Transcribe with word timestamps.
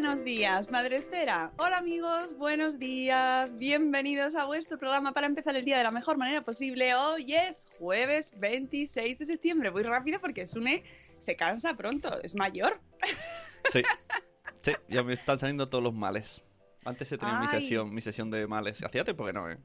Buenos 0.00 0.24
días, 0.24 0.70
Madre 0.70 0.96
Esfera. 0.96 1.52
Hola 1.58 1.76
amigos, 1.76 2.34
buenos 2.38 2.78
días. 2.78 3.54
Bienvenidos 3.58 4.34
a 4.34 4.46
vuestro 4.46 4.78
programa 4.78 5.12
para 5.12 5.26
empezar 5.26 5.54
el 5.56 5.64
día 5.66 5.76
de 5.76 5.84
la 5.84 5.90
mejor 5.90 6.16
manera 6.16 6.40
posible. 6.40 6.94
Hoy 6.94 7.34
es 7.34 7.76
jueves 7.78 8.32
26 8.38 9.18
de 9.18 9.26
septiembre. 9.26 9.68
Voy 9.68 9.82
rápido 9.82 10.18
porque 10.18 10.46
Sune 10.46 10.84
se 11.18 11.36
cansa 11.36 11.74
pronto, 11.74 12.18
es 12.22 12.34
mayor. 12.34 12.80
Sí, 13.70 13.82
sí, 14.62 14.72
ya 14.88 15.02
me 15.02 15.12
están 15.12 15.36
saliendo 15.36 15.68
todos 15.68 15.84
los 15.84 15.92
males. 15.92 16.40
Antes 16.86 17.12
he 17.12 17.18
tenido 17.18 17.38
mi 17.38 17.48
sesión, 17.48 17.94
mi 17.94 18.00
sesión 18.00 18.30
de 18.30 18.46
males. 18.46 18.82
Hacía 18.82 19.04
tiempo 19.04 19.26
que 19.26 19.34
no, 19.34 19.50
¿eh? 19.50 19.58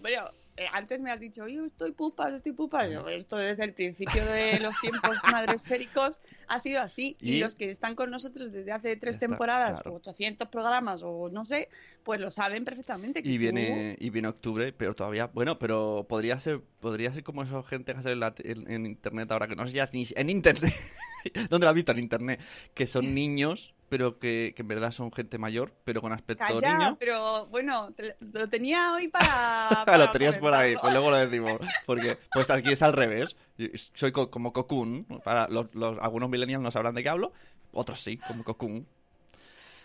Bueno, 0.00 0.24
eh, 0.56 0.66
antes 0.72 1.00
me 1.00 1.12
has 1.12 1.20
dicho, 1.20 1.46
yo 1.46 1.64
estoy 1.66 1.92
pupas, 1.92 2.32
estoy 2.32 2.52
pupas. 2.52 2.90
Yo, 2.90 3.08
esto 3.08 3.36
desde 3.36 3.64
el 3.64 3.74
principio 3.74 4.24
de 4.26 4.58
los 4.58 4.74
tiempos 4.80 5.16
madresféricos 5.30 6.20
ha 6.48 6.58
sido 6.58 6.80
así. 6.82 7.16
Y, 7.20 7.34
Y- 7.34 7.40
los 7.40 7.54
que 7.54 7.70
están 7.70 7.94
con 7.94 8.10
nosotros 8.10 8.50
desde 8.52 8.72
hace 8.72 8.96
tres 8.96 9.14
está, 9.16 9.28
temporadas, 9.28 9.80
claro. 9.80 9.92
o 9.92 9.96
800 9.98 10.48
programas, 10.48 11.02
o 11.04 11.28
no 11.30 11.44
sé, 11.44 11.68
pues 12.02 12.20
lo 12.20 12.30
saben 12.32 12.64
perfectamente. 12.64 13.22
que 13.22 13.28
Y 13.28 13.34
tú- 13.34 13.38
viene, 13.40 13.96
y 14.00 14.10
viene 14.10 14.28
octubre, 14.28 14.72
pero 14.72 14.94
todavía, 14.94 15.26
bueno, 15.26 15.58
pero 15.60 16.06
podría 16.08 16.40
ser, 16.40 16.60
podría 16.80 17.12
ser 17.12 17.22
como 17.22 17.44
esa 17.44 17.62
gente 17.62 17.94
que 17.94 18.02
sale 18.02 18.14
en, 18.14 18.20
la 18.20 18.34
en- 18.38 18.70
en 18.70 18.86
internet 18.86 19.30
ahora, 19.30 19.46
que 19.46 19.54
no 19.56 19.64
sé 19.66 19.72
ya 19.74 19.88
ni 19.92 20.08
en 20.16 20.28
internet, 20.30 20.74
¿dónde 21.50 21.64
la 21.66 21.70
has 21.70 21.76
visto? 21.76 21.92
En 21.92 21.98
internet, 22.00 22.40
que 22.74 22.86
son 22.88 23.04
niños, 23.14 23.74
pero 23.88 24.18
que, 24.18 24.52
que 24.54 24.62
en 24.62 24.68
verdad 24.68 24.90
son 24.92 25.10
gente 25.12 25.38
mayor, 25.38 25.72
pero 25.84 26.00
con 26.00 26.12
aspecto 26.12 26.44
Calla, 26.46 26.78
niño. 26.78 26.96
pero 27.00 27.46
bueno, 27.46 27.90
te- 27.92 28.16
lo 28.20 28.48
tenía 28.48 28.92
hoy 28.92 29.08
para. 29.08 29.84
lo 29.98 30.10
tenías 30.10 30.38
por 30.38 30.54
ahí, 30.54 30.74
pues 30.80 30.92
luego 30.92 31.10
lo 31.10 31.16
decimos. 31.16 31.58
Porque 31.86 32.18
pues 32.32 32.50
aquí 32.50 32.72
es 32.72 32.82
al 32.82 32.92
revés. 32.92 33.36
Yo 33.56 33.66
Soy 33.94 34.12
co- 34.12 34.30
como 34.30 34.52
Cocoon. 34.52 35.04
Para 35.24 35.48
los, 35.48 35.74
los- 35.74 35.98
algunos 36.00 36.28
millennials 36.30 36.62
no 36.62 36.70
sabrán 36.70 36.94
de 36.94 37.02
qué 37.02 37.08
hablo, 37.08 37.32
otros 37.72 38.00
sí, 38.00 38.16
como 38.18 38.44
Cocoon. 38.44 38.86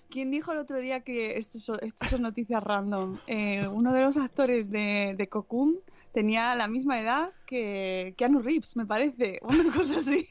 ¿Quién 0.09 0.29
dijo 0.29 0.51
el 0.51 0.59
otro 0.59 0.77
día 0.77 0.99
que 1.01 1.37
esto 1.39 1.59
son, 1.59 1.79
esto 1.81 2.05
son 2.05 2.21
noticias 2.21 2.61
random? 2.61 3.17
Eh, 3.25 3.67
uno 3.67 3.93
de 3.93 4.01
los 4.01 4.15
actores 4.17 4.69
de, 4.69 5.15
de 5.17 5.27
Cocoon 5.27 5.79
tenía 6.13 6.53
la 6.53 6.67
misma 6.67 6.99
edad 6.99 7.31
que 7.47 8.13
Keanu 8.15 8.39
Reeves, 8.43 8.75
me 8.77 8.85
parece. 8.85 9.39
Una 9.41 9.71
cosa 9.73 9.97
así. 9.97 10.27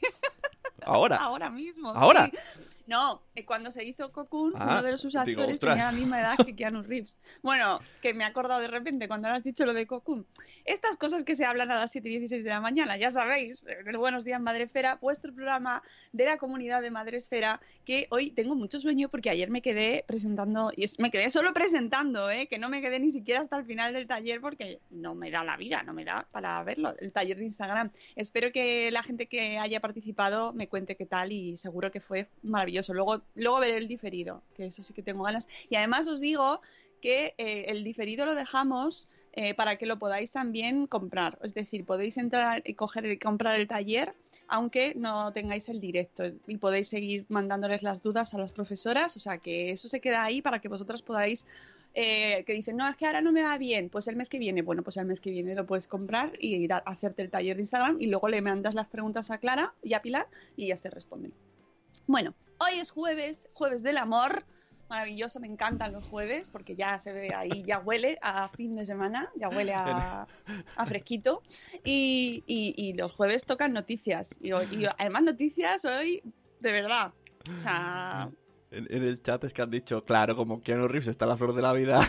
Ahora. 0.85 1.17
Ahora 1.17 1.49
mismo. 1.49 1.89
¿Ahora? 1.89 2.29
sí. 2.31 2.37
No, 2.85 3.21
eh, 3.35 3.45
cuando 3.45 3.71
se 3.71 3.83
hizo 3.83 4.11
Cocoon, 4.11 4.53
Ah, 4.55 4.79
uno 4.79 4.83
de 4.83 4.97
sus 4.97 5.15
actores 5.15 5.59
tenía 5.59 5.85
la 5.85 5.91
misma 5.91 6.19
edad 6.19 6.37
que 6.45 6.55
Keanu 6.55 6.81
Reeves. 6.81 7.17
Bueno, 7.41 7.79
que 8.01 8.13
me 8.13 8.23
he 8.23 8.27
acordado 8.27 8.59
de 8.59 8.67
repente 8.67 9.07
cuando 9.07 9.29
has 9.29 9.43
dicho 9.43 9.65
lo 9.65 9.73
de 9.73 9.87
Cocoon. 9.87 10.25
Estas 10.65 10.97
cosas 10.97 11.23
que 11.23 11.35
se 11.35 11.45
hablan 11.45 11.71
a 11.71 11.79
las 11.79 11.91
7 11.91 12.09
y 12.09 12.19
16 12.19 12.43
de 12.43 12.49
la 12.49 12.59
mañana, 12.59 12.97
ya 12.97 13.09
sabéis, 13.09 13.63
en 13.67 13.87
el 13.87 13.97
Buenos 13.97 14.25
Días 14.25 14.41
Madresfera, 14.41 14.97
vuestro 15.01 15.33
programa 15.33 15.81
de 16.11 16.25
la 16.25 16.37
comunidad 16.37 16.81
de 16.81 16.91
Madresfera, 16.91 17.61
que 17.85 18.07
hoy 18.09 18.31
tengo 18.31 18.55
mucho 18.55 18.79
sueño 18.79 19.09
porque 19.09 19.29
ayer 19.29 19.49
me 19.49 19.61
quedé 19.61 20.03
presentando, 20.05 20.71
y 20.75 20.85
me 20.99 21.09
quedé 21.09 21.29
solo 21.29 21.53
presentando, 21.53 22.29
¿eh? 22.29 22.47
que 22.47 22.59
no 22.59 22.69
me 22.69 22.81
quedé 22.81 22.99
ni 22.99 23.11
siquiera 23.11 23.41
hasta 23.41 23.57
el 23.57 23.65
final 23.65 23.93
del 23.93 24.07
taller 24.07 24.41
porque 24.41 24.79
no 24.89 25.15
me 25.15 25.31
da 25.31 25.43
la 25.43 25.55
vida, 25.57 25.83
no 25.83 25.93
me 25.93 26.05
da 26.05 26.27
para 26.31 26.61
verlo, 26.63 26.95
el 26.99 27.11
taller 27.11 27.37
de 27.37 27.45
Instagram. 27.45 27.91
Espero 28.15 28.51
que 28.51 28.91
la 28.91 29.03
gente 29.03 29.27
que 29.27 29.57
haya 29.57 29.79
participado 29.79 30.53
me 30.53 30.67
cuente 30.67 30.95
qué 30.95 31.05
tal 31.05 31.31
y 31.31 31.57
seguro 31.57 31.91
que 31.91 32.01
fue 32.01 32.27
maravilloso. 32.41 32.72
Luego, 32.89 33.21
luego 33.35 33.59
veré 33.59 33.77
el 33.77 33.87
diferido, 33.87 34.41
que 34.55 34.65
eso 34.65 34.83
sí 34.83 34.93
que 34.93 35.03
tengo 35.03 35.23
ganas. 35.23 35.47
Y 35.69 35.75
además 35.75 36.07
os 36.07 36.19
digo 36.19 36.61
que 37.01 37.35
eh, 37.37 37.65
el 37.67 37.83
diferido 37.83 38.25
lo 38.25 38.33
dejamos 38.33 39.09
eh, 39.33 39.53
para 39.53 39.77
que 39.77 39.85
lo 39.85 39.99
podáis 39.99 40.31
también 40.31 40.87
comprar. 40.87 41.37
Es 41.43 41.53
decir, 41.53 41.85
podéis 41.85 42.17
entrar 42.17 42.61
y 42.65 42.75
coger 42.75 43.05
y 43.05 43.19
comprar 43.19 43.59
el 43.59 43.67
taller 43.67 44.13
aunque 44.47 44.93
no 44.95 45.33
tengáis 45.33 45.67
el 45.69 45.79
directo 45.79 46.23
y 46.47 46.57
podéis 46.57 46.87
seguir 46.87 47.25
mandándoles 47.27 47.83
las 47.83 48.01
dudas 48.01 48.33
a 48.33 48.37
las 48.37 48.53
profesoras. 48.53 49.17
O 49.17 49.19
sea 49.19 49.37
que 49.37 49.71
eso 49.71 49.89
se 49.89 49.99
queda 49.99 50.23
ahí 50.23 50.41
para 50.41 50.59
que 50.59 50.69
vosotras 50.69 51.01
podáis 51.01 51.45
eh, 51.95 52.43
que 52.45 52.53
dicen, 52.53 52.77
no, 52.77 52.87
es 52.87 52.95
que 52.95 53.05
ahora 53.05 53.21
no 53.21 53.31
me 53.31 53.43
va 53.43 53.57
bien, 53.57 53.89
pues 53.89 54.07
el 54.07 54.15
mes 54.15 54.27
que 54.27 54.39
viene, 54.39 54.63
bueno, 54.63 54.81
pues 54.81 54.97
el 54.97 55.05
mes 55.05 55.19
que 55.19 55.29
viene 55.29 55.53
lo 55.53 55.67
puedes 55.67 55.87
comprar 55.87 56.33
y 56.39 56.67
hacerte 56.85 57.21
el 57.21 57.29
taller 57.29 57.55
de 57.55 57.61
Instagram 57.61 57.97
y 57.99 58.07
luego 58.07 58.29
le 58.29 58.41
mandas 58.41 58.73
las 58.73 58.87
preguntas 58.87 59.29
a 59.29 59.37
Clara 59.37 59.73
y 59.83 59.93
a 59.93 60.01
Pilar 60.01 60.27
y 60.55 60.67
ya 60.67 60.77
se 60.77 60.89
responden. 60.89 61.33
Bueno, 62.07 62.33
hoy 62.59 62.79
es 62.79 62.91
jueves, 62.91 63.49
jueves 63.53 63.83
del 63.83 63.97
amor. 63.97 64.45
Maravilloso, 64.89 65.39
me 65.39 65.47
encantan 65.47 65.91
los 65.93 66.05
jueves 66.07 66.49
porque 66.51 66.75
ya 66.75 66.99
se 66.99 67.13
ve 67.13 67.33
ahí, 67.33 67.63
ya 67.65 67.79
huele 67.79 68.19
a 68.21 68.49
fin 68.49 68.75
de 68.75 68.85
semana, 68.85 69.29
ya 69.35 69.49
huele 69.49 69.73
a, 69.73 70.27
a 70.75 70.85
fresquito. 70.85 71.41
Y, 71.83 72.43
y- 72.45 72.75
y 72.77 72.93
los 72.93 73.11
jueves 73.13 73.45
tocan 73.45 73.73
noticias. 73.73 74.35
Y, 74.39 74.49
y 74.51 74.85
además 74.99 75.23
noticias 75.23 75.83
hoy, 75.85 76.21
de 76.59 76.71
verdad. 76.71 77.11
O 77.55 77.59
sea, 77.59 78.29
En, 78.71 78.85
en 78.93 79.03
el 79.03 79.21
chat 79.23 79.43
es 79.45 79.53
que 79.53 79.61
han 79.63 79.71
dicho, 79.71 80.03
claro, 80.05 80.35
como 80.35 80.61
Keanu 80.61 80.87
Reeves 80.87 81.07
está 81.07 81.25
a 81.25 81.29
la 81.29 81.37
flor 81.37 81.53
de 81.53 81.61
la 81.61 81.73
vida. 81.73 82.07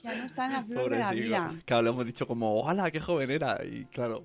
Keanu 0.00 0.24
está 0.26 0.46
en 0.46 0.52
la 0.52 0.64
flor 0.64 0.90
de 0.90 0.98
la 0.98 1.10
vida. 1.12 1.54
Claro, 1.66 1.82
le 1.82 1.90
hemos 1.90 2.06
dicho 2.06 2.26
como, 2.26 2.60
¡hola, 2.62 2.90
qué 2.90 3.00
joven 3.00 3.30
era! 3.30 3.64
Y 3.64 3.84
claro, 3.86 4.24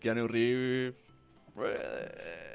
Keanu 0.00 0.26
Reeves... 0.28 0.94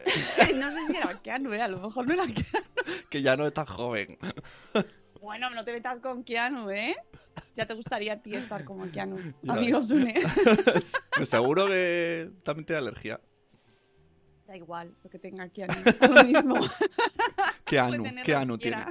no 0.55 0.71
sé 0.71 0.85
si 0.87 0.95
era 0.95 1.19
Keanu, 1.21 1.53
¿eh? 1.53 1.61
a 1.61 1.67
lo 1.67 1.79
mejor 1.79 2.07
no 2.07 2.13
era 2.13 2.25
Keanu. 2.25 2.65
que 3.09 3.21
ya 3.21 3.35
no 3.35 3.47
es 3.47 3.53
tan 3.53 3.65
joven. 3.65 4.17
Bueno, 5.21 5.49
no 5.49 5.63
te 5.63 5.71
metas 5.71 5.99
con 5.99 6.23
Keanu, 6.23 6.69
¿eh? 6.69 6.95
Ya 7.55 7.65
te 7.65 7.73
gustaría 7.73 8.13
a 8.13 8.21
ti 8.21 8.35
estar 8.35 8.63
como 8.63 8.89
Keanu. 8.91 9.33
Ya. 9.41 9.53
Amigo 9.53 9.81
Sune. 9.81 10.13
Pues 11.17 11.29
seguro 11.29 11.65
que 11.67 12.29
también 12.43 12.65
tiene 12.65 12.79
alergia. 12.79 13.19
Da 14.45 14.55
igual 14.55 14.93
lo 15.03 15.09
que 15.09 15.17
tenga 15.17 15.49
Keanu. 15.49 15.73
lo 16.13 16.23
mismo. 16.23 16.59
Keanu, 17.65 18.03
Keanu 18.23 18.57
tiene. 18.57 18.85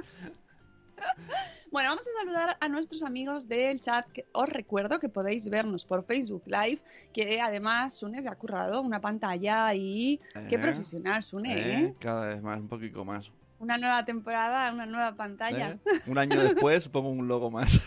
Bueno, 1.71 1.89
vamos 1.89 2.05
a 2.07 2.19
saludar 2.23 2.57
a 2.59 2.67
nuestros 2.69 3.03
amigos 3.03 3.47
del 3.47 3.81
chat. 3.81 4.09
Que 4.11 4.25
os 4.31 4.47
recuerdo 4.47 4.99
que 4.99 5.09
podéis 5.09 5.49
vernos 5.49 5.83
por 5.83 6.05
Facebook 6.05 6.43
Live, 6.45 6.79
que 7.11 7.41
además 7.41 7.97
Sune 7.97 8.21
se 8.21 8.29
ha 8.29 8.35
currado 8.35 8.81
una 8.81 9.01
pantalla 9.01 9.73
y 9.73 10.21
qué 10.47 10.55
Eh, 10.55 10.59
profesional 10.59 11.21
Sune, 11.23 11.53
¿eh? 11.57 11.79
eh, 11.79 11.95
Cada 11.99 12.27
vez 12.27 12.41
más, 12.41 12.59
un 12.59 12.67
poquito 12.69 13.03
más. 13.03 13.29
Una 13.59 13.77
nueva 13.77 14.05
temporada, 14.05 14.71
una 14.71 14.85
nueva 14.85 15.15
pantalla. 15.15 15.71
¿eh? 15.71 15.79
Un 16.07 16.17
año 16.17 16.39
después 16.43 16.87
pongo 16.87 17.09
un 17.09 17.27
logo 17.27 17.51
más. 17.51 17.79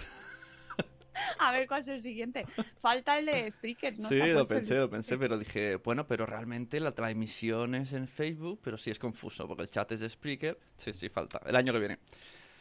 A 1.40 1.50
ver 1.52 1.66
cuál 1.66 1.80
es 1.80 1.88
el 1.88 2.00
siguiente. 2.00 2.46
Falta 2.80 3.18
el 3.18 3.26
de 3.26 3.50
Spreaker. 3.50 3.98
¿no? 3.98 4.08
sí, 4.08 4.18
lo 4.18 4.46
pensé, 4.46 4.74
lo 4.76 4.88
pensé, 4.88 5.18
pero 5.18 5.36
dije, 5.36 5.76
bueno, 5.76 6.06
pero 6.06 6.26
realmente 6.26 6.78
la 6.78 6.92
transmisión 6.92 7.74
es 7.74 7.92
en 7.92 8.06
Facebook, 8.06 8.60
pero 8.62 8.78
sí 8.78 8.90
es 8.90 8.98
confuso, 8.98 9.48
porque 9.48 9.62
el 9.64 9.70
chat 9.70 9.90
es 9.92 10.00
de 10.00 10.10
Spreaker. 10.10 10.58
Sí, 10.76 10.92
sí, 10.92 11.08
falta. 11.08 11.40
El 11.44 11.56
año 11.56 11.72
que 11.72 11.78
viene. 11.80 11.98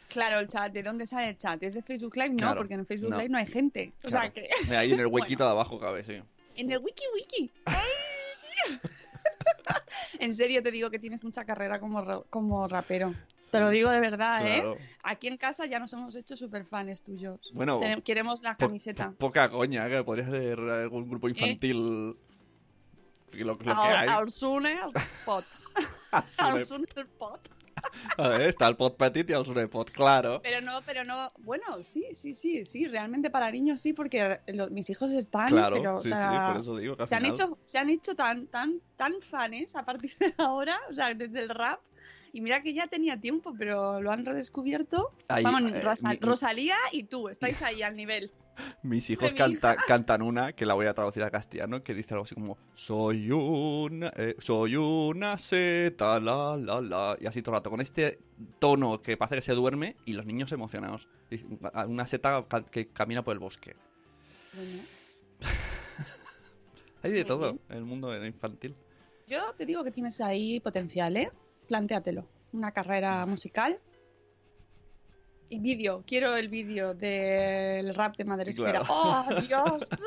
Claro, 0.08 0.38
el 0.40 0.48
chat. 0.48 0.72
¿De 0.72 0.82
dónde 0.82 1.06
sale 1.06 1.28
el 1.30 1.36
chat? 1.36 1.62
¿Es 1.62 1.74
de 1.74 1.82
Facebook 1.82 2.16
Live? 2.16 2.30
No, 2.30 2.36
Claro, 2.38 2.60
porque 2.60 2.74
en 2.74 2.86
Facebook 2.86 3.10
no. 3.10 3.16
Live 3.18 3.28
no 3.28 3.38
hay 3.38 3.46
gente. 3.46 3.92
O 4.04 4.10
sea 4.10 4.30
que 4.30 4.48
Ahí 4.74 4.92
en 4.92 5.00
el 5.00 5.06
huequito 5.08 5.44
de 5.44 5.50
abajo 5.50 5.78
cabe, 5.78 6.02
sí. 6.04 6.20
en 6.56 6.70
el 6.72 6.78
wiki 6.78 7.04
wiki. 7.14 7.50
en 10.18 10.34
serio 10.34 10.62
te 10.62 10.70
digo 10.70 10.90
que 10.90 10.98
tienes 10.98 11.22
mucha 11.22 11.44
carrera 11.44 11.78
como, 11.80 12.00
ra- 12.02 12.22
como 12.30 12.66
rapero. 12.68 13.14
Te 13.50 13.60
lo 13.60 13.70
digo 13.70 13.90
de 13.90 14.00
verdad, 14.00 14.46
¿eh? 14.46 14.62
Aquí 15.02 15.26
en 15.26 15.38
casa 15.38 15.64
ya 15.64 15.78
nos 15.78 15.90
hemos 15.94 16.14
hecho 16.16 16.36
super 16.36 16.66
fans 16.66 17.02
tuyos. 17.02 17.40
Bueno, 17.54 17.80
queremos 18.04 18.42
la 18.42 18.52
Po- 18.56 18.66
camiseta. 18.66 19.10
po- 19.12 19.16
poca 19.28 19.48
coña, 19.48 19.86
¿eh? 19.86 19.90
que 19.90 20.04
podría 20.04 20.28
ser 20.28 20.58
algún 20.60 21.08
grupo 21.08 21.28
infantil. 21.30 22.14
Lo, 23.32 23.44
lo 23.44 23.58
que 23.58 23.70
hay. 23.70 24.06
al 24.08 24.26
pot. 25.24 25.44
El 26.96 27.06
pot. 27.06 27.40
A 28.18 28.28
ver, 28.28 28.40
está 28.48 28.68
el 28.68 28.76
pot 28.76 28.96
petit 28.96 29.28
y 29.30 29.32
el 29.32 29.44
Sune 29.44 29.68
pot, 29.68 29.90
claro. 29.90 30.40
Pero 30.42 30.60
no, 30.60 30.80
pero 30.84 31.04
no. 31.04 31.32
Bueno, 31.38 31.82
sí, 31.82 32.04
sí, 32.14 32.34
sí, 32.34 32.64
sí. 32.66 32.86
Realmente 32.86 33.30
para 33.30 33.50
niños 33.50 33.80
sí, 33.80 33.92
porque 33.92 34.40
lo- 34.48 34.70
mis 34.70 34.88
hijos 34.90 35.12
están. 35.12 35.48
Claro, 35.48 35.76
pero, 35.76 35.96
o 35.96 36.00
sí, 36.00 36.08
sea, 36.08 36.30
sí, 36.30 36.52
por 36.52 36.60
eso 36.60 36.76
digo 36.76 36.96
que 36.96 37.06
se 37.06 37.14
han 37.14 37.24
hecho, 37.26 37.58
se 37.64 37.78
han 37.78 37.90
hecho 37.90 38.14
tan, 38.14 38.46
tan, 38.48 38.80
tan 38.96 39.14
fans 39.20 39.74
a 39.76 39.84
partir 39.84 40.12
de 40.18 40.34
ahora, 40.38 40.78
o 40.90 40.94
sea, 40.94 41.14
desde 41.14 41.38
el 41.40 41.48
rap. 41.48 41.80
Y 42.32 42.40
mira 42.42 42.62
que 42.62 42.74
ya 42.74 42.86
tenía 42.86 43.18
tiempo, 43.18 43.54
pero 43.58 44.00
lo 44.02 44.12
han 44.12 44.24
redescubierto. 44.26 45.10
Ahí, 45.28 45.44
Vamos, 45.44 45.72
eh, 45.72 45.80
Rosa- 45.82 46.10
mi- 46.10 46.18
Rosalía 46.20 46.76
y 46.92 47.04
tú, 47.04 47.28
estáis 47.30 47.62
ahí 47.62 47.82
al 47.82 47.96
nivel. 47.96 48.30
Mis 48.82 49.08
hijos 49.10 49.32
cantan 49.86 50.22
una, 50.22 50.52
que 50.52 50.66
la 50.66 50.74
voy 50.74 50.86
a 50.86 50.94
traducir 50.94 51.22
a 51.22 51.30
castellano, 51.30 51.82
que 51.82 51.94
dice 51.94 52.14
algo 52.14 52.24
así 52.24 52.34
como 52.34 52.58
Soy 52.74 53.30
una, 53.30 54.12
eh, 54.16 54.34
soy 54.38 54.76
una 54.76 55.38
seta, 55.38 56.18
la, 56.20 56.56
la, 56.56 56.80
la. 56.80 57.16
Y 57.20 57.26
así 57.26 57.42
todo 57.42 57.54
el 57.54 57.58
rato, 57.60 57.70
con 57.70 57.80
este 57.80 58.18
tono 58.58 59.00
que 59.02 59.16
parece 59.16 59.36
que 59.36 59.42
se 59.42 59.52
duerme 59.52 59.96
y 60.04 60.12
los 60.14 60.26
niños 60.26 60.50
emocionados. 60.52 61.08
Una 61.86 62.06
seta 62.06 62.44
que 62.70 62.88
camina 62.88 63.22
por 63.22 63.32
el 63.34 63.38
bosque. 63.38 63.76
Bueno, 64.52 64.82
Hay 67.02 67.12
de 67.12 67.18
Muy 67.18 67.24
todo 67.24 67.52
bien. 67.52 67.60
en 67.68 67.76
el 67.76 67.84
mundo 67.84 68.24
infantil. 68.26 68.74
yo 69.26 69.52
te 69.56 69.66
digo 69.66 69.84
que 69.84 69.90
tienes 69.90 70.20
ahí 70.20 70.58
potencial, 70.60 71.16
¿eh? 71.16 71.30
Plantéatelo. 71.68 72.26
Una 72.52 72.72
carrera 72.72 73.24
musical. 73.26 73.78
Y 75.50 75.60
vídeo, 75.60 76.04
quiero 76.06 76.36
el 76.36 76.48
vídeo 76.48 76.94
del 76.94 77.94
rap 77.94 78.16
de 78.16 78.24
Madre. 78.24 78.52
Claro. 78.52 78.84
¡Oh, 78.88 79.26
Dios! 79.46 79.88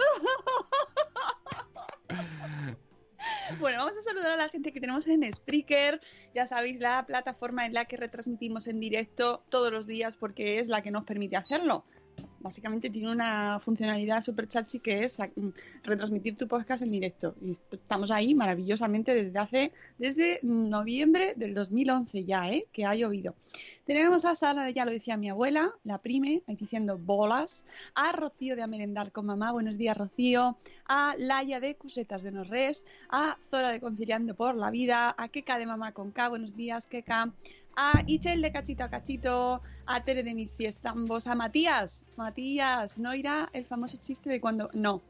Bueno, 3.59 3.79
vamos 3.79 3.97
a 3.97 4.01
saludar 4.01 4.31
a 4.31 4.35
la 4.38 4.49
gente 4.49 4.71
que 4.71 4.79
tenemos 4.79 5.05
en 5.07 5.31
Spreaker. 5.31 5.99
Ya 6.33 6.47
sabéis, 6.47 6.79
la 6.79 7.05
plataforma 7.05 7.65
en 7.65 7.73
la 7.73 7.85
que 7.85 7.97
retransmitimos 7.97 8.65
en 8.67 8.79
directo 8.79 9.43
todos 9.49 9.71
los 9.71 9.85
días 9.85 10.15
porque 10.15 10.59
es 10.59 10.67
la 10.67 10.81
que 10.81 10.89
nos 10.89 11.03
permite 11.03 11.35
hacerlo. 11.35 11.85
Básicamente 12.41 12.89
tiene 12.89 13.11
una 13.11 13.59
funcionalidad 13.59 14.21
súper 14.21 14.47
chachi 14.47 14.79
que 14.79 15.03
es 15.03 15.19
mm, 15.19 15.49
retransmitir 15.83 16.38
tu 16.38 16.47
podcast 16.47 16.83
en 16.83 16.91
directo. 16.91 17.35
Y 17.41 17.51
estamos 17.51 18.11
ahí 18.11 18.33
maravillosamente 18.33 19.13
desde 19.13 19.39
hace, 19.39 19.71
desde 19.97 20.39
noviembre 20.43 21.33
del 21.35 21.53
2011 21.53 22.25
ya, 22.25 22.49
¿eh? 22.49 22.67
Que 22.71 22.85
ha 22.85 22.95
llovido. 22.95 23.35
Tenemos 23.85 24.25
a 24.25 24.35
Sara, 24.35 24.69
ya 24.69 24.85
lo 24.85 24.91
decía 24.91 25.17
mi 25.17 25.29
abuela, 25.29 25.73
la 25.83 25.97
prime, 25.97 26.43
ahí 26.47 26.55
diciendo 26.55 26.97
bolas. 26.97 27.65
A 27.93 28.11
Rocío 28.11 28.55
de 28.55 28.61
Amerendar 28.61 29.11
con 29.11 29.25
Mamá, 29.25 29.51
buenos 29.51 29.77
días 29.77 29.97
Rocío. 29.97 30.57
A 30.88 31.15
Laia 31.17 31.59
de 31.59 31.75
Cusetas 31.75 32.23
de 32.23 32.31
Norres. 32.31 32.85
A 33.09 33.38
Zora 33.49 33.71
de 33.71 33.81
Conciliando 33.81 34.35
por 34.35 34.55
la 34.55 34.69
Vida. 34.69 35.13
A 35.17 35.27
Keka 35.27 35.59
de 35.59 35.65
Mamá 35.65 35.91
con 35.91 36.11
K, 36.11 36.29
buenos 36.29 36.55
días 36.55 36.88
Keka. 36.88 37.33
A 37.75 38.03
Ichel 38.06 38.41
de 38.41 38.51
Cachito 38.51 38.83
a 38.83 38.89
Cachito. 38.89 39.62
A 39.85 40.03
Tere 40.03 40.23
de 40.23 40.33
Mis 40.33 40.51
Pies 40.51 40.79
Tambos. 40.79 41.27
A 41.27 41.35
Matías. 41.35 42.06
Matías, 42.18 43.00
¿no 43.00 43.13
irá 43.15 43.50
el 43.53 43.65
famoso 43.65 43.97
chiste 43.97 44.29
de 44.29 44.41
cuando... 44.41 44.69
No. 44.73 45.01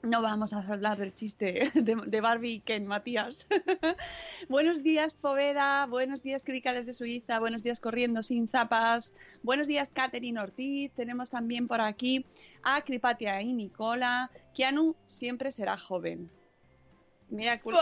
No 0.00 0.22
vamos 0.22 0.52
a 0.52 0.60
hablar 0.60 0.96
del 0.98 1.12
chiste 1.12 1.72
de, 1.74 1.96
de 2.06 2.20
Barbie 2.20 2.52
y 2.52 2.60
Ken, 2.60 2.86
Matías. 2.86 3.48
buenos 4.48 4.84
días, 4.84 5.12
Poveda. 5.14 5.86
Buenos 5.86 6.22
días, 6.22 6.44
Krika 6.44 6.72
desde 6.72 6.94
Suiza. 6.94 7.40
Buenos 7.40 7.64
días, 7.64 7.80
Corriendo 7.80 8.22
sin 8.22 8.46
zapas. 8.46 9.12
Buenos 9.42 9.66
días, 9.66 9.90
Catherine 9.92 10.38
Ortiz. 10.38 10.92
Tenemos 10.92 11.30
también 11.30 11.66
por 11.66 11.80
aquí 11.80 12.24
a 12.62 12.80
Cripatia 12.82 13.42
y 13.42 13.52
Nicola. 13.52 14.30
Keanu 14.54 14.94
siempre 15.04 15.50
será 15.50 15.76
joven. 15.76 16.30
Mira, 17.28 17.60
cu- 17.60 17.72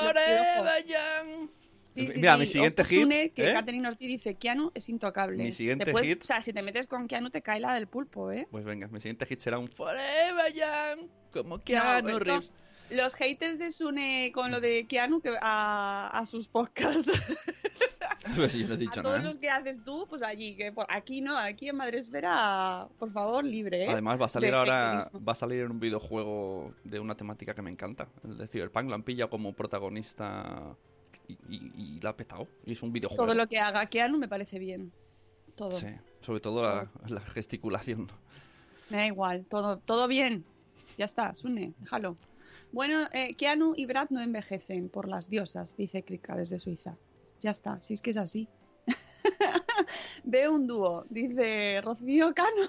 Sí, 1.96 2.08
sí, 2.08 2.20
Mira, 2.20 2.34
sí. 2.34 2.40
mi 2.40 2.46
siguiente 2.46 2.82
Ojo, 2.82 2.90
Sune, 2.90 3.22
hit, 3.24 3.34
que 3.34 3.50
¿eh? 3.50 3.54
Catherine 3.54 3.88
Ortiz 3.88 4.06
dice, 4.08 4.34
Keanu 4.34 4.70
es 4.74 4.88
intocable. 4.88 5.42
Mi 5.42 5.50
siguiente 5.52 5.84
Te 5.86 5.92
puedes- 5.92 6.08
hit- 6.08 6.20
O 6.20 6.24
sea, 6.24 6.42
si 6.42 6.52
te 6.52 6.62
metes 6.62 6.86
con 6.86 7.08
Keanu 7.08 7.30
te 7.30 7.42
cae 7.42 7.58
la 7.58 7.74
del 7.74 7.86
pulpo, 7.88 8.30
¿eh? 8.30 8.46
Pues 8.50 8.64
venga, 8.64 8.86
mi 8.88 9.00
siguiente 9.00 9.26
hit 9.26 9.40
será 9.40 9.58
un 9.58 9.68
Forever 9.68 10.52
Young, 10.54 11.08
como 11.32 11.58
Keanu 11.60 12.08
esto- 12.08 12.18
Reeves. 12.20 12.52
Los 12.88 13.16
haters 13.16 13.58
de 13.58 13.72
Sune 13.72 14.30
con 14.32 14.52
lo 14.52 14.60
de 14.60 14.86
Keanu 14.86 15.20
que 15.20 15.34
a, 15.42 16.08
a 16.12 16.26
sus 16.26 16.46
podcasts. 16.48 17.10
Pues 18.34 18.54
yo 18.54 18.66
no 18.66 18.72
he 18.72 18.76
A 18.76 18.78
dicho 18.78 19.02
todos 19.02 19.18
nada. 19.18 19.28
los 19.28 19.38
que 19.38 19.48
haces 19.48 19.84
tú, 19.84 20.04
pues 20.08 20.20
allí, 20.22 20.56
que 20.56 20.72
por 20.72 20.86
aquí 20.88 21.20
no, 21.20 21.36
aquí 21.38 21.68
en 21.68 21.76
Madre 21.76 21.98
Esfera, 22.00 22.88
por 22.98 23.12
favor, 23.12 23.44
libre, 23.44 23.84
¿eh? 23.84 23.88
Además 23.88 24.20
va 24.20 24.26
a 24.26 24.28
salir 24.28 24.50
de 24.50 24.56
ahora, 24.56 24.98
haterismo. 24.98 25.24
va 25.24 25.32
a 25.32 25.36
salir 25.36 25.60
en 25.60 25.70
un 25.70 25.78
videojuego 25.78 26.74
de 26.82 26.98
una 26.98 27.16
temática 27.16 27.54
que 27.54 27.62
me 27.62 27.70
encanta, 27.70 28.08
el 28.24 28.36
de 28.36 28.48
Cyberpunk, 28.48 28.88
lo 28.88 28.96
han 28.96 29.04
pillado 29.04 29.30
como 29.30 29.52
protagonista 29.52 30.76
y, 31.28 31.32
y- 31.48 31.72
y 31.96 32.00
la 32.00 32.10
ha 32.10 32.16
petado. 32.16 32.48
Y 32.64 32.72
es 32.72 32.82
un 32.82 32.92
videojuego. 32.92 33.24
Todo 33.24 33.34
lo 33.34 33.46
que 33.48 33.58
haga 33.58 33.86
Keanu 33.86 34.18
me 34.18 34.28
parece 34.28 34.58
bien. 34.58 34.92
Todo. 35.54 35.72
Sí, 35.72 35.86
sobre 36.20 36.40
todo 36.40 36.62
la, 36.62 36.90
la 37.08 37.20
gesticulación. 37.20 38.10
Me 38.90 38.98
da 38.98 39.06
igual, 39.06 39.44
todo, 39.46 39.78
todo 39.78 40.06
bien. 40.08 40.44
Ya 40.98 41.04
está, 41.06 41.34
Sune, 41.34 41.72
déjalo. 41.80 42.16
Bueno, 42.72 43.06
eh, 43.12 43.34
Keanu 43.34 43.74
y 43.76 43.86
Brad 43.86 44.08
no 44.10 44.20
envejecen 44.20 44.88
por 44.88 45.08
las 45.08 45.28
diosas, 45.30 45.76
dice 45.76 46.02
Krika 46.02 46.36
desde 46.36 46.58
Suiza. 46.58 46.96
Ya 47.40 47.50
está, 47.50 47.80
si 47.82 47.94
es 47.94 48.02
que 48.02 48.10
es 48.10 48.16
así. 48.16 48.48
Veo 50.24 50.52
un 50.52 50.66
dúo, 50.66 51.04
dice 51.10 51.80
Rocío 51.82 52.34
Cano. 52.34 52.62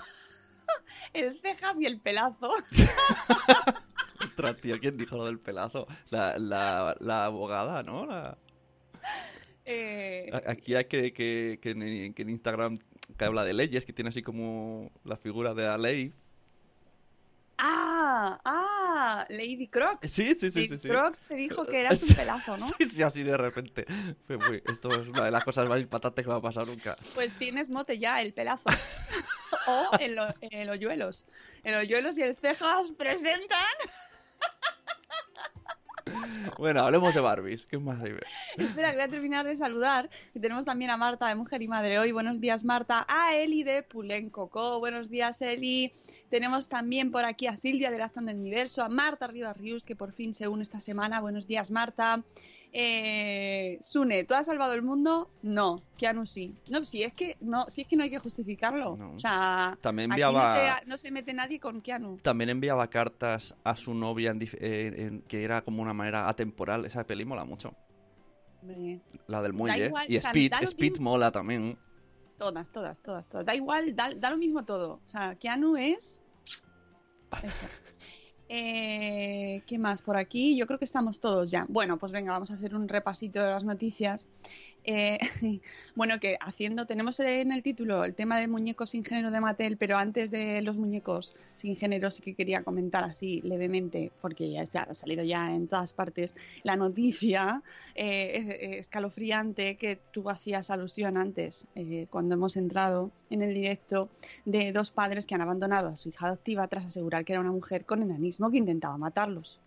el 1.14 1.40
cejas 1.42 1.80
y 1.80 1.86
el 1.86 2.00
pelazo. 2.00 2.52
Ostras, 4.24 4.58
tío, 4.62 4.80
¿quién 4.80 4.98
dijo 4.98 5.16
lo 5.18 5.26
del 5.26 5.40
pelazo? 5.40 5.88
La, 6.10 6.38
la, 6.38 6.96
la 7.00 7.26
abogada, 7.26 7.84
¿no? 7.84 8.06
La- 8.06 8.38
Eh, 9.70 10.32
Aquí 10.48 10.76
hay 10.76 10.86
que, 10.86 11.12
que, 11.12 11.60
que 11.62 11.72
en, 11.72 12.14
que 12.14 12.22
en 12.22 12.30
Instagram 12.30 12.80
que 13.18 13.26
habla 13.26 13.44
de 13.44 13.54
leyes, 13.54 13.86
que 13.86 13.92
tiene 13.94 14.10
así 14.10 14.22
como 14.22 14.90
la 15.04 15.18
figura 15.18 15.54
de 15.54 15.64
la 15.64 15.78
ley. 15.78 16.14
ah, 17.58 18.40
ah, 18.46 19.26
Lady 19.30 19.68
Crocs. 19.68 20.10
Sí, 20.10 20.36
sí, 20.36 20.52
sí, 20.52 20.60
Lady 20.62 20.70
sí. 20.70 20.78
sí. 20.80 20.88
Crocs 20.90 21.20
te 21.28 21.36
dijo 21.36 21.66
que 21.66 21.82
eras 21.82 22.02
un 22.04 22.16
pelazo, 22.16 22.58
¿no? 22.58 22.68
Sí, 22.78 22.88
sí, 22.90 23.04
así 23.04 23.24
de 23.24 23.36
repente. 23.38 23.86
Fue 24.26 24.38
muy- 24.38 24.62
esto 24.68 24.90
es 24.90 25.08
una 25.08 25.26
de 25.26 25.32
las 25.32 25.44
cosas 25.44 25.68
más 25.68 25.80
impactantes 25.82 26.24
que 26.24 26.32
me 26.32 26.38
ha 26.38 26.42
pasado 26.42 26.68
nunca. 26.68 26.96
Pues 27.14 27.34
tienes 27.38 27.70
mote 27.70 27.98
ya, 28.00 28.22
el 28.22 28.34
pelazo. 28.34 28.70
o 29.68 29.90
el, 30.00 30.18
el 30.42 30.70
hoyuelos. 30.70 31.26
El 31.64 31.76
hoyuelos 31.76 32.18
y 32.18 32.22
el 32.22 32.36
cejas 32.36 32.92
presentan. 32.98 33.58
Bueno, 36.58 36.82
hablemos 36.82 37.14
de 37.14 37.22
Barbies. 37.22 37.66
¿Qué 37.66 37.78
más 37.78 38.02
hay? 38.02 38.14
Espera, 38.58 38.92
voy 38.92 39.02
a 39.02 39.08
terminar 39.08 39.46
de 39.46 39.56
saludar. 39.56 40.10
Y 40.34 40.40
tenemos 40.40 40.66
también 40.66 40.92
a 40.92 40.98
Marta 40.98 41.28
de 41.28 41.36
Mujer 41.36 41.62
y 41.62 41.68
Madre 41.68 42.00
hoy. 42.00 42.12
Buenos 42.12 42.42
días, 42.42 42.64
Marta. 42.64 43.06
A 43.08 43.36
Eli 43.36 43.64
de 43.64 43.84
Pulencoco. 43.84 44.80
Buenos 44.80 45.10
días, 45.10 45.42
Eli. 45.42 45.92
Tenemos 46.30 46.68
también 46.68 47.12
por 47.12 47.26
aquí 47.26 47.48
a 47.48 47.58
Silvia 47.58 47.92
de 47.92 47.98
la 47.98 48.08
del 48.26 48.38
Universo, 48.38 48.84
a 48.84 48.90
Marta 48.90 49.28
Rivas 49.28 49.58
Rius, 49.58 49.84
que 49.84 49.96
por 49.96 50.12
fin 50.12 50.34
se 50.34 50.48
une 50.48 50.64
esta 50.64 50.82
semana. 50.82 51.20
Buenos 51.20 51.48
días, 51.48 51.70
Marta. 51.72 52.24
Eh, 52.74 53.80
Sune, 53.82 54.24
¿tú 54.26 54.34
has 54.36 54.46
salvado 54.46 54.74
el 54.74 54.82
mundo? 54.84 55.30
No. 55.42 55.82
Keanu 55.98 56.26
sí. 56.26 56.54
No, 56.70 56.84
si 56.86 57.02
es 57.04 57.14
que 57.14 57.38
no, 57.40 57.66
si 57.70 57.82
es 57.82 57.88
que 57.88 57.96
no 57.96 58.04
hay 58.04 58.10
que 58.10 58.20
justificarlo. 58.20 58.96
No. 58.98 59.12
O 59.14 59.20
sea, 59.20 59.78
También 59.82 60.12
aquí 60.12 60.22
enviaba- 60.22 60.54
no, 60.54 60.80
se, 60.82 60.86
no 60.90 60.98
se 60.98 61.12
mete 61.12 61.34
nadie 61.34 61.60
con 61.60 61.82
Keanu. 61.82 62.18
También 62.18 62.50
enviaba 62.50 62.88
cartas 62.90 63.56
a 63.64 63.76
su 63.76 63.94
novia 63.94 64.32
en 64.32 64.42
eh, 64.44 64.48
en- 64.98 65.22
que 65.24 65.44
era 65.44 65.62
como 65.64 65.82
una 65.82 65.94
manera 65.94 66.28
atemporal. 66.30 66.86
Esa 66.86 67.04
peli 67.06 67.26
mola 67.26 67.46
mucho. 67.46 67.74
Hombre, 68.62 69.00
La 69.28 69.42
del 69.42 69.54
muelle. 69.54 69.86
igual, 69.88 70.06
y 70.12 70.18
o 70.18 70.20
sea, 70.20 70.30
Speed, 70.32 70.52
Speed 70.64 70.92
mismo. 70.94 71.12
mola 71.12 71.32
también. 71.32 71.78
Todas, 72.38 72.70
todas, 72.72 73.00
todas, 73.02 73.28
todas. 73.28 73.46
Da 73.46 73.56
igual, 73.56 73.96
da, 73.96 74.12
da 74.16 74.30
lo 74.30 74.38
mismo 74.38 74.64
todo. 74.66 75.02
O 75.06 75.10
sea, 75.10 75.36
Keanu 75.36 75.78
es. 75.78 76.22
Eso. 77.44 77.66
Eh, 78.50 79.62
¿Qué 79.66 79.78
más 79.78 80.02
por 80.02 80.16
aquí? 80.16 80.56
Yo 80.56 80.68
creo 80.68 80.80
que 80.80 80.86
estamos 80.86 81.20
todos 81.20 81.52
ya. 81.52 81.66
Bueno, 81.68 81.98
pues 81.98 82.12
venga, 82.14 82.32
vamos 82.32 82.52
a 82.52 82.54
hacer 82.54 82.76
un 82.76 82.88
repasito 82.88 83.42
de 83.42 83.50
las 83.50 83.66
noticias. 83.66 84.28
Eh, 84.86 85.18
bueno, 85.96 86.18
que 86.22 86.38
haciendo, 86.40 86.86
tenemos 86.86 87.20
en 87.20 87.52
el 87.52 87.62
título 87.62 88.06
el 88.06 88.16
tema 88.16 88.40
de 88.40 88.48
muñecos 88.48 88.92
sin 88.92 89.04
género 89.04 89.32
de 89.32 89.42
Mattel, 89.42 89.76
pero 89.76 89.98
antes 89.98 90.32
de 90.32 90.62
los 90.62 90.78
muñecos 90.78 91.34
sin 91.56 91.76
género 91.76 92.10
sí 92.10 92.22
que 92.22 92.36
quería 92.36 92.64
comentar 92.64 93.04
así 93.04 93.42
levemente, 93.42 94.14
porque 94.22 94.50
ya 94.50 94.66
se 94.66 94.80
ha 94.80 94.94
salido 94.94 95.26
ya 95.26 95.54
en 95.54 95.68
todas 95.68 95.92
partes, 95.92 96.34
la 96.64 96.78
noticia 96.78 97.64
eh, 97.96 98.78
escalofriante 98.80 99.76
que 99.76 100.00
tú 100.14 100.30
hacías 100.30 100.70
alusión 100.70 101.18
antes, 101.18 101.68
cuando 102.10 102.36
hemos 102.36 102.56
entrado 102.56 103.12
en 103.30 103.42
el 103.42 103.54
directo, 103.54 104.10
de 104.46 104.72
dos 104.72 104.92
padres 104.92 105.26
que 105.26 105.36
han 105.36 105.42
abandonado 105.42 105.90
a 105.90 105.96
su 105.98 106.10
hija 106.10 106.28
adoptiva 106.28 106.68
tras 106.68 106.86
asegurar 106.86 107.26
que 107.26 107.34
era 107.34 107.42
una 107.42 107.52
mujer 107.52 107.86
con 107.86 108.02
enanismo 108.02 108.37
que 108.52 108.58
intentaba 108.58 108.98
matarlos. 108.98 109.60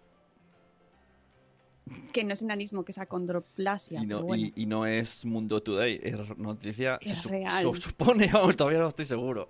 Que 2.13 2.23
no 2.23 2.33
es 2.33 2.43
enanismo, 2.43 2.85
que 2.85 2.93
es 2.93 2.99
acondroplasia. 2.99 4.01
Y 4.01 4.07
no, 4.07 4.19
pero 4.19 4.27
bueno. 4.27 4.45
y, 4.55 4.63
y 4.63 4.67
no 4.67 4.87
es 4.87 5.25
Mundo 5.25 5.61
Today, 5.61 6.01
es 6.03 6.39
noticia. 6.39 6.99
Es 7.03 7.19
se, 7.19 7.29
real. 7.29 7.81
supone, 7.81 8.29
vamos, 8.33 8.57
todavía 8.57 8.79
no 8.79 8.89
estoy 8.89 9.07
seguro. 9.07 9.49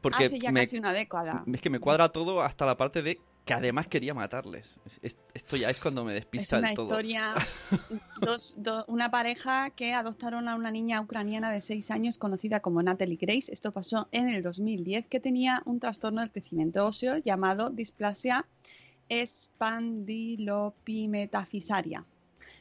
Porque 0.00 0.26
Hace 0.26 0.38
ya 0.38 0.52
me, 0.52 0.60
casi 0.60 0.78
una 0.78 0.92
década. 0.92 1.42
es 1.52 1.60
que 1.60 1.70
me 1.70 1.80
cuadra 1.80 2.10
todo 2.10 2.42
hasta 2.42 2.66
la 2.66 2.76
parte 2.76 3.02
de 3.02 3.20
que 3.44 3.52
además 3.54 3.86
quería 3.88 4.14
matarles. 4.14 4.66
Es- 5.02 5.18
esto 5.34 5.56
ya 5.56 5.68
es 5.68 5.78
cuando 5.80 6.02
me 6.04 6.12
Es 6.16 6.20
despista 6.22 6.58
una 6.58 6.68
del 6.68 6.76
todo. 6.76 6.86
historia, 6.86 7.34
dos, 8.20 8.54
do- 8.58 8.84
una 8.88 9.10
pareja 9.10 9.68
que 9.70 9.92
adoptaron 9.92 10.48
a 10.48 10.54
una 10.56 10.70
niña 10.70 10.98
ucraniana 11.00 11.50
de 11.52 11.60
6 11.60 11.90
años 11.90 12.16
conocida 12.16 12.60
como 12.60 12.82
Natalie 12.82 13.18
Grace. 13.20 13.52
Esto 13.52 13.70
pasó 13.72 14.08
en 14.12 14.28
el 14.30 14.42
2010, 14.42 15.06
que 15.08 15.20
tenía 15.20 15.60
un 15.66 15.78
trastorno 15.78 16.22
del 16.22 16.30
crecimiento 16.30 16.84
óseo 16.86 17.18
llamado 17.18 17.68
displasia 17.70 18.46
espandilopimetafisaria. 19.10 22.04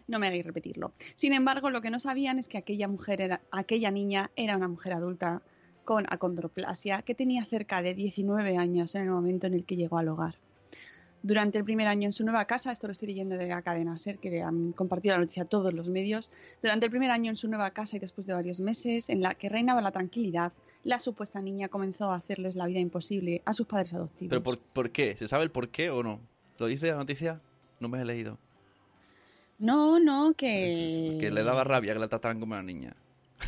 No 0.08 0.20
me 0.20 0.28
hagáis 0.28 0.46
repetirlo. 0.46 0.92
Sin 1.16 1.32
embargo, 1.34 1.70
lo 1.70 1.82
que 1.82 1.90
no 1.90 2.00
sabían 2.00 2.38
es 2.40 2.50
que 2.50 2.58
aquella 2.58 2.90
mujer 2.90 3.22
era, 3.22 3.40
aquella 3.52 3.90
niña 3.90 4.32
era 4.36 4.58
una 4.58 4.68
mujer 4.68 4.92
adulta 4.94 5.42
con 5.86 6.06
acondroplasia 6.10 7.02
que 7.04 7.16
tenía 7.16 7.46
cerca 7.46 7.82
de 7.82 7.94
19 7.94 8.58
años 8.58 8.96
en 8.96 9.04
el 9.04 9.10
momento 9.12 9.48
en 9.48 9.54
el 9.54 9.64
que 9.66 9.78
llegó 9.78 9.98
al 9.98 10.10
hogar. 10.10 10.36
Durante 11.24 11.58
el 11.58 11.64
primer 11.64 11.88
año 11.88 12.06
en 12.06 12.12
su 12.12 12.26
nueva 12.26 12.44
casa, 12.46 12.74
esto 12.74 12.88
lo 12.88 12.92
estoy 12.92 13.08
leyendo 13.08 13.38
de 13.38 13.48
la 13.48 13.62
cadena 13.62 13.98
SER, 13.98 14.20
que 14.20 14.42
han 14.42 14.74
compartido 14.74 15.16
la 15.16 15.22
noticia 15.22 15.44
a 15.44 15.46
todos 15.46 15.74
los 15.74 15.88
medios, 15.88 16.30
durante 16.62 16.86
el 16.86 16.92
primer 16.92 17.12
año 17.12 17.30
en 17.30 17.38
su 17.38 17.48
nueva 17.48 17.72
casa 17.72 17.96
y 17.96 18.00
después 18.00 18.28
de 18.28 18.34
varios 18.34 18.60
meses 18.60 19.10
en 19.10 19.22
la 19.22 19.34
que 19.34 19.48
reinaba 19.48 19.82
la 19.82 19.92
tranquilidad, 19.92 20.52
la 20.84 21.00
supuesta 21.00 21.42
niña 21.42 21.70
comenzó 21.70 22.12
a 22.12 22.16
hacerles 22.16 22.56
la 22.56 22.66
vida 22.66 22.80
imposible 22.80 23.42
a 23.46 23.54
sus 23.54 23.66
padres 23.66 23.94
adoptivos. 23.94 24.30
¿Pero 24.30 24.44
por, 24.44 24.60
por 24.60 24.92
qué? 24.92 25.16
¿Se 25.16 25.30
sabe 25.30 25.46
el 25.46 25.52
por 25.52 25.70
qué 25.70 25.90
o 25.90 26.04
no? 26.04 26.20
¿Lo 26.60 26.68
dice 26.68 26.88
la 26.88 26.98
noticia? 26.98 27.40
No 27.80 27.88
me 27.88 28.02
he 28.02 28.06
leído. 28.06 28.38
No, 29.60 30.00
no, 30.02 30.34
que... 30.34 31.18
Que 31.22 31.32
le 31.32 31.44
daba 31.44 31.64
rabia 31.64 31.94
que 31.94 32.00
la 32.00 32.10
trataran 32.10 32.42
como 32.42 32.54
una 32.54 32.64
niña. 32.64 32.94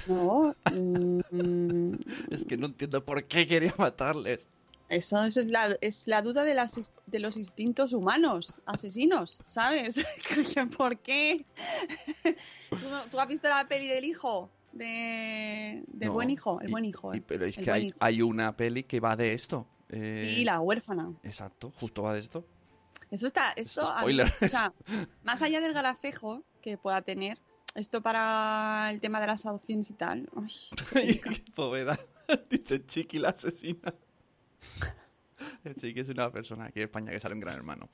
No, 0.08 0.56
mm, 0.72 1.94
Es 2.30 2.46
que 2.46 2.56
no 2.56 2.68
entiendo 2.68 3.04
por 3.04 3.26
qué 3.26 3.46
quería 3.46 3.74
matarles. 3.78 4.48
Eso, 4.88 5.24
eso 5.24 5.40
es, 5.40 5.48
la, 5.48 5.76
es 5.82 6.08
la 6.08 6.22
duda 6.22 6.44
de, 6.44 6.54
las, 6.54 6.94
de 7.08 7.20
los 7.20 7.38
instintos 7.38 7.94
humanos, 7.94 8.54
asesinos, 8.66 9.40
¿sabes? 9.48 10.04
¿Por 10.78 11.00
qué? 11.00 11.46
¿Tú, 13.12 13.20
has 13.20 13.28
visto 13.28 13.48
la 13.50 13.68
peli 13.68 13.88
del 13.88 14.06
hijo? 14.06 14.52
De, 14.72 15.84
del 15.88 16.10
No, 16.10 16.14
buen 16.14 16.30
hijo, 16.30 16.60
el 16.62 16.68
y- 16.70 16.72
buen 16.72 16.86
hijo. 16.86 17.14
y- 17.16 17.18
¿eh? 17.18 17.24
pero 17.26 17.46
es 17.46 17.56
que 17.58 17.72
hay, 17.72 17.94
hay 18.00 18.22
una 18.22 18.56
peli 18.56 18.84
que 18.84 19.00
va 19.00 19.16
de 19.16 19.34
esto. 19.34 19.66
Eh, 19.90 20.36
Y 20.40 20.44
la 20.46 20.60
huérfana. 20.60 21.14
Exacto, 21.24 21.72
justo 21.80 22.04
va 22.04 22.14
de 22.14 22.20
esto. 22.20 22.46
Eso 23.10 23.26
está, 23.28 23.54
esto, 23.54 23.82
mí- 23.84 24.00
spoiler. 24.00 24.34
o 24.42 24.48
sea, 24.50 24.74
más 25.24 25.42
allá 25.42 25.62
del 25.62 25.74
galacejo 25.74 26.44
que 26.62 26.78
pueda 26.78 27.02
tener, 27.02 27.40
esto 27.74 28.02
para 28.02 28.90
el 28.92 29.00
tema 29.00 29.20
de 29.22 29.28
las 29.28 29.46
adopciones 29.46 29.90
y 29.90 29.94
tal, 29.94 30.30
ay, 30.94 31.22
poveda. 31.56 32.00
Dice 32.50 32.86
Chiqui 32.86 33.20
la 33.20 33.30
asesina. 33.30 33.94
Chiqui 35.80 36.00
es 36.00 36.10
una 36.10 36.32
persona 36.32 36.66
aquí 36.66 36.80
en 36.80 36.86
España 36.86 37.12
que 37.12 37.20
sale 37.20 37.34
un 37.36 37.42
gran 37.42 37.56
hermano. 37.56 37.90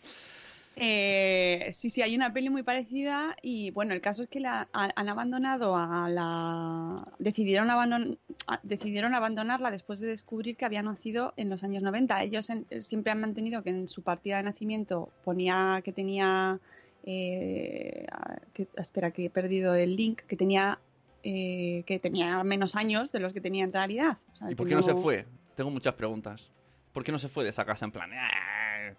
Eh, 0.78 1.70
sí, 1.74 1.90
sí, 1.90 2.02
hay 2.02 2.16
una 2.16 2.32
peli 2.32 2.50
muy 2.50 2.64
parecida 2.64 3.36
y 3.42 3.72
bueno, 3.72 3.94
el 3.94 4.00
caso 4.00 4.24
es 4.24 4.30
que 4.30 4.40
la, 4.40 4.70
ha- 4.72 4.90
han 4.96 5.10
abandonado 5.10 5.76
a 5.76 6.08
la... 6.10 7.06
Decidieron, 7.20 7.68
abandon- 7.70 8.18
a- 8.48 8.60
decidieron 8.64 9.14
abandonarla 9.14 9.70
después 9.70 10.00
de 10.00 10.08
descubrir 10.08 10.56
que 10.56 10.64
había 10.64 10.82
nacido 10.82 11.34
en 11.36 11.50
los 11.50 11.64
años 11.66 11.84
90. 11.84 12.24
Ellos 12.24 12.50
en- 12.50 12.66
siempre 12.82 13.12
han 13.12 13.20
mantenido 13.20 13.64
que 13.64 13.70
en 13.72 13.88
su 13.90 14.02
partida 14.02 14.38
de 14.38 14.44
nacimiento 14.44 15.10
ponía 15.26 15.82
que 15.84 15.92
tenía... 15.92 16.60
eh, 17.04 18.08
que- 18.54 18.68
espera, 18.78 19.12
que 19.12 19.26
he 19.26 19.30
perdido 19.30 19.76
el 19.76 19.96
link, 19.98 20.22
que 20.22 20.38
tenía... 20.38 20.80
eh, 21.24 21.84
que 21.86 22.00
tenía 22.00 22.42
menos 22.46 22.76
años 22.78 23.12
de 23.12 23.20
los 23.20 23.34
que 23.34 23.42
tenía 23.42 23.66
en 23.66 23.74
realidad. 23.74 24.18
O 24.32 24.36
sea, 24.36 24.50
¿Y 24.50 24.56
por 24.56 24.68
qué 24.68 24.76
no 24.76 24.82
se 24.82 24.96
fue? 24.96 25.26
Tengo 25.56 25.70
muchas 25.70 25.94
preguntas. 25.96 26.50
¿Por 26.94 27.04
qué 27.04 27.12
no 27.12 27.20
se 27.20 27.30
fue 27.30 27.44
de 27.44 27.50
esa 27.52 27.66
casa 27.66 27.86
en 27.86 27.92
plan? 27.92 28.12
"Ah, 28.14 28.94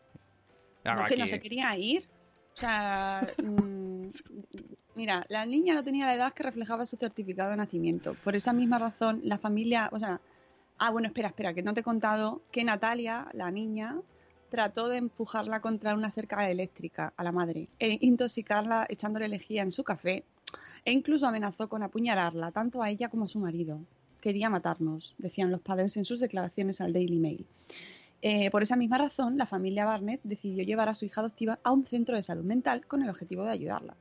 hago 0.84 1.02
No, 1.02 1.06
que 1.06 1.16
no 1.16 1.24
aquí"? 1.24 1.30
se 1.30 1.40
quería 1.40 1.76
ir. 1.76 2.08
O 2.54 2.56
sea, 2.58 3.26
mm, 3.42 4.08
mira, 4.94 5.24
la 5.28 5.46
niña 5.46 5.74
no 5.74 5.84
tenía 5.84 6.06
la 6.06 6.14
edad 6.14 6.32
que 6.32 6.42
reflejaba 6.42 6.86
su 6.86 6.96
certificado 6.96 7.50
de 7.50 7.56
nacimiento. 7.56 8.14
Por 8.24 8.36
esa 8.36 8.52
misma 8.52 8.78
razón, 8.78 9.20
la 9.24 9.38
familia, 9.38 9.88
o 9.92 9.98
sea, 9.98 10.20
ah, 10.78 10.90
bueno, 10.90 11.08
espera, 11.08 11.28
espera, 11.28 11.54
que 11.54 11.62
no 11.62 11.74
te 11.74 11.80
he 11.80 11.84
contado 11.84 12.42
que 12.50 12.64
Natalia, 12.64 13.28
la 13.32 13.50
niña, 13.50 13.96
trató 14.50 14.88
de 14.88 14.98
empujarla 14.98 15.60
contra 15.60 15.94
una 15.94 16.10
cerca 16.10 16.48
eléctrica 16.50 17.14
a 17.16 17.24
la 17.24 17.32
madre, 17.32 17.68
e 17.78 17.96
intoxicarla 18.02 18.84
echándole 18.88 19.28
lejía 19.28 19.62
en 19.62 19.72
su 19.72 19.82
café, 19.82 20.24
e 20.84 20.92
incluso 20.92 21.26
amenazó 21.26 21.68
con 21.70 21.82
apuñalarla, 21.82 22.50
tanto 22.52 22.82
a 22.82 22.90
ella 22.90 23.08
como 23.08 23.24
a 23.24 23.28
su 23.28 23.38
marido. 23.38 23.80
Quería 24.22 24.48
matarnos, 24.48 25.16
decían 25.18 25.50
los 25.50 25.60
padres 25.60 25.96
en 25.96 26.04
sus 26.04 26.20
declaraciones 26.20 26.80
al 26.80 26.92
Daily 26.92 27.18
Mail. 27.18 27.44
Eh, 28.22 28.52
por 28.52 28.62
esa 28.62 28.76
misma 28.76 28.96
razón, 28.96 29.36
la 29.36 29.46
familia 29.46 29.84
Barnett 29.84 30.20
decidió 30.22 30.62
llevar 30.62 30.88
a 30.88 30.94
su 30.94 31.04
hija 31.04 31.20
adoptiva 31.20 31.58
a 31.64 31.72
un 31.72 31.84
centro 31.84 32.14
de 32.14 32.22
salud 32.22 32.44
mental 32.44 32.86
con 32.86 33.02
el 33.02 33.10
objetivo 33.10 33.42
de 33.42 33.50
ayudarla. 33.50 33.96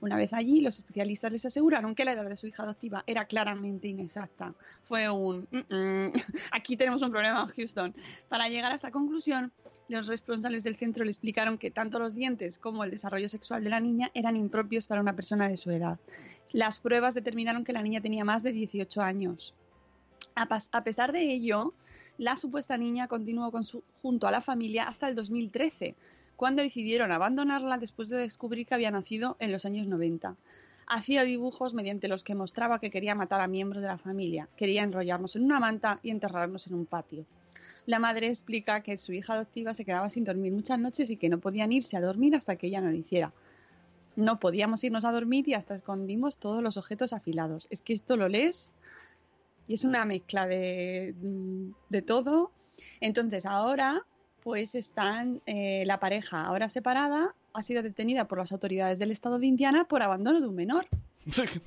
Una 0.00 0.16
vez 0.16 0.32
allí, 0.34 0.60
los 0.60 0.78
especialistas 0.78 1.32
les 1.32 1.44
aseguraron 1.46 1.94
que 1.94 2.04
la 2.04 2.12
edad 2.12 2.28
de 2.28 2.36
su 2.36 2.46
hija 2.46 2.62
adoptiva 2.64 3.04
era 3.06 3.24
claramente 3.26 3.88
inexacta. 3.88 4.54
Fue 4.82 5.08
un... 5.08 5.48
"Mm, 5.50 5.74
mm, 5.74 6.12
aquí 6.52 6.76
tenemos 6.76 7.00
un 7.02 7.10
problema, 7.10 7.46
Houston. 7.48 7.94
Para 8.28 8.48
llegar 8.48 8.72
a 8.72 8.74
esta 8.74 8.90
conclusión, 8.90 9.50
los 9.88 10.06
responsables 10.06 10.62
del 10.62 10.76
centro 10.76 11.04
le 11.04 11.10
explicaron 11.10 11.56
que 11.58 11.70
tanto 11.70 11.98
los 11.98 12.14
dientes 12.14 12.58
como 12.58 12.84
el 12.84 12.90
desarrollo 12.90 13.28
sexual 13.28 13.64
de 13.64 13.70
la 13.70 13.80
niña 13.80 14.10
eran 14.14 14.36
impropios 14.36 14.86
para 14.86 15.00
una 15.00 15.14
persona 15.14 15.48
de 15.48 15.56
su 15.56 15.70
edad. 15.70 15.98
Las 16.52 16.78
pruebas 16.80 17.14
determinaron 17.14 17.64
que 17.64 17.72
la 17.72 17.82
niña 17.82 18.00
tenía 18.00 18.24
más 18.24 18.42
de 18.42 18.52
18 18.52 19.00
años. 19.00 19.54
A, 20.36 20.48
a 20.72 20.84
pesar 20.84 21.12
de 21.12 21.32
ello, 21.32 21.74
la 22.18 22.36
supuesta 22.36 22.76
niña 22.76 23.08
continuó 23.08 23.50
con 23.52 23.64
su- 23.64 23.84
junto 24.02 24.26
a 24.26 24.30
la 24.30 24.40
familia 24.40 24.84
hasta 24.84 25.08
el 25.08 25.14
2013, 25.14 25.94
cuando 26.36 26.62
decidieron 26.62 27.12
abandonarla 27.12 27.78
después 27.78 28.08
de 28.08 28.18
descubrir 28.18 28.66
que 28.66 28.74
había 28.74 28.90
nacido 28.90 29.36
en 29.38 29.52
los 29.52 29.64
años 29.64 29.86
90. 29.86 30.36
Hacía 30.86 31.24
dibujos 31.24 31.74
mediante 31.74 32.08
los 32.08 32.24
que 32.24 32.34
mostraba 32.34 32.78
que 32.78 32.90
quería 32.90 33.14
matar 33.14 33.40
a 33.40 33.48
miembros 33.48 33.82
de 33.82 33.88
la 33.88 33.98
familia, 33.98 34.48
quería 34.56 34.82
enrollarnos 34.82 35.36
en 35.36 35.44
una 35.44 35.60
manta 35.60 36.00
y 36.02 36.10
enterrarnos 36.10 36.66
en 36.66 36.74
un 36.74 36.86
patio. 36.86 37.24
La 37.86 37.98
madre 37.98 38.28
explica 38.28 38.80
que 38.80 38.98
su 38.98 39.12
hija 39.12 39.34
adoptiva 39.34 39.74
se 39.74 39.84
quedaba 39.84 40.10
sin 40.10 40.24
dormir 40.24 40.52
muchas 40.52 40.78
noches 40.78 41.10
y 41.10 41.16
que 41.16 41.28
no 41.28 41.38
podían 41.38 41.72
irse 41.72 41.96
a 41.96 42.00
dormir 42.00 42.34
hasta 42.34 42.56
que 42.56 42.66
ella 42.66 42.80
no 42.80 42.90
lo 42.90 42.96
hiciera. 42.96 43.32
No 44.16 44.38
podíamos 44.38 44.82
irnos 44.84 45.04
a 45.04 45.12
dormir 45.12 45.48
y 45.48 45.54
hasta 45.54 45.74
escondimos 45.74 46.38
todos 46.38 46.62
los 46.62 46.76
objetos 46.76 47.12
afilados. 47.12 47.66
Es 47.70 47.82
que 47.82 47.92
esto 47.92 48.16
lo 48.16 48.28
lees 48.28 48.72
y 49.68 49.74
es 49.74 49.84
una 49.84 50.04
mezcla 50.04 50.46
de, 50.46 51.14
mm, 51.20 51.72
de 51.90 52.02
todo. 52.02 52.52
Entonces 53.00 53.44
ahora 53.44 54.04
pues 54.44 54.74
están 54.76 55.40
eh, 55.46 55.84
la 55.86 55.98
pareja 55.98 56.44
ahora 56.44 56.68
separada 56.68 57.34
ha 57.54 57.62
sido 57.62 57.82
detenida 57.82 58.26
por 58.26 58.38
las 58.38 58.52
autoridades 58.52 58.98
del 58.98 59.10
estado 59.10 59.38
de 59.38 59.46
Indiana 59.46 59.84
por 59.86 60.02
abandono 60.02 60.40
de 60.40 60.46
un 60.46 60.54
menor. 60.54 60.86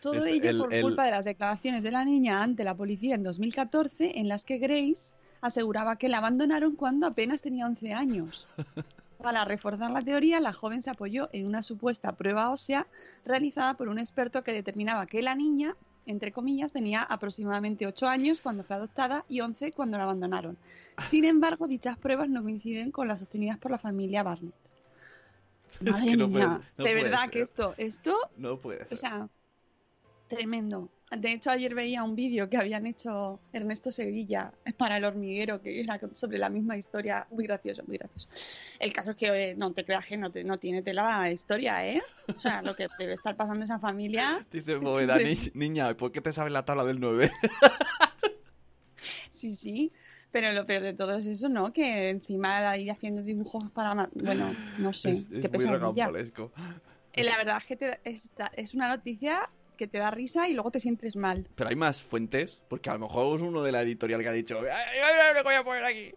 Todo 0.00 0.14
Este, 0.14 0.30
ello 0.34 0.50
el- 0.50 0.58
por 0.58 0.72
el- 0.74 0.82
culpa 0.82 1.04
de 1.06 1.10
las 1.10 1.24
declaraciones 1.24 1.82
de 1.82 1.90
la 1.90 2.04
niña 2.04 2.42
ante 2.42 2.64
la 2.64 2.74
policía 2.76 3.14
en 3.14 3.22
2014, 3.22 4.18
en 4.20 4.28
las 4.28 4.44
que 4.44 4.58
Grace 4.58 5.14
aseguraba 5.40 5.96
que 5.96 6.08
la 6.08 6.18
abandonaron 6.18 6.76
cuando 6.76 7.06
apenas 7.06 7.42
tenía 7.42 7.66
11 7.66 7.92
años. 7.94 8.46
Para 9.22 9.44
reforzar 9.46 9.90
la 9.90 10.02
teoría, 10.02 10.40
la 10.40 10.52
joven 10.52 10.82
se 10.82 10.90
apoyó 10.90 11.30
en 11.32 11.46
una 11.46 11.62
supuesta 11.62 12.12
prueba 12.12 12.50
ósea 12.50 12.86
realizada 13.24 13.74
por 13.74 13.88
un 13.88 13.98
experto 13.98 14.42
que 14.44 14.52
determinaba 14.52 15.06
que 15.06 15.22
la 15.22 15.34
niña, 15.34 15.74
entre 16.06 16.32
comillas, 16.32 16.72
tenía 16.72 17.02
aproximadamente 17.02 17.86
8 17.86 18.06
años 18.08 18.40
cuando 18.40 18.62
fue 18.64 18.76
adoptada 18.76 19.24
y 19.28 19.40
11 19.40 19.72
cuando 19.72 19.98
la 19.98 20.04
abandonaron. 20.04 20.56
Sin 21.02 21.24
embargo, 21.24 21.66
dichas 21.68 21.98
pruebas 21.98 22.28
no 22.28 22.42
coinciden 22.42 22.90
con 22.92 23.08
las 23.08 23.18
sostenidas 23.20 23.58
por 23.58 23.70
la 23.72 23.78
familia 23.78 24.22
Barnett. 24.22 24.54
Es 25.84 25.92
Madre 25.92 26.06
que 26.06 26.16
no 26.16 26.28
mía, 26.28 26.46
puede- 26.48 26.64
no 26.78 26.84
de 26.84 26.94
verdad 26.94 27.20
ser. 27.22 27.30
que 27.30 27.40
esto, 27.42 27.74
esto 27.76 28.16
No 28.38 28.56
puede 28.58 28.84
ser. 28.86 28.94
o 28.94 28.96
sea, 28.96 29.28
tremendo. 30.28 30.88
De 31.08 31.30
hecho, 31.32 31.50
ayer 31.50 31.72
veía 31.72 32.02
un 32.02 32.16
vídeo 32.16 32.50
que 32.50 32.56
habían 32.56 32.84
hecho 32.84 33.38
Ernesto 33.52 33.92
Sevilla 33.92 34.52
para 34.76 34.96
el 34.96 35.04
hormiguero, 35.04 35.62
que 35.62 35.80
era 35.80 36.00
sobre 36.14 36.36
la 36.36 36.48
misma 36.48 36.76
historia. 36.76 37.26
Muy 37.30 37.44
gracioso, 37.46 37.84
muy 37.86 37.96
gracioso. 37.96 38.28
El 38.80 38.92
caso 38.92 39.10
es 39.10 39.16
que 39.16 39.26
eh, 39.50 39.54
no 39.56 39.72
te 39.72 39.84
creas 39.84 40.04
que 40.04 40.16
no, 40.16 40.32
te- 40.32 40.42
no 40.42 40.58
tiene 40.58 40.82
tela 40.82 41.20
la 41.20 41.30
historia, 41.30 41.86
¿eh? 41.86 42.02
O 42.36 42.40
sea, 42.40 42.60
lo 42.60 42.74
que 42.74 42.88
debe 42.98 43.12
estar 43.12 43.36
pasando 43.36 43.64
esa 43.64 43.78
familia. 43.78 44.44
Dice 44.52 44.74
Bóveda. 44.76 45.16
"Ni- 45.18 45.38
niña, 45.54 45.96
¿por 45.96 46.10
qué 46.10 46.20
te 46.20 46.32
sabes 46.32 46.52
la 46.52 46.64
tabla 46.64 46.84
del 46.84 46.98
9? 46.98 47.30
Sí, 49.30 49.54
sí. 49.54 49.92
Pero 50.32 50.52
lo 50.52 50.66
peor 50.66 50.82
de 50.82 50.92
todo 50.94 51.16
es 51.16 51.26
eso, 51.26 51.48
¿no? 51.48 51.72
Que 51.72 52.08
encima 52.10 52.68
ahí 52.70 52.90
haciendo 52.90 53.22
dibujos 53.22 53.70
para. 53.70 54.08
Bueno, 54.14 54.54
no 54.78 54.92
sé. 54.92 55.12
es, 55.12 55.20
es 55.20 55.28
qué 55.28 55.36
muy 55.36 55.48
pesadilla. 55.50 56.10
Eh, 57.12 57.24
La 57.24 57.36
verdad 57.36 57.58
es 57.58 57.64
que 57.64 57.76
te- 57.76 58.00
es, 58.04 58.30
es 58.54 58.74
una 58.74 58.88
noticia 58.88 59.48
que 59.76 59.86
te 59.86 59.98
da 59.98 60.10
risa 60.10 60.48
y 60.48 60.54
luego 60.54 60.70
te 60.70 60.80
sientes 60.80 61.16
mal. 61.16 61.46
Pero 61.54 61.70
hay 61.70 61.76
más 61.76 62.02
fuentes, 62.02 62.60
porque 62.68 62.90
a 62.90 62.94
lo 62.94 63.00
mejor 63.00 63.36
es 63.36 63.42
uno 63.42 63.62
de 63.62 63.72
la 63.72 63.82
editorial 63.82 64.22
que 64.22 64.28
ha 64.28 64.32
dicho, 64.32 64.60
"Ay, 64.60 65.42
voy 65.42 65.54
a 65.54 65.64
poner 65.64 65.84
aquí. 65.84 66.14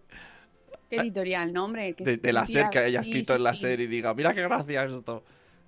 ¿Qué 0.89 0.95
editorial, 0.97 1.53
no, 1.53 1.65
hombre? 1.65 1.93
De, 1.97 2.17
de 2.17 2.33
la 2.33 2.47
SER 2.47 2.69
que 2.71 2.79
haya 2.79 3.01
escrito 3.01 3.33
sí, 3.33 3.37
en 3.37 3.43
la 3.43 3.53
sí. 3.53 3.61
SER 3.61 3.79
y 3.81 3.87
diga, 3.87 4.13
mira 4.15 4.33
qué 4.33 4.41
gracia 4.41 4.85
esto. 4.85 5.23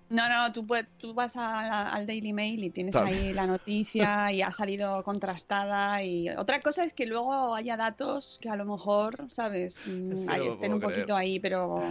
No, 0.09 0.27
no, 0.27 0.51
tú, 0.51 0.67
tú 0.97 1.13
vas 1.13 1.37
a 1.37 1.89
al 1.89 2.05
Daily 2.05 2.33
Mail 2.33 2.63
y 2.65 2.69
tienes 2.69 2.95
ahí 2.97 3.31
la 3.31 3.47
noticia 3.47 4.29
y 4.33 4.41
ha 4.41 4.51
salido 4.51 5.03
contrastada. 5.03 6.03
Y 6.03 6.29
otra 6.29 6.59
cosa 6.59 6.83
es 6.83 6.93
que 6.93 7.05
luego 7.05 7.55
haya 7.55 7.77
datos 7.77 8.37
que 8.41 8.49
a 8.49 8.55
lo 8.57 8.65
mejor, 8.65 9.27
¿sabes? 9.29 9.83
Mm, 9.85 10.11
Es 10.11 10.25
que 10.25 10.31
ahí 10.31 10.39
no 10.39 10.45
lo 10.45 10.49
estén 10.51 10.73
un 10.73 10.81
poquito 10.81 11.15
ahí, 11.15 11.39
pero 11.39 11.81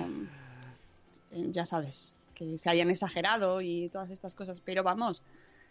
este, 1.12 1.52
ya 1.52 1.64
sabes, 1.64 2.14
que 2.34 2.58
se 2.58 2.68
hayan 2.68 2.90
exagerado 2.90 3.60
y 3.62 3.88
todas 3.88 4.10
estas 4.10 4.34
cosas. 4.34 4.60
Pero 4.62 4.82
vamos, 4.82 5.22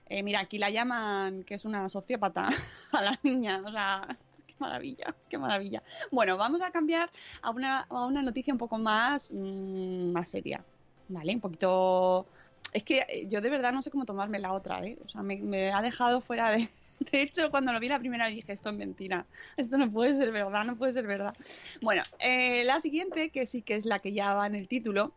eh, 0.10 0.24
mira, 0.24 0.40
aquí 0.40 0.58
la 0.58 0.72
llaman 0.72 1.44
que 1.44 1.54
es 1.54 1.66
una 1.66 1.88
sociópata 1.88 2.50
a 2.92 3.02
la 3.02 3.20
niña, 3.22 3.62
o 3.64 3.72
sea, 3.72 4.02
qué 4.48 4.56
maravilla, 4.60 5.16
qué 5.30 5.38
maravilla. 5.38 5.84
Bueno, 6.12 6.36
vamos 6.36 6.64
a 6.64 6.72
cambiar 6.72 7.12
a 7.44 7.52
una, 7.52 7.82
a 7.82 8.06
una 8.06 8.24
noticia 8.24 8.52
un 8.52 8.58
poco 8.58 8.80
más, 8.80 9.32
mm, 9.32 10.12
más 10.12 10.30
seria, 10.30 10.64
¿vale? 11.08 11.36
Un 11.36 11.42
poquito... 11.42 12.28
Es 12.74 12.84
que 12.84 13.06
eh, 13.08 13.28
yo 13.28 13.42
de 13.42 13.50
verdad 13.50 13.72
no 13.72 13.82
sé 13.82 13.92
cómo 13.92 14.06
tomarme 14.06 14.40
la 14.40 14.54
otra, 14.54 14.84
¿eh? 14.84 14.98
O 15.06 15.10
sea, 15.10 15.22
me, 15.22 15.72
ha 15.72 15.82
dejado 15.82 16.22
fuera 16.22 16.52
de... 16.52 16.70
De 17.12 17.22
hecho, 17.22 17.50
cuando 17.50 17.72
lo 17.72 17.80
vi 17.80 17.88
la 17.88 17.98
primera 17.98 18.28
dije, 18.28 18.52
esto 18.52 18.72
es 18.72 18.76
mentira, 18.76 19.26
esto 19.56 19.78
no 19.78 19.90
puede 19.90 20.16
ser 20.16 20.34
verdad, 20.34 20.66
no 20.66 20.76
puede 20.76 20.92
ser 20.92 21.08
verdad. 21.08 21.34
Bueno, 21.82 22.04
eh, 22.20 22.66
la 22.66 22.82
siguiente, 22.82 23.30
que 23.30 23.46
sí 23.46 23.62
que 23.62 23.76
es 23.76 23.86
la 23.86 24.00
que 24.00 24.12
ya 24.12 24.34
va 24.34 24.46
en 24.48 24.56
el 24.56 24.68
título, 24.68 25.14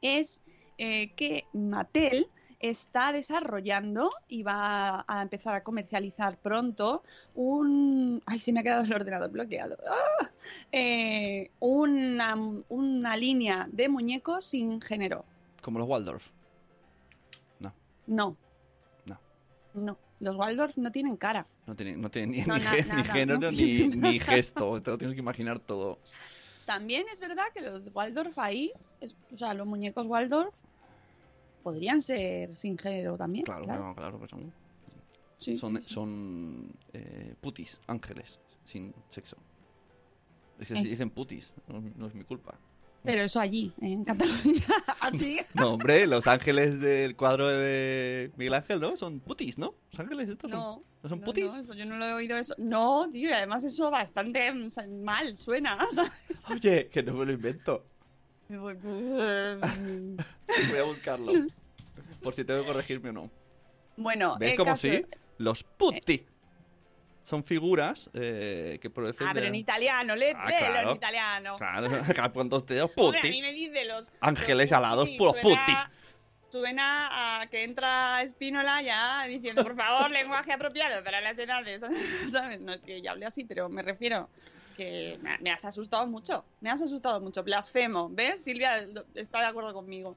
es 0.00 0.44
que 0.78 1.44
Mattel 1.52 2.28
está 2.62 3.12
desarrollando 3.12 4.10
y 4.28 4.42
va 4.44 5.04
a 5.06 5.20
empezar 5.22 5.54
a 5.56 5.62
comercializar 5.62 6.36
pronto 6.38 7.02
un... 7.34 8.22
Ay, 8.24 8.38
se 8.38 8.52
me 8.52 8.60
ha 8.60 8.62
quedado 8.62 8.84
el 8.84 8.94
ordenador 8.94 9.30
bloqueado. 9.30 9.76
¡Ah! 9.86 10.30
Eh, 10.70 11.50
una, 11.60 12.34
una 12.68 13.16
línea 13.16 13.68
de 13.70 13.88
muñecos 13.88 14.44
sin 14.44 14.80
género. 14.80 15.24
Como 15.60 15.78
los 15.80 15.88
Waldorf. 15.88 16.24
No. 17.60 17.72
No. 18.06 18.36
No. 19.74 19.96
Los 20.20 20.36
Waldorf 20.36 20.76
no 20.76 20.92
tienen 20.92 21.16
cara. 21.16 21.46
No 21.66 21.74
tiene, 21.74 21.96
no 21.96 22.10
tiene 22.10 22.26
ni, 22.38 22.42
No, 22.44 22.56
ni 22.58 22.64
na- 22.64 22.70
ge- 22.70 22.82
ni 22.82 22.88
nada, 22.90 23.04
género 23.12 23.38
no 23.40 23.50
ni, 23.50 24.20
gesto. 24.20 24.80
Te 24.82 24.90
lo 24.90 24.98
tienes 24.98 25.14
que 25.14 25.20
imaginar 25.20 25.58
todo. 25.58 25.98
También 26.66 27.06
es 27.12 27.18
verdad 27.18 27.44
que 27.54 27.60
los 27.60 27.90
Waldorf 27.92 28.38
ahí, 28.38 28.72
es- 29.00 29.16
o 29.32 29.36
sea, 29.36 29.52
los 29.54 29.66
muñecos 29.66 30.06
Waldorf 30.06 30.54
podrían 31.62 32.02
ser 32.02 32.54
sin 32.56 32.76
género 32.78 33.16
también. 33.16 33.44
Claro, 33.44 33.64
claro, 33.64 33.94
claro 33.94 34.20
que 34.20 34.28
son. 34.28 34.52
Sí, 35.36 35.58
Son, 35.58 35.76
sí, 35.78 35.82
son 35.92 36.72
eh, 36.92 37.34
putis, 37.40 37.80
ángeles, 37.88 38.38
sin 38.64 38.94
sexo. 39.08 39.36
Es 40.60 40.68
que 40.68 40.74
Eh. 40.74 40.82
se 40.82 40.88
dicen 40.88 41.10
putis, 41.10 41.52
no, 41.66 41.80
no 41.96 42.06
es 42.06 42.14
mi 42.14 42.22
culpa. 42.24 42.56
Pero 43.04 43.22
eso 43.22 43.40
allí, 43.40 43.72
en 43.80 44.04
Cataluña. 44.04 44.36
Allí. 45.00 45.38
No, 45.54 45.72
hombre, 45.72 46.06
los 46.06 46.28
ángeles 46.28 46.80
del 46.80 47.16
cuadro 47.16 47.48
de 47.48 48.30
Miguel 48.36 48.54
Ángel, 48.54 48.78
¿no? 48.80 48.96
Son 48.96 49.18
putis, 49.18 49.58
¿no? 49.58 49.74
Los 49.90 49.98
ángeles 49.98 50.28
estos 50.28 50.48
son- 50.48 50.60
No. 50.60 50.82
¿no 51.02 51.08
son 51.08 51.20
putis. 51.20 51.46
no, 51.46 51.56
eso 51.58 51.74
yo 51.74 51.84
no 51.84 51.96
lo 51.96 52.04
he 52.06 52.12
oído 52.12 52.36
eso. 52.36 52.54
No, 52.58 53.10
tío, 53.10 53.30
y 53.30 53.32
además 53.32 53.64
eso 53.64 53.90
bastante 53.90 54.52
mm, 54.52 55.02
mal 55.02 55.36
suena, 55.36 55.76
¿sabes? 55.92 56.44
Oye, 56.48 56.86
que 56.90 57.02
no 57.02 57.14
me 57.14 57.24
lo 57.26 57.32
invento. 57.32 57.84
Voy 60.70 60.78
a 60.78 60.82
buscarlo. 60.84 61.32
Por 62.22 62.34
si 62.34 62.44
tengo 62.44 62.60
que 62.60 62.66
corregirme 62.66 63.10
o 63.10 63.12
no. 63.12 63.30
Bueno, 63.96 64.36
¿Ves 64.38 64.52
el 64.52 64.56
cómo 64.58 64.70
caso- 64.72 64.88
sí? 64.88 65.04
Los 65.38 65.64
putti. 65.64 66.26
Son 67.24 67.44
figuras 67.44 68.10
eh, 68.14 68.78
que 68.82 68.90
proceden 68.90 69.28
Ah, 69.28 69.30
pero 69.32 69.42
de- 69.44 69.48
en 69.48 69.54
italiano, 69.54 70.16
lee, 70.16 70.32
Ah, 70.34 70.44
claro. 70.46 70.90
en 70.90 70.96
italiano. 70.96 71.56
Claro, 71.56 71.88
cuántos 72.34 72.66
dedos 72.66 72.90
Hombre, 72.96 73.18
a 73.18 73.22
putti. 73.22 73.30
mí 73.30 73.42
me 73.42 73.52
dice 73.52 73.84
los... 73.84 74.12
Ángeles 74.20 74.70
los 74.70 74.78
alados, 74.78 75.08
putti, 75.08 75.18
puros 75.18 75.36
putti. 75.40 75.72
Suena 76.50 77.40
a 77.40 77.46
que 77.46 77.62
entra 77.62 78.22
Espínola 78.22 78.82
ya 78.82 79.24
diciendo, 79.24 79.62
por 79.62 79.74
favor, 79.76 80.10
lenguaje 80.10 80.52
apropiado 80.52 81.02
para 81.02 81.20
las 81.20 81.38
edades. 81.38 81.80
¿Sabes? 82.30 82.60
No 82.60 82.72
es 82.72 82.80
que 82.80 83.00
ya 83.00 83.12
hable 83.12 83.24
así, 83.24 83.44
pero 83.44 83.68
me 83.68 83.82
refiero 83.82 84.28
que 84.74 85.18
me, 85.40 85.50
has 85.50 85.64
asustado 85.64 86.06
mucho. 86.06 86.44
Me 86.60 86.70
has 86.70 86.82
asustado 86.82 87.20
mucho. 87.20 87.42
Blasfemo. 87.42 88.08
¿Ves? 88.10 88.42
Silvia 88.42 88.86
está 89.14 89.40
de 89.40 89.46
acuerdo 89.46 89.72
conmigo. 89.72 90.16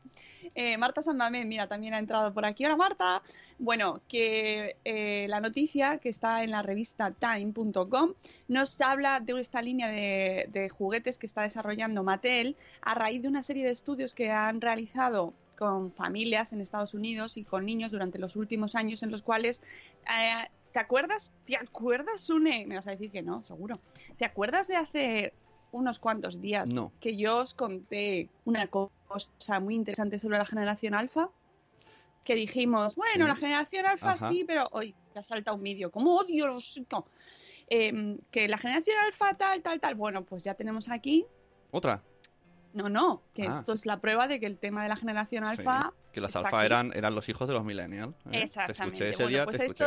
Eh, 0.54 0.78
Marta 0.78 1.02
Sandamé, 1.02 1.46
mira, 1.46 1.68
también 1.68 1.94
ha 1.94 2.00
entrado 2.00 2.34
por 2.34 2.46
aquí. 2.46 2.66
Hola, 2.66 2.76
Marta. 2.76 3.22
Bueno, 3.60 4.02
que 4.08 4.78
eh, 4.86 5.28
la 5.30 5.40
noticia 5.40 5.98
que 5.98 6.10
está 6.10 6.44
en 6.44 6.52
la 6.52 6.62
revista 6.62 7.12
time.com 7.12 8.14
nos 8.48 8.82
habla 8.82 9.20
de 9.20 9.40
esta 9.40 9.62
línea 9.62 9.90
de, 9.90 10.48
de 10.50 10.70
juguetes 10.70 11.18
que 11.18 11.26
está 11.26 11.42
desarrollando 11.42 12.04
Mattel 12.04 12.56
a 12.82 12.94
raíz 12.94 13.22
de 13.22 13.28
una 13.28 13.44
serie 13.44 13.66
de 13.66 13.72
estudios 13.72 14.14
que 14.14 14.32
han 14.32 14.62
realizado 14.62 15.34
con 15.56 15.92
familias 15.92 16.54
en 16.54 16.62
Estados 16.62 16.94
Unidos 16.94 17.38
y 17.38 17.44
con 17.44 17.66
niños 17.66 17.92
durante 17.92 18.20
los 18.20 18.36
últimos 18.36 18.76
años 18.76 19.04
en 19.04 19.12
los 19.12 19.22
cuales 19.22 19.62
eh, 20.04 20.50
¿te 20.76 20.82
acuerdas? 20.82 21.32
¿Te 21.46 21.56
acuerdas, 21.56 22.30
Une? 22.30 22.66
Me 22.68 22.76
vas 22.76 22.86
a 22.90 22.92
decir 22.92 23.10
que 23.10 23.22
no, 23.22 23.46
seguro. 23.46 23.80
¿Te 24.18 24.26
acuerdas 24.26 24.68
de 24.68 24.76
hace 24.76 25.34
unos 25.72 26.00
cuantos 26.00 26.42
días 26.42 26.70
No. 26.70 26.92
que 27.00 27.16
yo 27.16 27.38
os 27.38 27.54
conté 27.54 28.28
una 28.44 28.68
cosa 28.68 29.62
muy 29.62 29.74
interesante 29.76 30.20
sobre 30.20 30.38
la 30.38 30.46
generación 30.46 30.94
alfa? 30.94 31.30
Que 32.26 32.36
dijimos, 32.36 32.96
bueno, 32.98 33.24
Sí. 33.24 33.30
la 33.30 33.36
generación 33.38 33.86
alfa 33.86 34.12
Ajá. 34.16 34.28
sí, 34.28 34.44
pero 34.46 34.68
hoy 34.74 34.94
ya 35.16 35.24
salta 35.24 35.54
un 35.54 35.64
vídeo, 35.64 35.92
como 35.92 36.14
odio 36.16 36.48
los 36.48 36.82
no. 36.92 37.06
Em, 37.70 38.18
que 38.30 38.50
la 38.50 38.58
generación 38.58 38.98
alfa 39.06 39.34
tal, 39.34 39.62
tal, 39.62 39.80
tal. 39.80 39.96
Bueno, 39.96 40.26
pues 40.26 40.44
ya 40.44 40.56
tenemos 40.56 40.90
aquí. 40.90 41.26
Otra. 41.72 42.04
No, 42.74 42.90
no, 42.90 43.22
que 43.34 43.44
Ah. 43.44 43.56
esto 43.60 43.72
es 43.72 43.86
la 43.86 44.02
prueba 44.02 44.28
de 44.28 44.42
que 44.42 44.46
el 44.46 44.58
tema 44.58 44.84
de 44.84 44.90
la 44.90 44.98
generación 44.98 45.46
alfa 45.46 45.84
Sí, 45.84 46.12
que 46.12 46.20
los 46.20 46.30
está 46.36 46.40
alfa 46.40 46.66
eran, 46.66 46.92
eran 46.94 47.16
los 47.16 47.30
hijos 47.30 47.48
de 47.48 47.54
los 47.54 47.64
millennials. 47.64 48.14
¿eh? 48.26 48.32
Te 48.32 48.44
Exactamente. 48.44 48.84
escuché 48.84 49.10
ese 49.12 49.24
bueno, 49.24 49.30
día, 49.30 49.46
pues 49.46 49.58
te 49.58 49.66
escuché. 49.68 49.86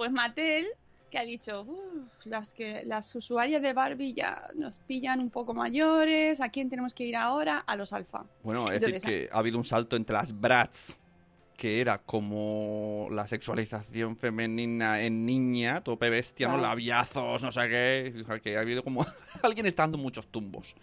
Pues 0.00 0.12
Mattel, 0.12 0.66
que 1.10 1.18
ha 1.18 1.24
dicho, 1.24 1.60
"Uf, 1.60 2.24
las 2.24 2.54
que 2.54 2.84
las 2.86 3.14
usuarias 3.14 3.60
de 3.60 3.74
Barbie 3.74 4.14
ya 4.14 4.48
nos 4.54 4.78
pillan 4.80 5.20
un 5.20 5.28
poco 5.28 5.52
mayores, 5.52 6.40
¿a 6.40 6.48
quién 6.48 6.70
tenemos 6.70 6.94
que 6.94 7.04
ir 7.04 7.16
ahora? 7.16 7.58
A 7.58 7.76
los 7.76 7.92
alfa. 7.92 8.24
Bueno, 8.42 8.64
es 8.72 8.80
decir, 8.80 9.02
que 9.02 9.28
ha 9.30 9.36
habido 9.36 9.58
un 9.58 9.64
salto 9.64 9.96
entre 9.96 10.14
las 10.14 10.32
brats, 10.40 10.98
que 11.54 11.82
era 11.82 11.98
como 11.98 13.08
la 13.10 13.26
sexualización 13.26 14.16
femenina 14.16 15.02
en 15.02 15.26
niña, 15.26 15.82
tope 15.82 16.08
bestia, 16.08 16.46
¿no? 16.48 16.54
Claro. 16.54 16.68
Labiazos, 16.68 17.42
no 17.42 17.52
sé 17.52 17.68
qué. 17.68 18.40
que 18.42 18.56
ha 18.56 18.60
habido 18.60 18.82
como. 18.82 19.04
Alguien 19.42 19.66
está 19.66 19.82
dando 19.82 19.98
muchos 19.98 20.26
tumbos. 20.28 20.74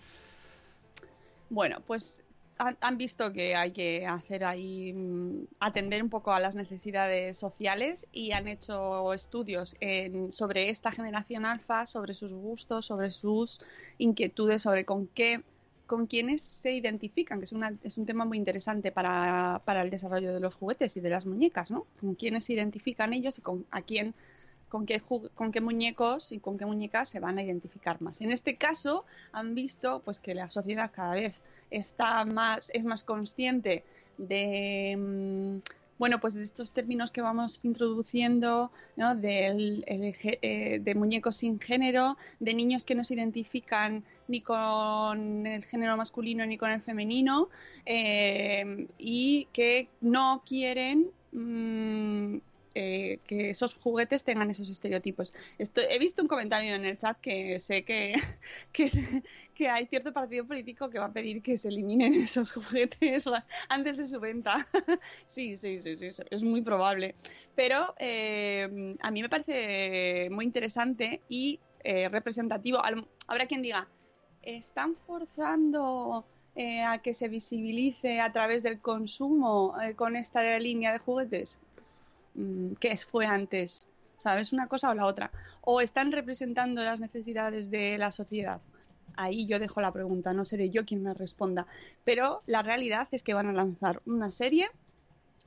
Bueno, 1.49 1.82
pues 1.88 2.23
han, 2.58 2.98
visto 2.98 3.32
que 3.34 3.56
hay 3.56 3.72
que 3.72 4.06
hacer 4.08 4.43
ahí, 4.43 4.93
mm, 4.93 5.48
atender 5.60 6.04
un 6.04 6.10
poco 6.10 6.32
a 6.34 6.39
las 6.39 6.56
necesidades 6.56 7.38
sociales 7.38 8.08
y 8.12 8.32
han 8.32 8.48
hecho 8.48 9.13
estudios 9.13 9.76
en- 9.80 10.32
sobre 10.32 10.70
esta 10.70 10.91
generación 10.91 11.46
alfa, 11.46 11.86
sobre 11.86 12.13
sus 12.13 12.34
gustos, 12.34 12.86
sobre 12.86 13.12
sus 13.12 13.60
inquietudes, 13.98 14.62
sobre 14.63 14.86
con 14.86 15.08
qué 15.08 15.43
con 15.88 16.06
quienes 16.06 16.41
se 16.43 16.74
identifican, 16.74 17.39
que 17.39 17.46
es, 17.46 17.54
una, 17.54 17.74
es 17.84 17.98
un 17.98 18.06
tema 18.06 18.26
muy 18.26 18.38
interesante 18.38 18.91
para, 18.91 19.62
para, 19.65 19.82
el 19.82 19.89
desarrollo 19.89 20.34
de 20.34 20.39
los 20.41 20.56
juguetes 20.56 20.98
y 20.98 21.00
de 21.00 21.10
las 21.10 21.26
muñecas, 21.26 21.72
¿no? 21.72 21.88
Con 22.00 22.15
quiénes 22.15 22.46
se 22.46 22.54
identifican 22.54 23.13
ellos 23.13 23.39
y 23.39 23.41
con 23.41 23.65
a 23.72 23.82
quién, 23.82 24.13
con 24.69 24.86
qué, 24.86 25.01
con 25.36 25.51
qué 25.51 25.62
muñecos 25.62 26.32
y 26.32 26.39
con 26.39 26.58
qué 26.58 26.65
muñecas 26.65 27.10
se 27.10 27.19
van 27.19 27.38
a 27.38 27.43
identificar 27.43 28.01
más. 28.01 28.21
En 28.21 28.32
este 28.32 28.56
caso, 28.56 29.06
han 29.32 29.56
visto 29.56 30.01
pues 30.03 30.19
que 30.19 30.36
la 30.36 30.49
sociedad 30.49 30.91
cada 30.93 31.15
vez 31.15 31.41
está 31.71 32.25
más, 32.25 32.69
es 32.73 32.86
más 32.86 33.03
consciente 33.03 33.84
de 34.17 34.95
mm, 34.97 35.58
bueno, 35.97 36.19
pues 36.19 36.36
de 36.36 36.43
estos 36.43 36.71
términos 36.71 37.12
que 37.12 37.21
vamos 37.21 37.63
introduciendo, 37.63 38.71
¿no? 38.95 39.15
de, 39.15 39.84
eh, 40.41 40.80
de 40.80 40.95
muñecos 40.95 41.38
sin 41.38 41.60
género, 41.60 42.17
de 42.39 42.53
niños 42.53 42.86
que 42.86 42.95
no 42.95 43.03
se 43.03 43.15
identifican 43.15 44.03
ni 44.27 44.41
con 44.41 45.47
el 45.47 45.63
género 45.65 45.97
masculino 45.97 46.45
ni 46.45 46.58
con 46.58 46.71
el 46.71 46.82
femenino 46.82 47.49
eh, 47.86 48.88
y 48.97 49.47
que 49.53 49.88
no 50.01 50.43
quieren 50.45 51.10
mm, 51.32 52.38
eh, 52.79 53.21
que 53.25 53.49
esos 53.49 53.73
juguetes 53.73 54.23
tengan 54.23 54.51
esos 54.51 54.69
estereotipos. 54.69 55.33
he 55.57 55.97
visto 55.97 56.21
un 56.21 56.27
comentario 56.27 56.75
en 56.75 56.85
el 56.85 56.95
chat 56.95 57.17
que 57.19 57.59
sé 57.59 57.83
que, 57.83 58.13
que, 59.55 59.67
hay 59.67 59.87
cierto 59.87 60.13
partido 60.13 60.45
político 60.45 60.87
que 60.87 60.99
va 60.99 61.05
a 61.05 61.11
pedir 61.11 61.41
que 61.41 61.57
se 61.57 61.69
eliminen 61.69 62.13
esos 62.27 62.51
juguetes 62.51 63.25
antes 63.69 63.97
de 63.97 64.05
su 64.05 64.19
venta. 64.19 64.67
sí, 65.25 65.57
sí, 65.57 65.79
sí, 65.79 65.97
sí, 65.97 66.21
es 66.29 66.43
muy 66.43 66.61
probable. 66.61 67.15
Pero 67.55 67.95
eh, 67.97 68.95
a 69.01 69.09
mí 69.09 69.23
me 69.23 69.29
parece 69.29 70.29
muy 70.29 70.45
interesante 70.45 71.21
y 71.27 71.59
eh, 71.83 72.09
representativo. 72.09 72.79
Habrá 73.25 73.47
quien 73.47 73.63
diga, 73.63 73.87
están 74.43 74.95
forzando... 75.07 76.25
a 76.85 76.97
que 77.03 77.13
se 77.13 77.27
visibilice 77.27 78.19
a 78.19 78.31
través 78.31 78.63
del 78.63 78.79
consumo 78.81 79.75
con 79.95 80.15
esta 80.15 80.41
línea 80.57 80.91
de 80.91 80.97
juguetes? 80.97 81.59
Mm, 82.38 82.73
qué 82.80 82.95
fue 82.95 83.26
antes, 83.26 83.88
¿sabes? 84.17 84.54
Una 84.54 84.67
cosa 84.67 84.89
o 84.89 84.93
la 84.93 85.06
otra. 85.06 85.32
O 85.62 85.82
están 85.82 86.12
representando 86.12 86.82
las 86.84 87.00
necesidades 87.00 87.69
de 87.69 87.97
la 87.97 88.12
sociedad. 88.12 88.62
Ahí 89.15 89.47
yo 89.47 89.60
dejo 89.60 89.82
la 89.82 89.91
pregunta, 89.91 90.34
no 90.34 90.45
seré 90.45 90.69
yo 90.69 90.86
quien 90.86 91.04
la 91.04 91.13
responda. 91.13 91.65
Pero 92.06 92.43
la 92.45 92.62
realidad 92.62 93.08
es 93.12 93.23
que 93.23 93.34
van 93.34 93.47
a 93.47 93.54
lanzar 93.54 94.02
una 94.06 94.32
serie 94.32 94.69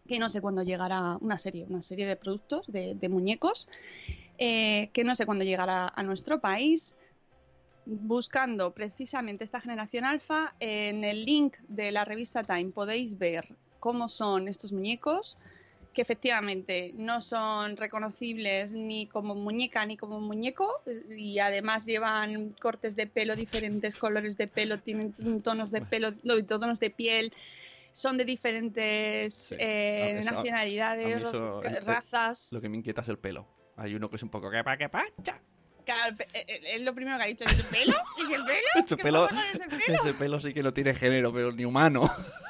que 0.09 0.18
no 0.18 0.29
sé 0.29 0.40
cuándo 0.40 0.62
llegará, 0.64 1.18
una 1.20 1.38
serie, 1.38 1.66
una 1.68 1.83
serie 1.83 2.07
de 2.07 2.16
productos, 2.16 2.66
de, 2.66 3.09
muñecos, 3.09 3.68
eh, 4.38 4.90
que 4.92 5.05
no 5.05 5.14
sé 5.14 5.24
cuándo 5.24 5.44
llegará 5.44 5.87
a 5.94 6.03
nuestro 6.03 6.40
país 6.40 6.98
buscando 7.87 8.72
precisamente 8.72 9.44
esta 9.44 9.61
generación 9.61 10.05
alfa, 10.05 10.55
en 10.59 11.05
el 11.05 11.24
link 11.24 11.57
de 11.68 11.92
la 11.92 12.05
revista 12.05 12.42
Time 12.42 12.70
podéis 12.70 13.18
ver 13.18 13.57
cómo 13.79 14.09
son 14.09 14.48
estos 14.48 14.72
muñecos, 14.72 15.38
que 15.92 16.03
efectivamente 16.03 16.92
no 16.96 17.20
son 17.20 17.76
reconocibles 17.76 18.72
ni 18.72 19.07
como 19.07 19.35
muñeca 19.35 19.85
ni 19.87 19.96
como 19.96 20.20
muñeco 20.20 20.83
y 21.09 21.38
además 21.40 21.85
llevan 21.85 22.50
cortes 22.61 22.94
de 22.96 23.07
pelo 23.07 23.35
diferentes, 23.35 23.96
colores 23.96 24.37
de 24.37 24.46
pelo, 24.46 24.79
tienen 24.79 25.12
tonos 25.42 25.70
de 25.70 25.83
pelo, 25.83 26.12
tonos 26.46 26.79
de 26.79 26.90
piel, 26.90 27.33
son 27.92 28.16
de 28.16 28.24
diferentes 28.24 29.55
eh, 29.59 30.20
nacionalidades, 30.24 31.33
razas. 31.85 32.53
Lo 32.53 32.61
que 32.61 32.68
me 32.68 32.76
inquieta 32.76 33.00
es 33.00 33.09
el 33.09 33.18
pelo. 33.18 33.48
Hay 33.76 33.94
uno 33.94 34.09
que 34.09 34.16
es 34.16 34.22
un 34.22 34.31
poco 34.31 34.50
que 34.50 34.62
pa 34.62 34.76
que 34.76 34.88
pacha. 34.88 35.40
Eh, 35.87 36.44
eh, 36.46 36.61
es 36.76 36.83
lo 36.83 36.94
primero 36.94 37.16
que 37.18 37.24
ha 37.24 37.26
dicho, 37.26 37.44
¿es 37.44 37.59
el 37.59 37.64
pelo? 37.64 37.96
¿Es 38.22 38.31
el 38.31 38.44
pelo? 38.44 38.68
Ese 38.85 38.96
pelo, 38.96 39.29
ese 39.88 40.14
pelo 40.14 40.40
sí 40.40 40.55
que 40.55 40.62
no 40.62 40.72
tiene 40.72 40.94
género, 40.94 41.33
pero 41.33 41.50
ni 41.53 41.64
humano. 41.64 42.11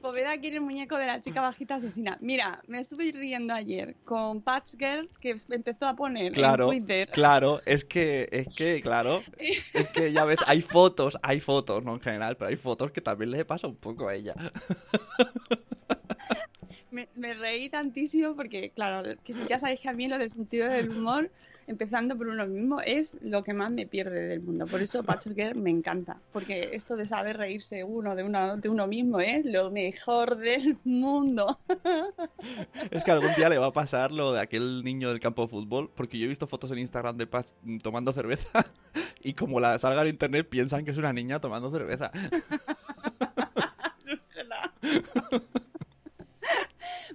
Poveda 0.00 0.38
quiere 0.38 0.56
el 0.56 0.62
muñeco 0.62 0.96
de 0.96 1.06
la 1.06 1.20
chica 1.20 1.40
bajita 1.40 1.76
asesina. 1.76 2.18
Mira, 2.20 2.62
me 2.66 2.78
estuve 2.78 3.10
riendo 3.12 3.54
ayer 3.54 3.96
con 4.04 4.42
Patch 4.42 4.74
Girl 4.78 5.10
que 5.20 5.36
empezó 5.50 5.86
a 5.86 5.96
poner 5.96 6.32
claro, 6.32 6.72
en 6.72 6.84
Twitter. 6.84 7.10
Claro, 7.10 7.60
es 7.66 7.84
que, 7.84 8.28
es 8.30 8.54
que, 8.54 8.80
claro, 8.80 9.20
es 9.38 9.88
que 9.88 10.12
ya 10.12 10.24
ves, 10.24 10.38
hay 10.46 10.62
fotos, 10.62 11.18
hay 11.22 11.40
fotos, 11.40 11.84
no 11.84 11.94
en 11.94 12.00
general, 12.00 12.36
pero 12.36 12.48
hay 12.48 12.56
fotos 12.56 12.92
que 12.92 13.00
también 13.00 13.30
le 13.30 13.44
pasa 13.44 13.66
un 13.66 13.76
poco 13.76 14.08
a 14.08 14.14
ella. 14.14 14.34
Me, 16.90 17.06
me 17.14 17.34
reí 17.34 17.68
tantísimo 17.68 18.34
porque, 18.34 18.70
claro, 18.70 19.14
ya 19.46 19.58
sabéis 19.58 19.80
que 19.80 19.90
a 19.90 19.92
mí 19.92 20.08
lo 20.08 20.16
del 20.16 20.30
sentido 20.30 20.68
del 20.68 20.90
humor 20.90 21.30
empezando 21.68 22.16
por 22.16 22.28
uno 22.28 22.46
mismo, 22.46 22.80
es 22.80 23.16
lo 23.20 23.42
que 23.42 23.52
más 23.52 23.70
me 23.70 23.86
pierde 23.86 24.28
del 24.28 24.40
mundo. 24.40 24.66
Por 24.66 24.82
eso 24.82 25.02
Patchwork 25.04 25.38
Girl 25.38 25.60
me 25.60 25.70
encanta, 25.70 26.18
porque 26.32 26.70
esto 26.72 26.96
de 26.96 27.06
saber 27.06 27.36
reírse 27.36 27.84
uno 27.84 28.16
de, 28.16 28.24
uno 28.24 28.56
de 28.56 28.68
uno 28.68 28.86
mismo 28.86 29.20
es 29.20 29.44
lo 29.44 29.70
mejor 29.70 30.36
del 30.36 30.78
mundo. 30.84 31.58
Es 32.90 33.04
que 33.04 33.10
algún 33.10 33.34
día 33.36 33.48
le 33.48 33.58
va 33.58 33.66
a 33.66 33.72
pasar 33.72 34.10
lo 34.10 34.32
de 34.32 34.40
aquel 34.40 34.82
niño 34.82 35.10
del 35.10 35.20
campo 35.20 35.42
de 35.42 35.48
fútbol, 35.48 35.90
porque 35.94 36.18
yo 36.18 36.24
he 36.24 36.28
visto 36.28 36.46
fotos 36.46 36.70
en 36.70 36.78
Instagram 36.78 37.16
de 37.16 37.26
Patch 37.26 37.48
tomando 37.82 38.12
cerveza 38.12 38.66
y 39.22 39.34
como 39.34 39.60
la 39.60 39.78
salga 39.78 40.02
en 40.02 40.08
internet 40.08 40.48
piensan 40.48 40.84
que 40.84 40.92
es 40.92 40.98
una 40.98 41.12
niña 41.12 41.40
tomando 41.40 41.70
cerveza. 41.70 42.10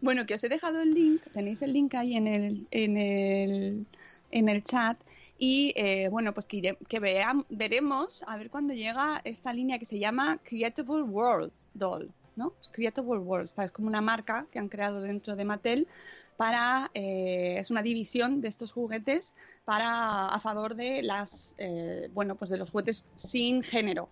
Bueno, 0.03 0.25
que 0.25 0.33
os 0.33 0.43
he 0.43 0.49
dejado 0.49 0.81
el 0.81 0.93
link, 0.93 1.21
tenéis 1.31 1.61
el 1.61 1.71
link 1.71 1.95
ahí 1.95 2.17
en 2.17 2.27
el, 2.27 2.67
en 2.71 2.97
el 2.97 3.85
en 4.31 4.49
el 4.49 4.61
chat. 4.65 4.97
Y 5.37 5.71
eh, 5.77 6.09
bueno, 6.09 6.33
pues 6.33 6.45
que, 6.45 6.77
que 6.89 6.99
veremos 6.99 8.21
a 8.27 8.35
ver 8.35 8.49
cuándo 8.49 8.73
llega 8.73 9.21
esta 9.23 9.53
línea 9.53 9.79
que 9.79 9.85
se 9.85 9.99
llama 9.99 10.39
Creatable 10.43 11.03
World 11.03 11.53
Doll. 11.73 12.11
¿no? 12.35 12.51
Creatable 12.71 13.19
World, 13.19 13.49
es 13.57 13.71
como 13.71 13.87
una 13.87 14.01
marca 14.01 14.45
que 14.51 14.59
han 14.59 14.67
creado 14.67 14.99
dentro 14.99 15.37
de 15.37 15.45
Mattel 15.45 15.87
para, 16.35 16.91
eh, 16.93 17.55
es 17.59 17.71
una 17.71 17.81
división 17.81 18.41
de 18.41 18.49
estos 18.49 18.73
juguetes 18.73 19.33
para, 19.63 20.27
a 20.27 20.39
favor 20.41 20.75
de 20.75 21.01
las, 21.01 21.55
eh, 21.59 22.09
bueno, 22.13 22.35
pues 22.35 22.51
de 22.51 22.57
los 22.57 22.71
juguetes 22.71 23.05
sin 23.15 23.63
género, 23.63 24.09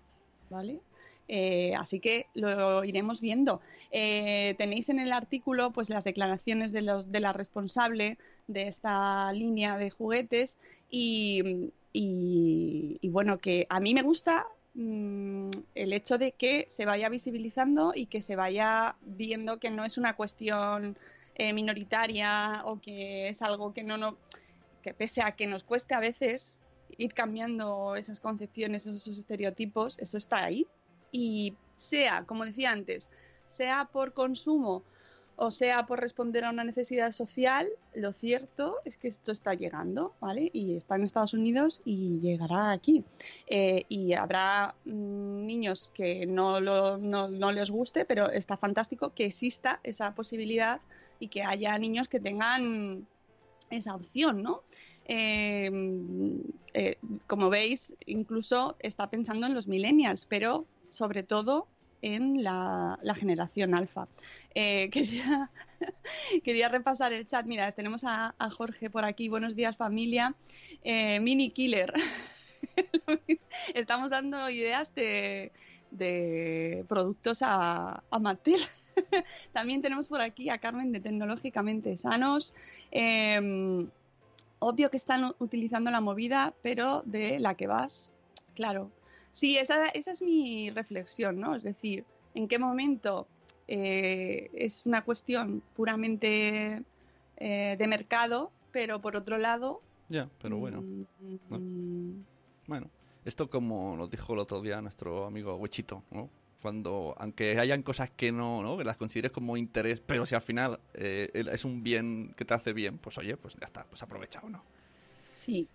¿vale? 0.49 0.79
Eh, 1.33 1.73
así 1.77 2.01
que 2.01 2.27
lo 2.33 2.83
iremos 2.83 3.21
viendo. 3.21 3.61
Eh, 3.89 4.53
tenéis 4.57 4.89
en 4.89 4.99
el 4.99 5.13
artículo 5.13 5.71
pues 5.71 5.89
las 5.89 6.03
declaraciones 6.03 6.73
de, 6.73 6.81
los, 6.81 7.09
de 7.09 7.21
la 7.21 7.31
responsable 7.31 8.17
de 8.47 8.67
esta 8.67 9.31
línea 9.31 9.77
de 9.77 9.91
juguetes 9.91 10.57
y, 10.89 11.71
bueno, 13.03 13.39
que 13.39 13.65
a 13.69 13.79
mí 13.79 13.93
me 13.93 14.01
gusta 14.01 14.45
mm, 14.73 15.51
el 15.73 15.93
hecho 15.93 16.17
de 16.17 16.33
que 16.33 16.65
se 16.67 16.85
vaya 16.85 17.07
visibilizando 17.07 17.93
y 17.95 18.07
que 18.07 18.21
se 18.21 18.35
vaya 18.35 18.97
viendo 18.99 19.57
que 19.57 19.69
no 19.69 19.85
es 19.85 19.97
una 19.97 20.17
cuestión 20.17 20.97
eh, 21.35 21.53
minoritaria 21.53 22.61
o 22.65 22.81
que 22.81 23.29
es 23.29 23.41
algo 23.41 23.73
que 23.73 23.83
no, 23.83 23.97
no, 23.97 24.17
que 24.81 24.93
pese 24.93 25.21
a 25.21 25.31
que 25.31 25.47
nos 25.47 25.63
cueste 25.63 25.93
a 25.93 26.01
veces 26.01 26.59
ir 26.97 27.13
cambiando 27.13 27.95
esas 27.95 28.19
concepciones, 28.19 28.85
esos 28.85 29.17
estereotipos, 29.17 29.97
eso 29.99 30.17
está 30.17 30.43
ahí 30.43 30.67
y 31.11 31.55
sea, 31.75 32.23
como 32.25 32.45
decía 32.45 32.71
antes, 32.71 33.09
sea 33.47 33.89
por 33.91 34.13
consumo 34.13 34.83
o 35.43 35.49
sea 35.49 35.87
por 35.87 35.99
responder 35.99 36.45
a 36.45 36.51
una 36.51 36.63
necesidad 36.63 37.11
social, 37.11 37.67
lo 37.95 38.13
cierto 38.13 38.75
es 38.85 38.97
que 38.97 39.07
esto 39.07 39.31
está 39.31 39.55
llegando, 39.55 40.13
¿vale? 40.19 40.51
Y 40.53 40.75
está 40.75 40.97
en 40.97 41.03
Estados 41.03 41.33
Unidos 41.33 41.81
y 41.83 42.19
llegará 42.19 42.71
aquí. 42.71 43.03
Eh, 43.47 43.85
y 43.89 44.13
habrá 44.13 44.75
mm, 44.85 45.45
niños 45.47 45.89
que 45.95 46.27
no, 46.27 46.59
lo, 46.59 46.99
no, 46.99 47.27
no, 47.27 47.51
les 47.51 47.71
guste, 47.71 48.05
pero 48.05 48.29
está 48.29 48.55
fantástico 48.55 49.15
que 49.15 49.25
exista 49.25 49.79
esa 49.81 50.13
posibilidad 50.13 50.79
y 51.19 51.29
que 51.29 51.41
haya 51.43 51.75
niños 51.79 52.07
que 52.07 52.19
tengan 52.19 53.07
esa 53.71 53.95
opción, 53.95 54.43
¿no? 54.43 54.61
Eh, 55.05 55.71
eh, 56.75 56.97
como 57.25 57.49
veis, 57.49 57.95
incluso 58.05 58.75
está 58.77 59.09
pensando 59.09 59.47
en 59.47 59.55
los 59.55 59.67
millennials, 59.67 60.27
pero 60.27 60.67
sobre 60.91 61.23
todo 61.23 61.67
en 62.01 62.43
la, 62.43 62.99
generación 63.15 63.73
alfa. 63.73 64.07
Eh, 64.53 64.89
quería, 64.91 65.49
quería, 66.43 66.69
repasar 66.69 67.13
el 67.13 67.25
chat. 67.25 67.45
Mira, 67.45 67.71
tenemos 67.71 68.03
a, 68.05 68.35
Jorge 68.51 68.89
por 68.89 69.05
aquí. 69.05 69.29
Buenos 69.29 69.55
días, 69.55 69.75
familia. 69.75 70.35
Eh, 70.83 71.19
mini 71.19 71.49
Killer. 71.51 71.93
Estamos 73.73 74.11
dando 74.11 74.49
ideas 74.49 74.93
de, 74.93 75.51
productos 76.87 77.41
a, 77.41 78.03
a 78.09 78.19
Mattel. 78.19 78.61
También 79.53 79.81
tenemos 79.81 80.07
por 80.07 80.21
aquí 80.21 80.49
a 80.49 80.57
Carmen 80.57 80.91
de 80.91 80.99
Tecnológicamente 80.99 81.97
Sanos. 81.97 82.53
Em, 82.91 83.89
obvio 84.59 84.91
que 84.91 84.97
están 84.97 85.33
utilizando 85.39 85.91
la 85.91 86.01
movida, 86.01 86.53
pero 86.61 87.01
de 87.05 87.39
la 87.39 87.55
que 87.55 87.67
vas, 87.67 88.11
claro, 88.53 88.91
Sí, 89.31 89.57
esa, 89.57 89.87
esa 89.87 90.11
es 90.11 90.21
mi 90.21 90.69
reflexión, 90.71 91.39
¿no? 91.39 91.55
Es 91.55 91.63
decir, 91.63 92.05
¿en 92.35 92.47
qué 92.47 92.59
momento 92.59 93.27
eh, 93.67 94.49
es 94.53 94.85
una 94.85 95.03
cuestión 95.03 95.63
puramente 95.75 96.83
eh, 97.37 97.75
de 97.77 97.87
mercado, 97.87 98.51
pero 98.71 99.01
por 99.01 99.15
otro 99.15 99.37
lado... 99.37 99.81
Ya, 100.09 100.29
pero 100.41 100.57
bueno. 100.57 100.81
Mm, 100.81 102.23
bueno. 102.67 102.89
Esto 103.23 103.49
como 103.49 103.95
nos 103.95 104.09
dijo 104.09 104.33
el 104.33 104.39
otro 104.39 104.61
día 104.61 104.81
nuestro 104.81 105.25
amigo 105.25 105.55
Huechito, 105.55 106.03
¿no? 106.11 106.29
Cuando, 106.61 107.15
aunque 107.17 107.57
hayan 107.59 107.81
cosas 107.81 108.09
que 108.09 108.31
no, 108.31 108.61
¿no? 108.61 108.77
Que 108.77 108.83
las 108.83 108.97
consideres 108.97 109.31
como 109.31 109.57
interés, 109.57 109.99
pero 109.99 110.25
si 110.25 110.35
al 110.35 110.41
final 110.41 110.79
eh, 110.93 111.29
es 111.33 111.65
un 111.65 111.81
bien 111.83 112.33
que 112.35 112.45
te 112.45 112.53
hace 112.53 112.73
bien, 112.73 112.97
pues 112.97 113.17
oye, 113.17 113.37
pues 113.37 113.55
ya 113.55 113.65
está, 113.65 113.83
pues 113.85 114.03
aprovecha 114.03 114.41
o 114.43 114.49
no. 114.49 114.63
Sí, 115.35 115.67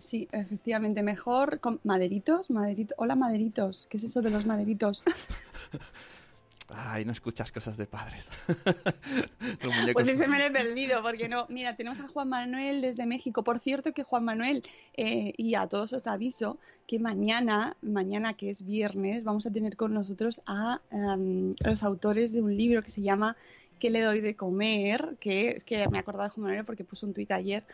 sí, 0.00 0.28
efectivamente, 0.32 1.02
mejor 1.02 1.60
con 1.60 1.80
maderitos, 1.84 2.50
maderitos. 2.50 2.94
Hola, 2.98 3.14
maderitos. 3.14 3.86
¿Qué 3.90 3.96
es 3.96 4.04
eso 4.04 4.22
de 4.22 4.30
los 4.30 4.46
maderitos? 4.46 5.04
Ay, 6.74 7.04
no 7.04 7.12
escuchas 7.12 7.52
cosas 7.52 7.76
de 7.76 7.86
padres. 7.86 8.28
Pues 9.92 10.08
ese 10.08 10.26
me 10.26 10.38
lo 10.38 10.46
he 10.46 10.50
perdido, 10.62 11.02
porque 11.02 11.28
no. 11.28 11.46
Mira, 11.48 11.76
tenemos 11.76 12.00
a 12.00 12.08
Juan 12.08 12.28
Manuel 12.28 12.80
desde 12.80 13.06
México. 13.06 13.42
Por 13.44 13.58
cierto, 13.58 13.92
que 13.92 14.02
Juan 14.02 14.24
Manuel, 14.24 14.62
eh, 14.96 15.34
y 15.36 15.54
a 15.54 15.66
todos 15.66 15.92
os 15.92 16.06
aviso 16.06 16.58
que 16.86 16.98
mañana, 16.98 17.76
mañana 17.82 18.34
que 18.34 18.50
es 18.50 18.64
viernes, 18.64 19.24
vamos 19.24 19.46
a 19.46 19.52
tener 19.52 19.76
con 19.76 19.92
nosotros 19.92 20.40
a 20.46 20.80
em, 20.90 21.54
los 21.64 21.82
autores 21.82 22.32
de 22.32 22.42
un 22.42 22.56
libro 22.56 22.82
que 22.82 22.90
se 22.90 23.02
llama 23.02 23.36
¿Qué 23.78 23.90
le 23.90 24.00
doy 24.00 24.20
de 24.20 24.36
comer? 24.36 25.16
Que 25.20 25.50
es 25.50 25.64
que 25.64 25.86
me 25.88 25.98
he 25.98 26.00
acordado 26.00 26.24
de 26.24 26.30
Juan 26.30 26.44
Manuel 26.44 26.64
porque 26.64 26.84
puso 26.84 27.06
un 27.06 27.14
tuit 27.14 27.30
ayer 27.32 27.64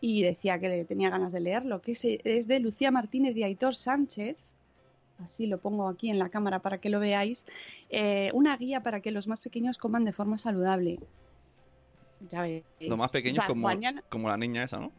y 0.00 0.22
decía 0.22 0.58
que 0.58 0.68
le 0.68 0.84
tenía 0.84 1.10
ganas 1.10 1.32
de 1.32 1.40
leerlo, 1.40 1.80
que 1.82 1.92
es, 1.92 2.46
de 2.48 2.60
Lucía 2.60 2.90
Martínez 2.90 3.36
y 3.36 3.42
Aitor 3.42 3.74
Sánchez. 3.74 4.36
Así 5.24 5.46
lo 5.48 5.58
pongo 5.58 5.88
aquí 5.88 6.10
en 6.10 6.18
la 6.20 6.28
cámara 6.28 6.60
para 6.60 6.78
que 6.78 6.90
lo 6.90 7.00
veáis. 7.00 7.44
eh, 7.90 8.30
una 8.34 8.56
guía 8.56 8.82
para 8.82 9.00
que 9.00 9.10
los 9.10 9.26
más 9.26 9.40
pequeños 9.40 9.78
coman 9.78 10.04
de 10.04 10.12
forma 10.12 10.38
saludable. 10.38 10.98
Ya 12.30 12.42
veis. 12.42 12.64
Lo 12.80 12.96
más 12.96 13.10
pequeño 13.10 13.32
O 13.32 13.36
sea, 13.36 13.46
como, 13.46 13.62
mañana- 13.66 14.02
como 14.08 14.28
la 14.28 14.36
niña 14.36 14.62
esa, 14.64 14.78
¿no? 14.78 14.92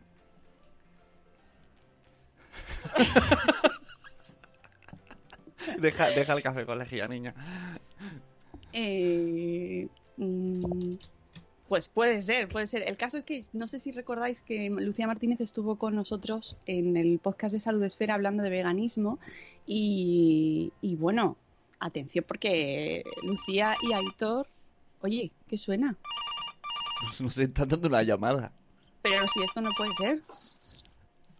deja, 5.80 6.10
deja 6.10 6.34
el 6.34 6.42
café 6.44 6.66
con 6.66 6.80
lejía, 6.80 7.08
niña. 7.08 7.34
Eh, 8.74 9.88
mm, 10.18 10.94
pues 11.70 11.88
puede 11.88 12.22
ser, 12.24 12.50
puede 12.50 12.66
ser. 12.68 12.84
El 12.88 12.98
caso 12.98 13.20
es 13.20 13.24
que 13.24 13.46
no 13.54 13.68
sé 13.68 13.80
si 13.80 13.92
recordáis 13.92 14.42
que 14.42 14.70
Lucía 14.72 15.06
Martínez 15.08 15.40
estuvo 15.40 15.78
con 15.78 15.96
nosotros 15.96 16.58
en 16.66 16.98
el 16.98 17.20
podcast 17.20 17.54
de 17.54 17.60
Salud 17.60 17.84
Esfera 17.84 18.16
hablando 18.16 18.42
de 18.44 18.50
veganismo 18.50 19.20
y, 19.68 20.74
y 20.82 20.96
bueno, 20.96 21.38
atención 21.80 22.26
porque 22.28 23.04
Lucía 23.24 23.76
y 23.84 23.94
Aitor, 23.94 24.48
oye, 25.02 25.32
¿qué 25.48 25.58
suena? 25.58 25.96
Nos, 27.04 27.22
nos 27.22 27.38
están 27.38 27.70
dando 27.70 27.88
una 27.88 28.04
llamada. 28.04 28.52
Pero 29.04 29.26
si 29.28 29.42
esto 29.42 29.62
no 29.62 29.70
puede 29.78 29.94
ser. 29.94 30.22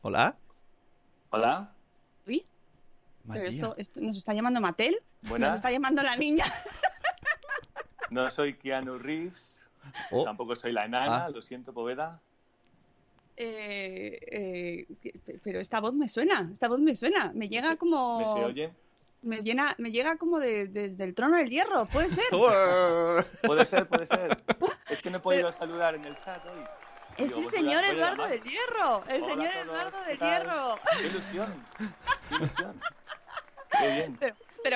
¿Hola? 0.02 0.38
Hola, 1.32 1.74
Uy, 2.26 2.46
pero 3.28 3.46
esto, 3.46 3.76
esto- 3.78 4.00
nos 4.02 4.16
está 4.18 4.34
llamando 4.34 4.62
Matel, 4.62 4.98
nos 5.24 5.56
está 5.56 5.70
llamando 5.70 6.02
la 6.02 6.16
niña. 6.16 6.46
No 8.10 8.30
soy 8.32 8.56
Keanu 8.56 8.98
Reeves, 8.98 9.69
Oh, 10.12 10.24
tampoco 10.24 10.56
soy 10.56 10.72
la 10.72 10.86
enana, 10.86 11.26
Ah. 11.26 11.30
lo 11.30 11.42
siento, 11.42 11.74
Poveda. 11.74 12.20
Eh, 13.42 14.20
eh, 14.32 14.86
pero 15.44 15.60
esta 15.60 15.80
voz 15.80 15.94
me 15.94 16.08
suena, 16.10 16.50
esta 16.52 16.68
voz 16.68 16.80
me 16.80 16.94
suena, 16.96 17.32
me 17.34 17.48
llega 17.48 17.78
como... 17.78 18.20
¿Me 18.20 18.26
se 18.26 18.46
oye? 18.46 18.74
Me, 19.22 19.42
llena, 19.42 19.76
me 19.78 19.92
llega 19.92 20.18
como 20.18 20.40
de- 20.40 20.68
desde 20.68 21.04
el 21.06 21.14
trono 21.16 21.38
del 21.38 21.50
hierro, 21.50 21.86
puede 21.88 22.10
ser. 22.10 22.24
Puede 23.42 23.66
ser, 23.66 23.88
puede 23.88 24.06
ser. 24.06 24.44
Es 24.90 25.02
que 25.02 25.10
no 25.10 25.18
he 25.18 25.22
podido 25.22 25.52
saludar 25.52 25.96
en 25.96 26.04
el 26.06 26.18
chat 26.20 26.44
hoy. 26.46 26.64
Es 27.18 27.32
el 27.34 27.44
pues 27.44 27.50
señor 27.50 27.84
Eduardo 27.84 28.26
del 28.28 28.42
Hierro, 28.44 29.04
el 29.08 29.22
Hola 29.22 29.34
señor 29.34 29.52
Eduardo 29.66 29.98
¿qué 30.06 30.10
del? 30.12 30.20
Hierro. 30.20 30.76
¡Qué 31.00 31.08
ilusión! 31.08 31.66
¡Qué 32.30 32.36
ilusión! 32.36 32.82
¡Qué 33.78 33.88
bien! 33.92 34.18
Pero 34.20 34.36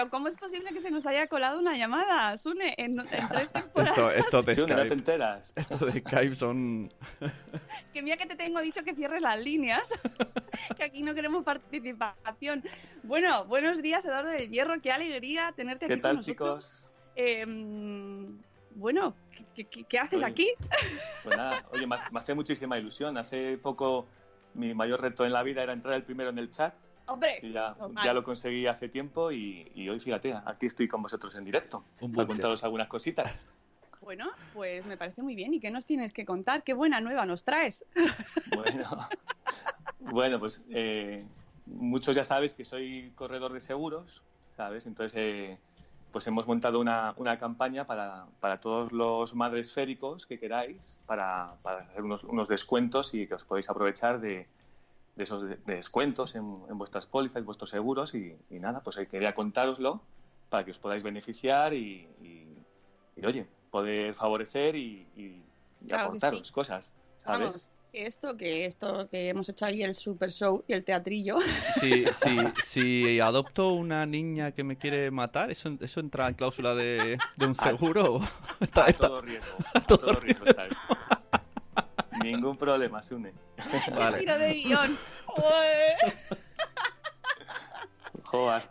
¿cómo 0.10 0.28
es 0.28 0.36
posible 0.36 0.72
que 0.72 0.82
se 0.82 0.92
nos 0.92 1.06
haya 1.06 1.28
colado 1.28 1.60
una 1.60 1.76
llamada, 1.76 2.38
Sune, 2.38 2.74
en, 2.78 3.00
en 3.00 3.08
tres 3.30 3.50
temporadas? 3.54 3.90
esto, 3.98 4.12
esto 4.12 4.44
de 4.44 4.56
Sí, 4.56 4.62
no 4.62 4.68
te 4.68 4.74
Skype. 4.74 4.94
enteras. 4.94 5.54
Esto 5.56 5.78
de 5.86 6.00
Skype 6.00 6.36
son... 6.36 6.94
Que 7.94 8.02
mira 8.02 8.18
que 8.18 8.26
te 8.26 8.36
tengo 8.36 8.60
dicho 8.62 8.84
que 8.84 8.94
cierres 8.96 9.22
las 9.22 9.40
líneas, 9.40 9.92
que 10.78 10.84
aquí 10.84 11.04
no 11.04 11.14
queremos 11.14 11.44
participación. 11.44 12.64
Bueno, 13.04 13.46
buenos 13.46 13.82
días, 13.82 14.04
Eduardo 14.06 14.30
del 14.32 14.50
Hierro, 14.50 14.82
qué 14.82 14.92
alegría 14.92 15.52
tenerte 15.56 15.86
¿Qué 15.88 15.94
aquí 15.94 16.02
con 16.02 16.10
tal, 16.10 16.16
nosotros. 16.18 16.66
chicos? 16.66 16.92
Eh, 17.16 17.46
mm, 17.46 18.40
bueno, 18.76 19.16
¿qué, 19.56 19.66
qué- 19.66 19.84
qué 19.84 20.00
haces 20.00 20.24
Oye. 20.24 20.32
aquí? 20.32 20.50
Pues 21.24 21.38
nada, 21.38 21.64
oye, 21.72 21.86
me, 21.86 21.96
me 22.12 22.20
hace 22.20 22.34
muchísima 22.34 22.78
ilusión. 22.80 23.16
Hace 23.18 23.58
poco 23.60 24.08
mi 24.56 24.74
mayor 24.74 25.02
reto 25.02 25.24
en 25.26 25.34
la 25.34 25.44
vida 25.44 25.62
era 25.62 25.74
entrar 25.74 25.94
el 25.94 26.04
primero 26.04 26.30
en 26.32 26.40
el 26.40 26.50
chat. 26.50 26.74
Hombre, 27.06 27.40
ya, 27.44 27.76
ya 28.04 28.14
lo 28.14 28.24
conseguí 28.24 28.66
hace 28.66 28.88
tiempo 28.88 29.32
y, 29.32 29.70
y 29.76 29.90
hoy, 29.90 30.00
fíjate, 30.00 30.34
aquí 30.46 30.68
estoy 30.68 30.88
con 30.88 31.02
vosotros 31.02 31.36
en 31.36 31.44
directo. 31.44 31.84
Para 32.14 32.28
contaros 32.28 32.64
algunas 32.64 32.88
cositas. 32.88 33.52
bueno, 34.02 34.32
pues 34.54 34.86
me 34.86 34.96
parece 34.96 35.22
muy 35.22 35.36
bien. 35.36 35.54
¿Y 35.54 35.60
qué 35.60 35.70
nos 35.70 35.86
tienes 35.86 36.14
que 36.14 36.26
contar? 36.26 36.64
¿Qué 36.64 36.74
buena 36.74 37.02
nueva 37.02 37.26
nos 37.26 37.44
traes? 37.44 37.86
Bueno, 38.56 38.86
bueno 40.00 40.40
pues 40.40 40.62
eh, 40.70 41.26
muchos 41.66 42.16
ya 42.16 42.24
sabéis 42.24 42.54
que 42.54 42.64
soy 42.64 43.12
corredor 43.16 43.52
de 43.52 43.60
seguros, 43.60 44.24
¿sabes? 44.56 44.86
Entonces, 44.86 45.20
eh, 45.20 45.58
pues 46.14 46.26
hemos 46.28 46.48
montado 46.48 46.80
una, 46.80 47.14
una 47.18 47.38
campaña 47.38 47.86
para, 47.86 48.28
para 48.40 48.62
todos 48.62 48.94
los 48.94 49.36
madres 49.36 49.74
féricos 49.74 50.26
que 50.26 50.40
queráis, 50.40 51.02
para, 51.06 51.56
para 51.64 51.80
hacer 51.80 52.04
unos, 52.04 52.24
unos 52.24 52.48
descuentos 52.48 53.14
y 53.14 53.28
que 53.28 53.34
os 53.34 53.44
podéis 53.44 53.70
aprovechar 53.70 54.22
de, 54.22 54.48
de 55.16 55.24
esos 55.24 55.44
de- 55.48 55.58
de 55.58 55.76
descuentos 55.76 56.36
en, 56.36 56.42
en 56.70 56.78
vuestras 56.78 57.06
pólizas, 57.06 57.44
vuestros 57.46 57.70
seguros 57.70 58.16
y, 58.16 58.36
y 58.50 58.60
nada, 58.60 58.82
pues 58.82 58.98
quería 59.10 59.34
contároslo 59.34 60.02
para 60.50 60.66
que 60.66 60.72
os 60.72 60.80
podáis 60.80 61.04
beneficiar 61.04 61.74
y, 61.74 62.08
y- 62.22 62.48
y, 63.16 63.26
oye, 63.26 63.48
poder 63.72 64.14
favorecer 64.14 64.76
y, 64.76 65.08
y- 65.16 65.44
y 65.82 65.88
Claro 65.88 66.04
que 66.04 66.18
aportaros 66.18 66.48
sí. 66.48 66.54
cosas, 66.54 66.94
¿sabes? 67.18 67.40
Vamos, 67.48 67.72
que 67.92 68.06
esto, 68.08 68.36
que 68.38 68.66
esto 68.66 69.08
que 69.10 69.30
hemos 69.30 69.48
hecho 69.50 69.66
ahí 69.66 69.84
el 69.84 69.94
super 69.94 70.32
show 70.32 70.64
y 70.68 70.74
el 70.74 70.84
teatrillo. 70.84 71.38
Si, 71.80 72.06
si, 72.14 72.48
si 72.60 73.20
adopto 73.20 73.74
una 73.74 74.06
niña 74.06 74.52
que 74.54 74.64
me 74.64 74.78
quiere 74.78 75.12
matar, 75.12 75.52
¿eso, 75.52 75.76
eso 75.82 76.00
entra 76.00 76.28
en 76.28 76.34
cláusula 76.36 76.74
de, 76.76 77.18
de 77.36 77.46
un 77.46 77.54
seguro? 77.56 78.20
Está- 78.62 78.86
a 78.86 78.90
está- 78.90 79.08
todo 79.08 79.22
riesgo. 79.22 79.58
A 79.74 79.82
todo, 79.82 80.14
riesgo 80.20 80.46
está 80.46 80.66
eso. 80.66 80.76
Ningún 82.24 82.58
problema, 82.58 83.02
Sune. 83.02 83.34
Vale. 83.96 84.20
Giro 84.20 84.38
de 84.38 84.54
guion. 84.54 84.98
Joder, 88.24 88.64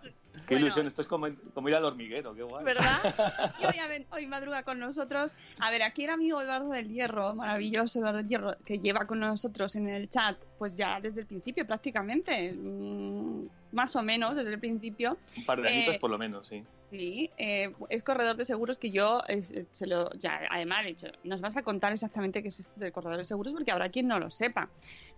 qué 0.46 0.54
Bueno. 0.54 0.66
ilusión. 0.66 0.86
Esto 0.86 1.02
es 1.02 1.08
como, 1.08 1.28
como 1.54 1.68
ir 1.68 1.74
al 1.76 1.84
hormiguero, 1.84 2.34
qué 2.34 2.42
guay. 2.42 2.64
¿Verdad? 2.64 3.52
Y 3.60 3.66
hoy, 3.66 3.88
ver, 3.88 4.06
hoy 4.10 4.26
madruga 4.26 4.62
con 4.64 4.78
nosotros. 4.80 5.34
A 5.60 5.70
ver, 5.70 5.82
aquí 5.82 6.04
el 6.04 6.10
amigo 6.10 6.40
Eduardo 6.40 6.70
del 6.70 6.88
Hierro, 6.88 7.34
maravilloso 7.34 7.98
Eduardo 8.00 8.18
del 8.18 8.28
Hierro, 8.28 8.56
que 8.64 8.78
lleva 8.78 9.06
con 9.06 9.20
nosotros 9.20 9.76
en 9.76 9.88
el 9.88 10.08
chat, 10.10 10.36
pues 10.58 10.74
ya 10.74 11.00
desde 11.00 11.20
el 11.20 11.26
principio 11.26 11.64
prácticamente, 11.66 12.52
mm, 12.54 13.46
más 13.72 13.94
o 13.94 14.02
menos 14.02 14.34
desde 14.34 14.52
el 14.54 14.58
principio. 14.58 15.16
Un 15.36 15.44
par 15.44 15.60
de 15.62 15.68
añitos 15.68 15.94
Eh, 15.96 15.98
por 16.00 16.10
lo 16.10 16.18
menos, 16.18 16.48
sí. 16.48 16.64
Sí, 16.92 17.30
eh, 17.38 17.72
es 17.88 18.02
corredor 18.02 18.36
de 18.36 18.44
seguros 18.44 18.76
que 18.76 18.90
yo 18.90 19.22
eh, 19.26 19.64
se 19.70 19.86
lo, 19.86 20.12
ya, 20.12 20.42
además 20.50 20.82
he 20.84 20.88
dicho, 20.88 21.06
nos 21.24 21.40
vas 21.40 21.56
a 21.56 21.62
contar 21.62 21.90
exactamente 21.90 22.42
qué 22.42 22.48
es 22.48 22.60
esto 22.60 22.92
corredor 22.92 23.16
de 23.16 23.24
seguros 23.24 23.54
porque 23.54 23.70
habrá 23.70 23.88
quien 23.88 24.08
no 24.08 24.18
lo 24.18 24.28
sepa. 24.28 24.68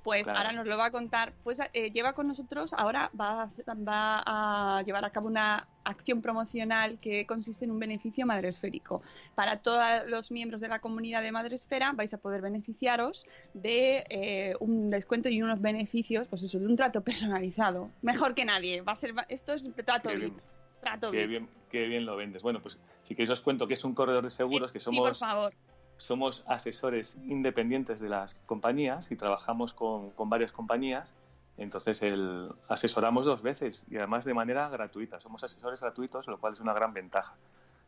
Pues 0.05 0.23
Claro. 0.23 0.39
ahora 0.39 0.53
nos 0.53 0.69
lo 0.69 0.79
va 0.79 0.87
a 0.87 0.91
contar. 0.93 1.33
Pues 1.43 1.59
eh, 1.73 1.91
lleva 1.91 2.13
con 2.13 2.29
nosotros, 2.29 2.73
ahora 2.75 3.11
va 3.19 3.43
a, 3.43 3.75
va 3.75 4.23
a 4.25 4.83
llevar 4.83 5.05
a 5.05 5.11
cabo 5.11 5.27
una 5.27 5.67
acción 5.83 6.23
promocional 6.23 7.01
que 7.01 7.27
consiste 7.27 7.65
en 7.65 7.73
un 7.73 7.81
beneficio 7.81 8.25
madresférico. 8.25 9.03
Para 9.35 9.59
todos 9.59 9.83
los 10.07 10.31
miembros 10.31 10.61
de 10.61 10.69
la 10.69 10.79
comunidad 10.79 11.23
de 11.23 11.33
Madresfera 11.33 11.91
vais 11.93 12.15
a 12.15 12.19
poder 12.19 12.41
beneficiaros 12.41 13.27
de 13.53 14.05
eh, 14.11 14.55
un 14.61 14.91
descuento 14.91 15.29
y 15.29 15.43
unos 15.43 15.61
beneficios, 15.61 16.29
pues 16.29 16.45
eso, 16.45 16.61
de 16.61 16.67
un 16.67 16.77
trato 16.77 17.01
personalizado. 17.03 17.91
Mejor 18.01 18.37
que 18.37 18.45
nadie. 18.45 18.81
Va 18.83 18.93
a 18.93 18.97
ser, 18.97 19.13
esto 19.29 19.55
es 19.55 19.65
trato 19.85 20.11
bien, 20.15 20.37
Trato 20.85 21.11
qué 21.11 21.27
bien. 21.27 21.49
qué 21.71 21.87
bien 21.87 22.05
lo 22.07 22.17
vendes. 22.17 22.43
Bueno, 22.43 22.61
pues 22.61 22.79
si 23.03 23.15
queréis 23.15 23.31
os 23.31 23.41
cuento 23.41 23.67
que 23.67 23.75
es 23.75 23.85
un 23.85 23.95
corredor 23.95 24.23
de 24.25 24.31
seguros, 24.31 24.71
que 24.73 24.79
Sí, 24.81 24.85
por 24.87 24.95
somos, 24.95 25.19
favor. 25.19 25.53
somos 25.97 26.45
asesores 26.47 27.17
independientes 27.27 28.01
de 28.01 28.09
las 28.09 28.35
compañías 28.47 29.11
y 29.11 29.17
trabajamos 29.17 29.73
con, 29.75 30.11
con 30.11 30.29
varias 30.29 30.53
compañías. 30.53 31.17
Entonces 31.57 32.03
el, 32.03 32.51
asesoramos 32.69 33.27
dos 33.27 33.43
veces 33.43 33.87
y 33.89 33.97
además 33.97 34.25
de 34.25 34.35
manera 34.35 34.69
gratuita. 34.69 35.21
Somos 35.21 35.43
asesores 35.45 35.81
gratuitos, 35.81 36.27
lo 36.29 36.39
cual 36.39 36.53
es 36.53 36.61
una 36.61 36.73
gran 36.75 36.93
ventaja, 36.93 37.37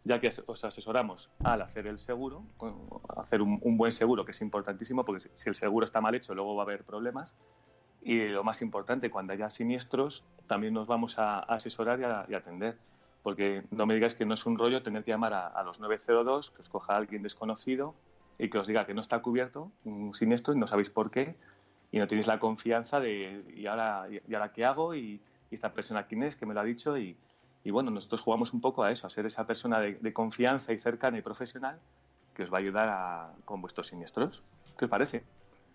ya 0.05 0.21
que 0.21 0.31
os 0.47 0.65
asesoramos 0.65 1.31
al 1.43 1.63
hacer 1.63 1.89
el 1.89 1.99
seguro, 1.99 2.45
hacer 3.17 3.43
un, 3.43 3.59
un 3.63 3.77
buen 3.77 3.91
seguro, 3.93 4.25
que 4.25 4.31
es 4.31 4.41
importantísimo, 4.41 5.05
porque 5.05 5.21
si 5.35 5.49
el 5.49 5.55
seguro 5.57 5.85
está 5.85 6.01
mal 6.01 6.15
hecho 6.15 6.35
luego 6.35 6.55
va 6.55 6.63
a 6.63 6.67
haber 6.67 6.85
problemas. 6.85 7.37
Y 8.09 8.29
lo 8.29 8.45
más 8.45 8.63
importante, 8.63 9.11
cuando 9.11 9.33
haya 9.33 9.51
siniestros, 9.51 10.23
también 10.47 10.73
nos 10.73 10.87
vamos 10.87 11.19
a, 11.19 11.41
a 11.41 11.57
asesorar 11.57 11.99
y 11.99 12.05
a, 12.05 12.25
y 12.29 12.35
atender. 12.35 12.79
Porque 13.25 13.65
no 13.73 13.85
me 13.85 13.95
digáis 13.95 14.15
que 14.15 14.25
no 14.25 14.35
es 14.35 14.47
un 14.47 14.57
rollo 14.57 14.81
tener 14.81 15.03
que 15.03 15.11
llamar 15.11 15.35
a, 15.35 15.49
a 15.49 15.65
los 15.65 15.81
902, 15.81 16.53
que 16.53 16.61
os 16.61 16.69
coja 16.69 16.93
a 16.93 16.99
alguien 16.99 17.25
desconocido 17.25 17.97
y 18.39 18.49
que 18.49 18.59
os 18.59 18.69
diga 18.69 18.87
que 18.87 18.95
no 18.95 19.01
está 19.01 19.21
cubierto 19.23 19.73
un 19.85 20.15
siniestro 20.15 20.55
y 20.55 20.59
no 20.59 20.69
sabéis 20.69 20.89
por 20.89 21.11
qué 21.11 21.35
y 21.91 21.99
no 21.99 22.07
tenéis 22.07 22.29
la 22.29 22.39
confianza 22.39 23.01
de 23.01 23.43
¿y 23.57 23.67
ahora, 23.67 24.07
y 24.09 24.35
ahora 24.35 24.53
qué 24.53 24.65
hago? 24.65 24.95
Y, 24.95 25.21
¿y 25.51 25.55
esta 25.55 25.73
persona 25.73 26.07
quién 26.07 26.23
es? 26.23 26.37
que 26.37 26.47
me 26.47 26.55
lo 26.55 26.61
ha 26.61 26.65
dicho? 26.65 26.97
Y, 26.97 27.17
y 27.65 27.73
bueno, 27.73 27.91
nosotros 27.91 28.21
jugamos 28.21 28.53
un 28.53 28.61
poco 28.61 28.85
a 28.85 28.93
eso, 28.93 29.09
a 29.09 29.11
ser 29.11 29.27
esa 29.27 29.49
persona 29.49 29.81
de, 29.81 29.95
de 29.95 30.13
confianza 30.13 30.73
y 30.73 30.79
cercana 30.79 31.19
y 31.19 31.23
profesional 31.23 31.81
que 32.37 32.45
os 32.45 32.53
va 32.53 32.59
a 32.59 32.61
ayudar 32.61 32.89
a, 32.89 33.33
con 33.45 33.61
vuestros 33.61 33.89
siniestros. 33.89 34.45
¿Qué 34.79 34.85
os 34.85 34.91
parece? 34.93 35.25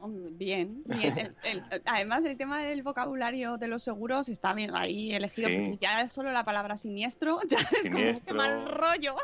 Hombre, 0.02 0.32
Bien, 0.32 0.82
bien. 0.86 1.36
El- 1.44 1.64
el- 1.72 1.82
además, 1.86 2.26
el 2.26 2.36
tema 2.38 2.60
del 2.64 2.82
vocabulario 2.84 3.58
de 3.58 3.68
los 3.68 3.84
seguros 3.84 4.30
está 4.30 4.54
bien 4.54 4.76
ahí 4.76 5.14
elegido, 5.14 5.48
Sí. 5.50 5.56
porque 5.58 5.78
ya 5.80 6.10
solo 6.10 6.32
la 6.32 6.44
palabra 6.44 6.76
siniestro 6.78 7.40
ya 7.48 7.58
es 7.60 7.66
como 7.68 7.82
que 7.84 7.90
Siniestro. 7.90 8.36
mal 8.36 8.66
rollo. 8.68 9.16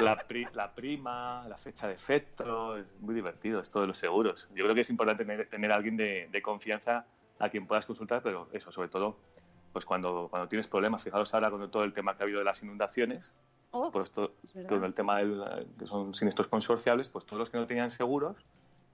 La, 0.00 0.16
pri- 0.18 0.46
la 0.52 0.74
prima, 0.74 1.46
la 1.48 1.56
fecha 1.56 1.88
de 1.88 1.94
efecto, 1.94 2.76
es 2.76 2.84
muy 3.00 3.14
divertido 3.14 3.60
esto 3.60 3.80
de 3.80 3.86
los 3.86 3.96
seguros. 3.96 4.48
Yo 4.54 4.64
creo 4.64 4.74
que 4.74 4.82
es 4.82 4.90
importante 4.90 5.24
tener, 5.24 5.48
tener 5.48 5.72
a 5.72 5.76
alguien 5.76 5.96
de, 5.96 6.28
de 6.30 6.42
confianza 6.42 7.06
a 7.38 7.48
quien 7.48 7.66
puedas 7.66 7.86
consultar, 7.86 8.22
pero 8.22 8.48
eso, 8.52 8.70
sobre 8.70 8.88
todo, 8.88 9.18
pues 9.72 9.86
cuando, 9.86 10.28
cuando 10.30 10.46
tienes 10.48 10.68
problemas. 10.68 11.02
Fijaros 11.02 11.32
ahora 11.32 11.50
con 11.50 11.70
todo 11.70 11.84
el 11.84 11.94
tema 11.94 12.14
que 12.14 12.22
ha 12.22 12.24
habido 12.24 12.40
de 12.40 12.44
las 12.44 12.62
inundaciones, 12.62 13.32
Oh, 13.74 13.90
pues 13.90 14.10
to- 14.10 14.34
es 14.44 14.52
verdad. 14.52 14.68
todo 14.68 14.84
el 14.84 14.92
tema 14.92 15.16
del, 15.16 15.66
que 15.78 15.86
son 15.86 16.12
siniestros 16.12 16.48
consorciables, 16.48 17.08
pues 17.08 17.24
todos 17.24 17.38
los 17.38 17.48
que 17.48 17.56
no 17.56 17.66
tenían 17.66 17.90
seguros, 17.90 18.44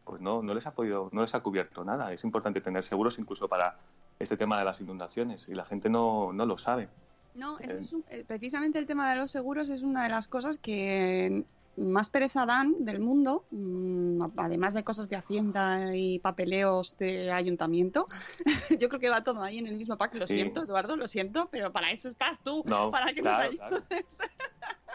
pues 0.09 0.21
no, 0.23 0.43
no 0.43 0.55
les 0.55 0.67
ha 0.67 0.73
podido, 0.75 1.09
no 1.13 1.21
les 1.21 1.35
ha 1.35 1.41
cubierto 1.41 1.85
nada. 1.85 2.13
Es 2.13 2.25
importante 2.25 2.61
tener 2.61 2.83
seguros 2.83 3.19
incluso 3.19 3.47
para 3.49 3.77
este 4.19 4.37
tema 4.37 4.59
de 4.59 4.65
las 4.65 4.81
inundaciones 4.81 5.49
y 5.49 5.55
la 5.55 5.65
gente 5.65 5.89
no, 5.91 6.33
no 6.33 6.47
lo 6.47 6.57
sabe. 6.59 6.89
No, 7.35 7.59
eso 7.59 7.73
Eh, 7.73 7.79
es 7.79 7.93
un- 7.93 8.05
eh, 8.11 8.25
precisamente 8.27 8.79
el 8.79 8.87
tema 8.87 9.09
de 9.11 9.17
los 9.17 9.31
seguros 9.31 9.69
es 9.71 9.83
una 9.83 10.03
de 10.05 10.09
las 10.09 10.27
cosas 10.27 10.59
que 10.59 11.45
más 11.77 12.11
pereza 12.11 12.45
dan 12.45 12.75
del 12.85 12.99
mundo, 12.99 13.45
mm, 13.53 14.19
además 14.37 14.75
de 14.75 14.83
cosas 14.83 15.09
de 15.09 15.15
Hacienda 15.15 15.95
y 15.95 16.19
papeleos 16.19 16.97
de 16.99 17.31
ayuntamiento. 17.31 18.09
Yo 18.83 18.89
creo 18.89 18.99
que 19.01 19.11
va 19.11 19.23
todo 19.23 19.43
ahí 19.45 19.59
en 19.59 19.67
el 19.69 19.77
mismo 19.77 19.97
pack. 19.97 20.15
Lo 20.17 20.27
Sí. 20.27 20.35
siento, 20.35 20.65
Eduardo, 20.65 20.97
lo 20.97 21.07
siento, 21.07 21.49
pero 21.53 21.71
para 21.71 21.93
eso 21.93 22.09
estás 22.09 22.43
tú, 22.43 22.65
No, 22.67 22.91
para 22.91 23.13
que 23.13 23.21
claro, 23.21 23.45
nos 23.47 23.55
claro. 23.57 23.77
ayudes. 23.91 24.19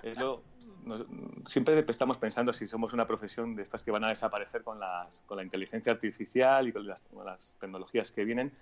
Es 0.04 0.18
lo- 0.18 0.44
siempre 1.46 1.84
estamos 1.88 2.18
pensando 2.18 2.54
si 2.54 2.68
somos 2.68 2.94
una 2.94 3.08
profesión 3.08 3.56
de 3.56 3.64
estas 3.64 3.84
que 3.84 3.92
van 3.92 4.04
a 4.04 4.10
desaparecer 4.10 4.64
con, 4.64 4.80
las, 4.80 5.22
con 5.24 5.38
la 5.38 5.44
inteligencia 5.44 5.92
artificial 5.92 6.68
y 6.68 6.74
con 6.74 6.86
las, 6.88 7.04
tecnologías 7.60 8.12
que 8.12 8.24
vienen, 8.26 8.54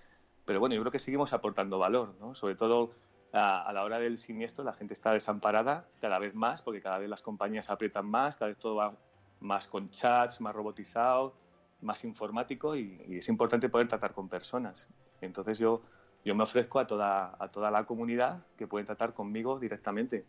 pero 0.45 0.59
bueno, 0.59 0.75
yo 0.75 0.81
creo 0.81 0.91
que 0.91 0.99
seguimos 0.99 1.33
aportando 1.33 1.79
valor, 1.79 2.15
sobre 2.33 2.55
todo 2.55 2.91
a, 3.33 3.61
a 3.63 3.73
la 3.73 3.83
hora 3.83 3.99
del 3.99 4.17
siniestro 4.17 4.63
la 4.63 4.73
gente 4.73 4.93
está 4.93 5.13
desamparada 5.13 5.87
cada 5.99 6.19
vez 6.19 6.35
más 6.35 6.61
porque 6.61 6.81
cada 6.81 6.97
vez 6.97 7.09
las 7.09 7.21
compañías 7.21 7.69
aprietan 7.69 8.05
más, 8.05 8.35
cada 8.35 8.49
vez 8.49 8.57
todo 8.57 8.75
va 8.75 8.93
más 9.39 9.67
con 9.67 9.89
chats, 9.89 10.41
más 10.41 10.53
robotizado, 10.53 11.33
más 11.81 12.03
informático 12.03 12.75
y, 12.75 13.01
y 13.07 13.17
es 13.17 13.29
importante 13.29 13.69
poder 13.69 13.87
tratar 13.87 14.13
con 14.13 14.29
personas. 14.29 14.89
Entonces 15.21 15.57
yo, 15.57 15.81
yo 16.23 16.35
me 16.35 16.43
ofrezco 16.43 16.79
a 16.79 16.87
toda, 16.87 17.35
a 17.39 17.47
toda 17.49 17.71
la 17.71 17.85
comunidad 17.85 18.45
que 18.57 18.67
pueden 18.67 18.85
tratar 18.85 19.13
conmigo 19.13 19.59
directamente. 19.59 20.25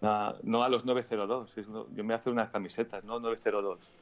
Na- 0.00 0.34
no 0.42 0.62
a 0.62 0.68
los 0.68 0.84
902. 0.84 1.58
es 1.58 1.68
no- 1.68 1.86
yo 1.94 2.04
me 2.04 2.14
a 2.14 2.16
hacer 2.16 2.32
unas 2.32 2.50
camisetas, 2.50 3.04
no 3.04 3.20
902. 3.20 3.92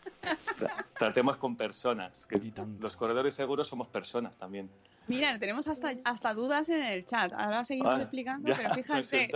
Tra- 0.59 0.85
Tratemos 0.99 1.37
con 1.37 1.57
personas. 1.57 2.27
Que 2.27 2.39
los 2.79 2.97
corredores 2.97 3.35
seguros 3.35 3.69
somos 3.69 3.89
personas 3.89 4.37
también. 4.37 4.71
Mira, 5.07 5.39
tenemos 5.39 5.67
hasta, 5.67 5.95
hasta 6.05 6.35
dudas 6.35 6.69
en 6.69 6.83
el 6.83 7.05
chat. 7.05 7.33
Ahora 7.33 7.65
seguimos 7.65 7.95
Ah, 7.99 8.03
explicando, 8.03 8.49
ya, 8.49 8.57
pero 8.57 8.75
fíjate. 8.75 9.31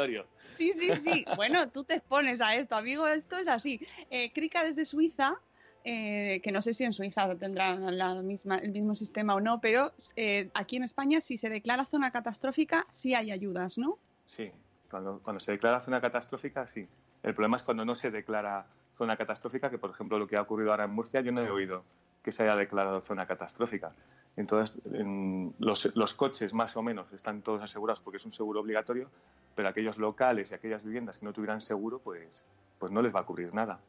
Sí, 0.44 0.72
sí, 0.72 0.90
sí. 1.00 1.24
Bueno, 1.34 1.68
tú 1.70 1.84
te 1.84 1.94
expones 1.94 2.40
a 2.40 2.54
esto, 2.54 2.76
amigo. 2.76 3.08
Esto 3.08 3.36
es 3.38 3.48
así. 3.48 3.80
Eh, 4.10 4.30
Krika 4.32 4.62
desde 4.62 4.84
Suiza, 4.84 5.34
eh, 5.82 6.40
que 6.44 6.52
no 6.52 6.62
sé 6.62 6.74
si 6.74 6.84
en 6.84 6.92
Suiza 6.92 7.34
tendrán 7.36 7.98
la 7.98 8.14
misma, 8.22 8.58
el 8.58 8.70
mismo 8.70 8.94
sistema 8.94 9.34
o 9.34 9.40
no, 9.40 9.60
pero 9.60 9.92
eh, 10.16 10.50
aquí 10.54 10.76
en 10.76 10.84
España, 10.84 11.20
si 11.20 11.36
se 11.38 11.48
declara 11.50 11.84
zona 11.86 12.10
catastrófica, 12.12 12.86
sí 12.90 13.14
hay 13.14 13.32
ayudas, 13.32 13.76
¿no? 13.76 13.98
Sí, 14.24 14.50
cuando, 14.94 15.18
cuando 15.24 15.40
se 15.40 15.50
declara 15.50 15.80
zona 15.80 16.00
catastrófica, 16.00 16.68
sí. 16.68 16.87
El 17.24 17.35
problema 17.35 17.57
es 17.57 17.64
cuando 17.64 17.85
no 17.85 17.96
se 17.96 18.12
declara 18.12 18.64
zona 18.92 19.16
catastrófica, 19.16 19.68
que 19.68 19.76
por 19.76 19.90
ejemplo 19.90 20.20
lo 20.20 20.28
que 20.28 20.37
ha 20.37 20.42
ocurrido 20.42 20.70
ahora 20.70 20.85
en 20.85 20.92
Murcia, 20.92 21.20
yo 21.20 21.33
no 21.33 21.40
he 21.40 21.50
oído 21.50 21.83
que 22.22 22.30
se 22.30 22.44
haya 22.44 22.54
declarado 22.54 23.00
zona 23.00 23.26
catastrófica. 23.26 23.92
Entonces, 24.37 24.80
en 24.92 25.52
los, 25.59 25.96
los 25.96 26.14
coches 26.14 26.54
más 26.54 26.76
o 26.76 26.83
menos 26.85 27.12
están 27.12 27.42
todos 27.42 27.61
asegurados 27.61 28.00
porque 28.02 28.18
es 28.18 28.24
un 28.24 28.30
seguro 28.30 28.61
obligatorio, 28.61 29.11
pero 29.57 29.68
aquellos 29.68 29.98
locales 29.98 30.52
y 30.52 30.54
aquellas 30.54 30.85
viviendas 30.85 31.18
que 31.18 31.26
no 31.26 31.33
tuvieran 31.33 31.61
seguro, 31.61 31.98
pues, 31.98 32.44
pues 32.78 32.92
no 32.92 33.02
les 33.02 33.12
va 33.12 33.20
a 33.20 33.24
cubrir 33.26 33.52
nada. 33.52 33.80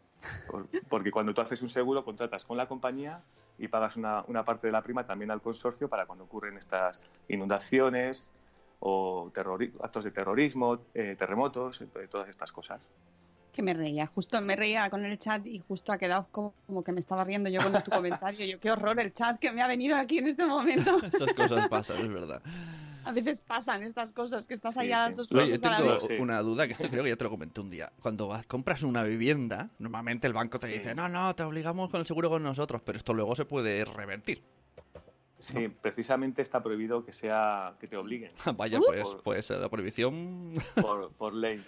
Por- 0.48 0.68
porque 0.90 1.12
cuando 1.12 1.36
tú 1.36 1.42
haces 1.42 1.62
un 1.62 1.70
seguro, 1.70 2.04
contratas 2.04 2.46
con 2.46 2.58
la 2.58 2.68
compañía 2.68 3.22
y 3.60 3.68
pagas 3.68 3.96
una, 3.96 4.24
una 4.28 4.44
parte 4.44 4.66
de 4.68 4.74
la 4.74 4.82
prima 4.82 5.06
también 5.06 5.30
al 5.30 5.42
consorcio 5.42 5.88
para 5.88 6.08
cuando 6.08 6.24
ocurren 6.24 6.58
estas 6.58 7.00
inundaciones 7.28 8.28
o 8.88 9.32
actos 9.82 10.04
de 10.04 10.12
terrorismo, 10.12 10.78
eh, 10.94 11.16
terremotos, 11.18 11.82
eh, 11.82 11.88
todas 12.10 12.30
estas 12.30 12.52
cosas. 12.52 12.88
Que 13.52 13.64
me 13.64 13.74
reía, 13.74 14.06
justo 14.06 14.40
me 14.42 14.56
reía 14.56 14.90
con 14.92 15.04
el 15.06 15.18
chat 15.18 15.44
y 15.48 15.58
justo 15.60 15.92
ha 15.92 15.98
quedado 15.98 16.28
como, 16.30 16.54
como 16.68 16.84
que 16.84 16.92
me 16.92 17.00
estaba 17.00 17.24
riendo 17.24 17.50
yo 17.50 17.62
con 17.64 17.82
tu 17.84 17.90
comentario. 17.90 18.46
Yo, 18.46 18.60
qué 18.60 18.70
horror 18.70 19.00
el 19.00 19.12
chat 19.14 19.40
que 19.40 19.52
me 19.52 19.62
ha 19.64 19.68
venido 19.68 19.96
aquí 19.98 20.20
en 20.20 20.28
este 20.28 20.46
momento. 20.46 20.98
Esas 21.04 21.34
cosas 21.34 21.68
pasan, 21.68 21.98
es 22.06 22.14
verdad. 22.14 22.42
A 23.06 23.12
veces 23.12 23.42
pasan 23.42 23.82
estas 23.84 24.12
cosas, 24.14 24.46
que 24.46 24.54
estás 24.56 24.74
Sí, 24.76 24.82
ahí 24.82 24.92
a 24.92 25.08
sí. 25.08 25.14
dos 25.16 25.32
Oye, 25.32 25.48
yo 25.48 25.54
cosas 25.56 25.64
a 25.66 25.70
la 25.70 25.78
tengo 25.78 25.94
vez. 25.94 26.04
Sí. 26.08 26.14
una 26.22 26.42
duda, 26.42 26.68
que 26.68 26.74
esto 26.74 26.90
creo 26.90 27.04
que 27.04 27.10
ya 27.10 27.16
te 27.16 27.24
lo 27.24 27.30
comenté 27.32 27.62
un 27.62 27.70
día. 27.72 27.92
Cuando 28.02 28.28
vas- 28.28 28.46
compras 28.46 28.84
una 28.84 29.04
vivienda, 29.04 29.70
normalmente 29.80 30.28
el 30.28 30.34
banco 30.34 30.60
te 30.60 30.68
Sí. 30.68 30.74
dice, 30.74 30.94
no, 30.94 31.08
no, 31.10 31.34
te 31.36 31.42
obligamos 31.44 31.90
con 31.90 32.02
el 32.02 32.06
seguro 32.06 32.30
con 32.30 32.44
nosotros, 32.44 32.82
pero 32.86 32.98
esto 33.00 33.14
luego 33.16 33.36
se 33.36 33.46
puede 33.46 33.84
revertir. 33.86 34.44
Sí, 35.46 35.68
precisamente 35.68 36.42
está 36.42 36.64
prohibido 36.64 37.06
que 37.06 37.12
sea 37.12 37.76
que 37.80 37.88
te 37.88 37.98
obliguen 37.98 38.32
Vaya, 38.58 38.80
Uh. 38.80 38.84
pues, 38.86 39.04
Por- 39.04 39.24
pues 39.24 39.50
la 39.52 39.70
prohibición... 39.70 40.54
por, 40.82 41.12
por 41.14 41.34
ley. 41.34 41.64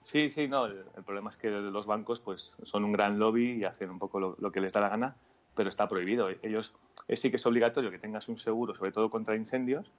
Sí, 0.00 0.30
sí, 0.30 0.48
no. 0.48 0.66
El, 0.66 0.84
el 0.96 1.04
problema 1.04 1.28
es 1.30 1.36
que 1.36 1.48
los 1.50 1.86
bancos 1.86 2.20
pues 2.20 2.56
son 2.62 2.84
un 2.84 2.92
gran 2.92 3.18
lobby 3.18 3.52
y 3.52 3.64
hacen 3.64 3.90
un 3.90 3.98
poco 3.98 4.18
lo, 4.18 4.36
lo 4.40 4.50
que 4.50 4.60
les 4.60 4.72
da 4.72 4.80
la 4.80 4.88
gana, 4.88 5.16
pero 5.54 5.68
está 5.68 5.86
prohibido. 5.88 6.28
Ellos 6.42 6.74
es, 7.06 7.20
sí 7.20 7.30
que 7.30 7.36
es 7.36 7.46
obligatorio 7.46 7.90
que 7.90 7.98
tengas 7.98 8.28
un 8.28 8.38
seguro, 8.38 8.74
sobre 8.74 8.92
todo 8.92 9.10
contra 9.10 9.36
incendios, 9.36 9.92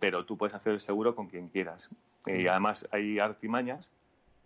pero 0.00 0.24
tú 0.24 0.36
puedes 0.38 0.54
hacer 0.54 0.72
el 0.72 0.80
seguro 0.80 1.14
con 1.14 1.26
quien 1.28 1.48
quieras. 1.48 1.90
Y 2.26 2.46
además 2.46 2.86
hay 2.92 3.18
artimañas 3.18 3.92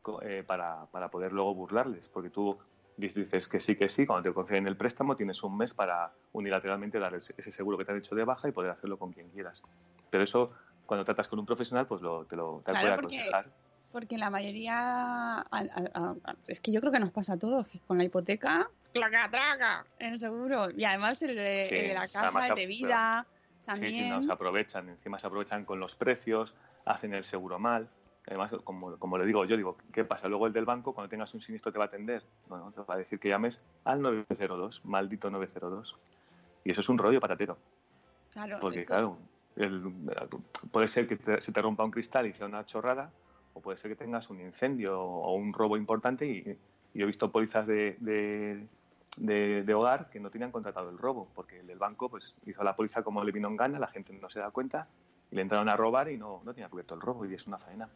co- 0.00 0.22
eh, 0.22 0.42
para, 0.42 0.86
para 0.86 1.10
poder 1.10 1.32
luego 1.32 1.54
burlarles, 1.54 2.08
porque 2.08 2.30
tú 2.30 2.58
dices 2.96 3.48
que 3.48 3.58
sí, 3.60 3.76
que 3.76 3.88
sí, 3.88 4.06
cuando 4.06 4.28
te 4.30 4.34
conceden 4.34 4.66
el 4.66 4.76
préstamo 4.76 5.16
tienes 5.16 5.42
un 5.42 5.56
mes 5.56 5.72
para 5.74 6.12
unilateralmente 6.32 6.98
dar 6.98 7.14
ese 7.14 7.52
seguro 7.52 7.78
que 7.78 7.84
te 7.84 7.92
han 7.92 7.98
hecho 7.98 8.14
de 8.14 8.24
baja 8.24 8.48
y 8.48 8.52
poder 8.52 8.70
hacerlo 8.70 8.98
con 8.98 9.12
quien 9.12 9.30
quieras. 9.30 9.62
Pero 10.10 10.22
eso, 10.24 10.52
cuando 10.86 11.04
tratas 11.04 11.28
con 11.28 11.38
un 11.38 11.46
profesional, 11.46 11.86
pues 11.86 12.02
lo, 12.02 12.26
te 12.26 12.36
lo 12.36 12.62
te 12.64 12.70
Claro, 12.72 12.80
puede 12.86 12.94
porque- 13.02 13.16
aconsejar. 13.16 13.52
Porque 13.92 14.16
la 14.16 14.30
mayoría, 14.30 14.74
a- 14.74 15.44
a- 15.50 16.16
a- 16.24 16.36
es 16.46 16.60
que 16.60 16.72
yo 16.72 16.80
creo 16.80 16.92
que 16.92 16.98
nos 17.00 17.12
pasa 17.12 17.34
a 17.34 17.38
todos, 17.38 17.68
que 17.68 17.78
con 17.80 17.98
la 17.98 18.04
hipoteca, 18.04 18.70
claca, 18.94 19.28
traca, 19.30 19.86
el 19.98 20.18
seguro. 20.18 20.70
Y 20.70 20.84
además 20.84 21.20
el 21.22 21.36
de, 21.36 21.66
Sí, 21.68 21.74
el 21.74 21.88
de 21.88 21.94
la 21.94 22.08
casa, 22.08 22.46
el 22.48 22.54
de 22.54 22.66
vida, 22.66 23.26
Sí, 23.28 23.64
también. 23.66 23.92
sí, 23.94 24.08
no, 24.08 24.22
se 24.22 24.32
aprovechan, 24.32 24.88
encima 24.88 25.18
se 25.18 25.26
aprovechan 25.26 25.64
con 25.66 25.78
los 25.78 25.94
precios, 25.94 26.54
hacen 26.86 27.12
el 27.12 27.24
seguro 27.24 27.58
mal. 27.58 27.90
Además, 28.26 28.54
como, 28.64 28.96
como 28.98 29.18
le 29.18 29.26
digo 29.26 29.44
yo, 29.44 29.56
digo, 29.56 29.76
¿qué 29.92 30.04
pasa? 30.04 30.28
Luego 30.28 30.46
el 30.46 30.52
del 30.52 30.64
banco, 30.64 30.94
cuando 30.94 31.08
tengas 31.08 31.34
un 31.34 31.40
siniestro, 31.40 31.72
te 31.72 31.78
va 31.78 31.84
a 31.84 31.88
atender. 31.88 32.22
Bueno, 32.48 32.70
te 32.72 32.80
va 32.82 32.94
a 32.94 32.98
decir 32.98 33.18
que 33.18 33.28
llames 33.28 33.60
al 33.84 34.00
902, 34.00 34.84
maldito 34.84 35.28
902. 35.30 35.98
Y 36.64 36.70
eso 36.70 36.80
es 36.80 36.88
un 36.88 36.98
rollo 36.98 37.18
patatero. 37.20 37.58
claro, 38.32 38.58
Porque, 38.60 38.84
claro, 38.84 39.18
el- 39.56 39.82
puede 40.70 40.86
ser 40.88 41.06
que 41.08 41.16
te- 41.16 41.40
se 41.40 41.52
te 41.52 41.60
rompa 41.60 41.84
un 41.84 41.90
cristal 41.90 42.26
y 42.26 42.32
sea 42.32 42.46
una 42.46 42.64
chorrada, 42.64 43.12
o 43.54 43.60
puede 43.60 43.76
ser 43.76 43.90
que 43.90 43.96
tengas 43.96 44.30
un 44.30 44.40
incendio 44.40 45.00
o 45.02 45.34
un 45.34 45.52
robo 45.52 45.76
importante. 45.76 46.24
Y, 46.26 46.38
y 46.94 46.98
yo 46.98 47.02
he 47.02 47.06
visto 47.06 47.32
pólizas 47.32 47.66
de, 47.66 47.96
de, 47.98 48.68
de- 49.16 49.64
de 49.64 49.74
hogar 49.74 50.08
que 50.10 50.20
no 50.20 50.30
tenían 50.30 50.52
contratado 50.52 50.90
el 50.90 50.96
robo, 50.98 51.28
porque 51.34 51.58
el 51.58 51.66
del 51.66 51.78
banco 51.78 52.08
pues, 52.08 52.36
hizo 52.46 52.62
la 52.62 52.76
póliza 52.76 53.02
como 53.02 53.24
le 53.24 53.32
vino 53.32 53.48
en 53.48 53.56
gana, 53.56 53.80
la 53.80 53.88
gente 53.88 54.12
no 54.12 54.30
se 54.30 54.38
da 54.38 54.50
cuenta, 54.52 54.88
y 55.30 55.34
le 55.34 55.42
entraron 55.42 55.68
a 55.68 55.76
robar 55.76 56.08
y 56.08 56.16
no, 56.16 56.40
no 56.44 56.54
tenía 56.54 56.68
cubierto 56.68 56.94
el 56.94 57.00
robo, 57.00 57.26
y 57.26 57.34
es 57.34 57.46
una 57.48 57.58
faena. 57.58 57.88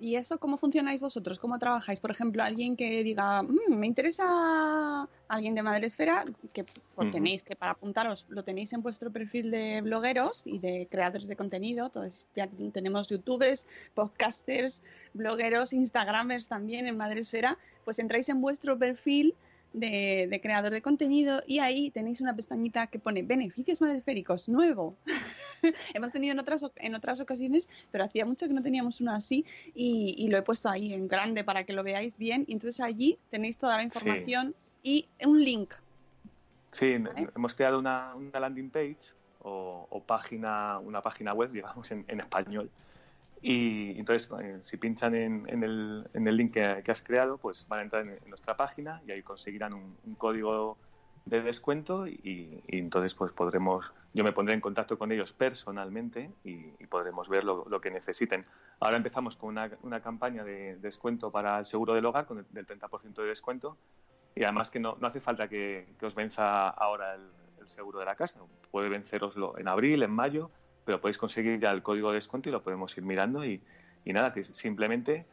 ¿Y 0.00 0.16
eso 0.16 0.38
cómo 0.38 0.56
funcionáis 0.56 0.98
vosotros? 0.98 1.38
¿Cómo 1.38 1.58
trabajáis? 1.58 2.00
Por 2.00 2.10
ejemplo, 2.10 2.42
alguien 2.42 2.74
que 2.74 3.04
diga, 3.04 3.42
"Mm, 3.42 3.74
me 3.76 3.86
interesa 3.86 5.06
alguien 5.28 5.54
de 5.54 5.62
Madresfera, 5.62 6.24
que 6.54 6.64
pues, 6.94 7.10
tenéis 7.10 7.42
que 7.42 7.54
para 7.54 7.72
apuntaros, 7.72 8.24
lo 8.30 8.42
tenéis 8.42 8.72
en 8.72 8.80
vuestro 8.80 9.12
perfil 9.12 9.50
de 9.50 9.82
blogueros 9.82 10.46
y 10.46 10.58
de 10.58 10.88
creadores 10.90 11.28
de 11.28 11.36
contenido. 11.36 11.86
Entonces 11.86 12.28
ya 12.34 12.48
tenemos 12.72 13.08
youtubers, 13.08 13.66
podcasters, 13.94 14.82
blogueros, 15.12 15.74
instagramers 15.74 16.48
también 16.48 16.86
en 16.86 16.96
Madresfera. 16.96 17.58
Pues 17.84 17.98
entráis 17.98 18.28
en 18.30 18.40
vuestro 18.40 18.78
perfil 18.78 19.34
de, 19.72 20.26
de 20.28 20.40
creador 20.40 20.72
de 20.72 20.82
contenido 20.82 21.42
y 21.46 21.60
ahí 21.60 21.90
tenéis 21.90 22.20
una 22.20 22.34
pestañita 22.34 22.86
que 22.88 22.98
pone 22.98 23.22
beneficios 23.22 23.80
madresféricos, 23.80 24.48
nuevo. 24.48 24.96
Hemos 25.94 26.12
tenido 26.12 26.32
en 26.32 26.38
otras, 26.38 26.64
en 26.76 26.94
otras 26.94 27.20
ocasiones, 27.20 27.68
pero 27.90 28.04
hacía 28.04 28.24
mucho 28.24 28.46
que 28.48 28.54
no 28.54 28.62
teníamos 28.62 29.00
uno 29.00 29.12
así 29.12 29.44
y, 29.74 30.14
y 30.18 30.28
lo 30.28 30.38
he 30.38 30.42
puesto 30.42 30.68
ahí 30.68 30.92
en 30.92 31.08
grande 31.08 31.44
para 31.44 31.64
que 31.64 31.72
lo 31.72 31.82
veáis 31.82 32.16
bien. 32.16 32.44
Y 32.48 32.54
entonces 32.54 32.80
allí 32.80 33.18
tenéis 33.30 33.58
toda 33.58 33.76
la 33.76 33.82
información 33.82 34.54
y 34.82 35.08
un 35.24 35.42
link. 35.42 35.74
Sí, 36.72 36.98
Vale. 36.98 37.28
hemos 37.34 37.54
creado 37.54 37.78
una, 37.78 38.14
una 38.14 38.40
landing 38.40 38.70
page 38.70 39.12
o, 39.40 39.86
o 39.90 40.02
página, 40.02 40.78
una 40.78 41.00
página 41.00 41.34
web, 41.34 41.50
digamos, 41.50 41.90
en, 41.90 42.04
en 42.08 42.20
español, 42.20 42.70
Y 43.42 43.98
entonces, 43.98 44.28
eh, 44.42 44.58
si 44.60 44.76
pinchan 44.76 45.14
en, 45.14 45.62
el, 45.62 46.04
en 46.12 46.28
el 46.28 46.36
link 46.36 46.52
que, 46.52 46.82
que 46.84 46.90
has 46.90 47.00
creado, 47.00 47.38
pues 47.38 47.66
van 47.68 47.80
a 47.80 47.82
entrar 47.82 48.06
en, 48.06 48.18
nuestra 48.28 48.56
página 48.56 49.02
y 49.06 49.12
ahí 49.12 49.22
conseguirán 49.22 49.72
un, 49.72 50.14
código 50.16 50.76
de 51.24 51.42
descuento 51.42 52.06
y, 52.06 52.62
entonces 52.68 53.14
pues 53.14 53.32
podremos, 53.32 53.92
yo 54.12 54.24
me 54.24 54.32
pondré 54.32 54.54
en 54.54 54.60
contacto 54.60 54.98
con 54.98 55.12
ellos 55.12 55.32
personalmente 55.32 56.30
y, 56.44 56.56
podremos 56.86 57.28
ver 57.28 57.44
lo, 57.44 57.64
lo, 57.68 57.80
que 57.80 57.90
necesiten. 57.90 58.44
Ahora 58.80 58.96
empezamos 58.96 59.36
con 59.36 59.50
una, 59.50 59.70
una, 59.82 60.00
campaña 60.00 60.44
de 60.44 60.76
descuento 60.76 61.30
para 61.30 61.60
el 61.60 61.64
seguro 61.64 61.94
del 61.94 62.04
hogar, 62.04 62.26
con 62.26 62.38
el, 62.38 62.46
del 62.50 62.66
30% 62.66 63.14
de 63.14 63.28
descuento 63.28 63.78
y 64.34 64.42
además 64.42 64.70
que 64.70 64.80
no, 64.80 64.96
no 65.00 65.06
hace 65.06 65.20
falta 65.20 65.48
que, 65.48 65.94
que, 65.98 66.06
os 66.06 66.14
venza 66.14 66.68
ahora 66.68 67.14
el, 67.14 67.30
el, 67.60 67.68
seguro 67.68 68.00
de 68.00 68.04
la 68.04 68.16
casa, 68.16 68.40
puede 68.70 68.88
venceroslo 68.88 69.56
en 69.58 69.68
abril, 69.68 70.02
en 70.02 70.10
mayo, 70.10 70.50
pero 70.84 71.00
podéis 71.00 71.18
conseguir 71.18 71.60
ya 71.60 71.70
el 71.70 71.82
código 71.82 72.10
de 72.10 72.16
descuento 72.16 72.48
y 72.48 72.52
lo 72.52 72.62
podemos 72.62 72.96
ir 72.96 73.04
mirando 73.04 73.44
y, 73.44 73.62
y 74.04 74.12
nada, 74.12 74.32
que 74.32 74.44
simplemente 74.44 75.24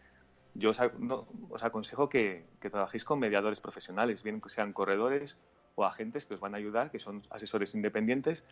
yo 0.53 0.71
os, 0.71 0.79
no, 0.99 1.27
os 1.49 1.63
aconsejo 1.63 2.09
que, 2.09 2.45
que, 2.59 2.69
trabajéis 2.69 3.03
con 3.03 3.19
mediadores 3.19 3.61
profesionales, 3.61 4.23
bien 4.23 4.41
que 4.41 4.49
sean 4.49 4.73
corredores 4.73 5.37
o 5.75 5.85
agentes 5.85 6.25
que 6.25 6.33
os 6.33 6.39
van 6.39 6.55
a 6.55 6.57
ayudar, 6.57 6.89
que 6.89 6.99
son 6.99 7.21
asesores 7.29 7.75
independientes 7.75 8.43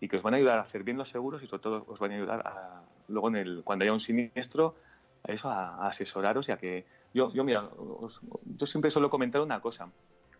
y 0.00 0.08
que 0.08 0.16
os 0.16 0.22
van 0.22 0.34
a 0.34 0.36
ayudar 0.36 0.58
a 0.58 0.62
hacer 0.62 0.82
bien 0.82 0.98
los 0.98 1.08
seguros 1.08 1.42
y 1.42 1.46
sobre 1.46 1.62
todo 1.62 1.84
os 1.88 2.00
van 2.00 2.12
a 2.12 2.14
ayudar 2.16 2.46
a, 2.46 2.82
luego 3.08 3.28
en 3.28 3.36
el, 3.36 3.62
cuando 3.64 3.84
haya 3.84 3.92
un 3.92 4.00
siniestro 4.00 4.76
a 5.26 5.32
eso, 5.32 5.48
a, 5.48 5.84
a 5.84 5.88
asesoraros 5.88 6.48
y 6.48 6.52
a 6.52 6.58
que... 6.58 6.84
Yo, 7.14 7.32
yo 7.32 7.44
mira, 7.44 7.62
os, 7.62 8.20
yo 8.44 8.66
siempre 8.66 8.90
suelo 8.90 9.08
comentar 9.08 9.40
una 9.40 9.60
cosa. 9.60 9.88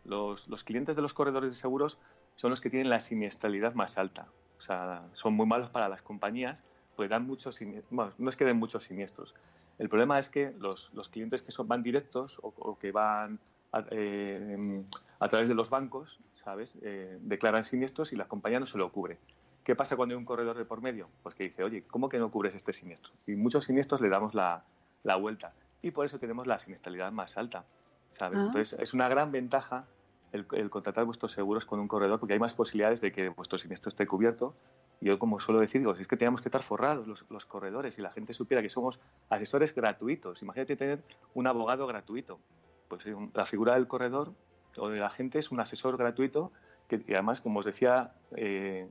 Los, 0.05 0.49
los 0.49 0.65
clientes 0.65 0.97
de 0.97 1.03
los 1.03 1.15
corredores 1.15 1.55
de 1.55 1.59
seguros 1.59 1.99
son 2.37 2.51
los 2.51 2.61
que 2.61 2.69
tienen 2.69 2.91
la 2.91 3.01
siniestralidad 3.01 3.75
más 3.75 3.97
alta. 3.97 4.27
Sea, 4.65 5.03
son 5.13 5.35
muy 5.35 5.47
malos 5.47 5.69
para 5.69 5.89
las 5.89 6.01
compañías 6.01 6.65
porque 6.97 7.09
dan 7.09 7.27
muchos 7.27 7.61
bueno, 7.91 8.13
no 8.19 8.31
es 8.31 8.37
que 8.37 8.45
den 8.45 8.57
muchos 8.57 8.85
siniestros. 8.85 9.35
El 9.79 9.89
problema 9.89 10.19
es 10.19 10.29
que 10.29 10.55
los, 10.59 10.91
los 10.95 11.09
clientes 11.09 11.43
que 11.43 11.53
son, 11.53 11.69
van 11.69 11.83
directos 11.83 12.39
o, 12.43 12.55
o 12.57 12.79
que 12.79 12.93
van 12.93 13.39
a, 13.73 13.85
eh, 13.91 14.83
a, 15.19 15.29
través 15.29 15.49
de 15.49 15.55
los 15.55 15.69
bancos, 15.69 16.21
¿sabes? 16.33 16.79
Eh, 16.83 17.19
declaran 17.21 17.65
siniestros 17.65 18.13
y 18.13 18.17
la 18.17 18.27
compañía 18.27 18.61
no 18.61 18.67
se 18.67 18.79
lo 18.79 18.91
cubre. 18.91 19.19
¿Qué 19.65 19.75
pasa 19.75 19.97
cuando 19.97 20.15
hay 20.15 20.19
un 20.19 20.25
corredor 20.25 20.57
de 20.57 20.65
por 20.65 20.81
medio? 20.81 21.09
Pues 21.23 21.35
que 21.35 21.45
dice, 21.45 21.65
oye, 21.65 21.83
¿cómo 21.83 22.09
que 22.09 22.19
no 22.19 22.31
cubres 22.31 22.55
este 22.55 22.73
siniestro? 22.73 23.13
Y 23.27 23.35
muchos 23.35 23.65
siniestros 23.65 24.01
le 24.01 24.09
damos 24.09 24.35
la, 24.35 24.65
la 25.03 25.17
vuelta. 25.17 25.53
Y 25.83 25.91
por 25.91 26.07
eso 26.07 26.19
tenemos 26.19 26.47
la 26.47 26.59
siniestralidad 26.59 27.13
más 27.13 27.37
alta, 27.37 27.65
¿sabes? 28.13 28.41
Ah. 28.41 28.45
Entonces, 28.47 28.79
es 28.79 28.95
una 28.95 29.09
gran 29.09 29.33
ventaja 29.33 29.87
el, 30.35 30.47
el, 30.53 30.71
contratar 30.71 31.05
vuestros 31.05 31.33
seguros 31.33 31.65
con 31.65 31.81
un 31.81 31.89
corredor 31.89 32.19
porque 32.19 32.35
hay 32.35 32.41
más 32.41 32.55
posibilidades 32.55 33.01
de 33.01 33.13
que 33.13 33.29
vuestro 33.29 33.59
siniestro 33.59 33.89
esté 33.89 34.07
cubierto. 34.07 34.55
Yo, 35.01 35.19
como 35.19 35.39
suelo 35.39 35.61
decir, 35.61 35.81
digo, 35.81 35.95
si 35.95 36.03
es 36.03 36.09
que 36.09 36.17
tenemos 36.17 36.43
que 36.43 36.49
estar 36.49 36.63
forrados 36.63 37.07
los, 37.07 37.45
corredores 37.47 37.99
y 37.99 38.03
la 38.03 38.11
gente 38.11 38.35
supiera 38.35 38.63
que 38.63 38.69
somos 38.69 39.01
asesores 39.29 39.75
gratuitos. 39.75 40.43
Imagínate 40.43 40.77
tener 40.77 41.01
un 41.35 41.47
abogado 41.47 41.87
gratuito 41.87 42.41
pues 42.89 43.07
la 43.33 43.47
figura 43.47 43.75
del 43.75 43.87
corredor 43.87 44.33
o 44.77 44.89
de 44.89 44.99
la 44.99 45.11
gente 45.11 45.39
es 45.39 45.51
un 45.51 45.61
asesor 45.61 45.97
gratuito 45.97 46.53
que 46.89 47.03
y 47.07 47.15
además, 47.15 47.41
como 47.41 47.61
os 47.61 47.65
decía, 47.65 48.13
eh, 48.37 48.89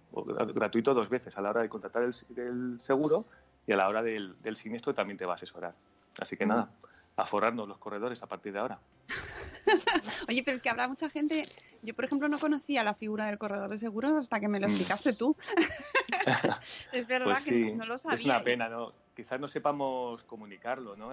gratuito 0.55 0.93
dos 0.93 1.09
veces, 1.09 1.37
a 1.37 1.41
la 1.41 1.51
hora 1.51 1.61
de 1.61 1.69
contratar 1.69 2.03
el, 2.03 2.13
el 2.37 2.79
seguro 2.79 3.23
y 3.67 3.71
a 3.71 3.77
la 3.77 3.87
hora 3.87 4.01
del, 4.01 4.35
del, 4.41 4.55
siniestro 4.55 4.93
también 4.93 5.17
te 5.17 5.25
va 5.25 5.33
a 5.33 5.35
asesorar. 5.35 5.75
Así 6.19 6.37
que 6.37 6.45
nada, 6.45 6.69
a 7.15 7.25
forrarnos 7.25 7.67
los 7.67 7.77
corredores 7.77 8.21
a 8.23 8.27
partir 8.27 8.53
de 8.53 8.59
ahora. 8.59 8.79
Oye, 10.29 10.43
pero 10.43 10.55
es 10.55 10.61
que 10.61 10.69
habrá 10.69 10.87
mucha 10.87 11.09
gente. 11.09 11.43
Yo, 11.81 11.93
por 11.93 12.05
ejemplo, 12.05 12.27
no 12.27 12.39
conocía 12.39 12.83
la 12.83 12.93
figura 12.93 13.27
del 13.27 13.37
corredor 13.37 13.69
de 13.69 13.77
seguros 13.77 14.15
hasta 14.15 14.39
que 14.39 14.47
me 14.47 14.59
lo 14.59 14.67
explicaste 14.67 15.13
tú. 15.13 15.35
es 16.91 17.07
verdad 17.07 17.27
pues 17.27 17.43
sí, 17.43 17.49
que 17.49 17.75
no, 17.75 17.85
lo 17.85 17.97
sabía. 17.97 18.15
Es 18.15 18.25
una 18.25 18.43
pena, 18.43 18.69
¿no? 18.69 18.93
Quizás 19.15 19.39
no 19.39 19.47
sepamos 19.47 20.23
comunicarlo, 20.23 20.95
¿no? 20.95 21.11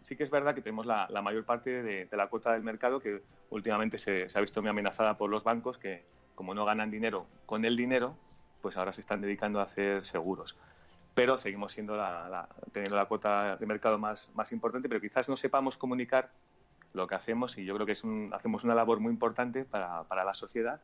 Sí 0.00 0.16
que 0.16 0.22
es 0.22 0.30
verdad 0.30 0.54
que 0.54 0.62
tenemos 0.62 0.86
la, 0.86 1.06
la 1.10 1.22
mayor 1.22 1.44
parte 1.44 1.82
de, 1.82 2.06
de, 2.06 2.16
la 2.16 2.28
cuota 2.28 2.52
del 2.52 2.62
mercado 2.62 2.98
que 2.98 3.22
últimamente 3.50 3.98
se, 3.98 4.28
se, 4.28 4.38
ha 4.38 4.40
visto 4.40 4.62
muy 4.62 4.70
amenazada 4.70 5.16
por 5.16 5.28
los 5.28 5.44
bancos 5.44 5.76
que, 5.78 6.04
como 6.34 6.54
no 6.54 6.64
ganan 6.64 6.90
dinero 6.90 7.26
con 7.46 7.64
el 7.64 7.76
dinero, 7.76 8.16
pues 8.62 8.76
ahora 8.76 8.92
se 8.92 9.02
están 9.02 9.20
dedicando 9.20 9.60
a 9.60 9.64
hacer 9.64 10.04
seguros. 10.04 10.56
Pero 11.14 11.36
seguimos 11.36 11.72
siendo 11.72 11.96
la, 11.96 12.28
la, 12.28 12.48
teniendo 12.72 12.96
la 12.96 13.06
cuota 13.06 13.56
de 13.56 13.66
mercado 13.66 13.98
más, 13.98 14.30
más 14.34 14.50
importante, 14.52 14.88
pero 14.88 15.00
quizás 15.00 15.28
no 15.28 15.36
sepamos 15.36 15.76
comunicar 15.76 16.30
lo 16.92 17.06
que 17.06 17.14
hacemos 17.14 17.58
y 17.58 17.64
yo 17.64 17.74
creo 17.74 17.86
que 17.86 17.92
es 17.92 18.04
un, 18.04 18.30
hacemos 18.32 18.64
una 18.64 18.74
labor 18.74 19.00
muy 19.00 19.10
importante 19.10 19.64
para, 19.64 20.04
para, 20.04 20.24
la 20.24 20.34
sociedad 20.34 20.80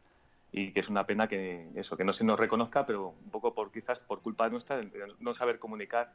y 0.51 0.72
que 0.72 0.81
es 0.81 0.89
una 0.89 1.05
pena 1.05 1.29
que 1.29 1.68
eso 1.74 1.97
que 1.97 2.05
no 2.05 2.12
se 2.12 2.24
nos 2.24 2.39
reconozca 2.39 2.87
pero 2.87 3.09
un 3.11 3.31
poco 3.31 3.55
por 3.55 3.70
quizás 3.70 4.01
por 4.01 4.22
culpa 4.22 4.49
nuestra 4.49 4.76
de 4.79 4.91
no 5.20 5.35
saber 5.35 5.59
comunicar 5.59 6.14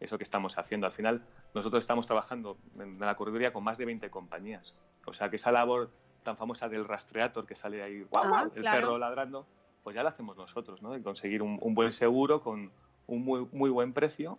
eso 0.00 0.16
que 0.16 0.24
estamos 0.24 0.56
haciendo 0.58 0.86
al 0.86 0.92
final 0.92 1.22
nosotros 1.54 1.80
estamos 1.80 2.06
trabajando 2.06 2.56
en 2.78 2.98
la 2.98 3.14
correduría 3.14 3.52
con 3.52 3.62
más 3.64 3.76
de 3.76 3.84
20 3.84 4.10
compañías 4.10 4.74
o 5.04 5.12
sea 5.12 5.28
que 5.28 5.36
esa 5.36 5.52
labor 5.52 5.90
tan 6.22 6.36
famosa 6.36 6.68
del 6.68 6.86
rastreator 6.86 7.46
que 7.46 7.54
sale 7.54 7.82
ahí 7.82 8.02
¡guau, 8.04 8.26
guau! 8.26 8.44
Ah, 8.46 8.50
el 8.54 8.62
claro. 8.62 8.80
perro 8.80 8.98
ladrando 8.98 9.46
pues 9.82 9.94
ya 9.94 10.02
la 10.02 10.08
hacemos 10.08 10.38
nosotros 10.38 10.80
no 10.80 10.96
y 10.96 11.02
conseguir 11.02 11.42
un, 11.42 11.58
un 11.60 11.74
buen 11.74 11.92
seguro 11.92 12.40
con 12.40 12.72
un 13.06 13.24
muy, 13.24 13.46
muy 13.52 13.70
buen 13.70 13.92
precio 13.92 14.38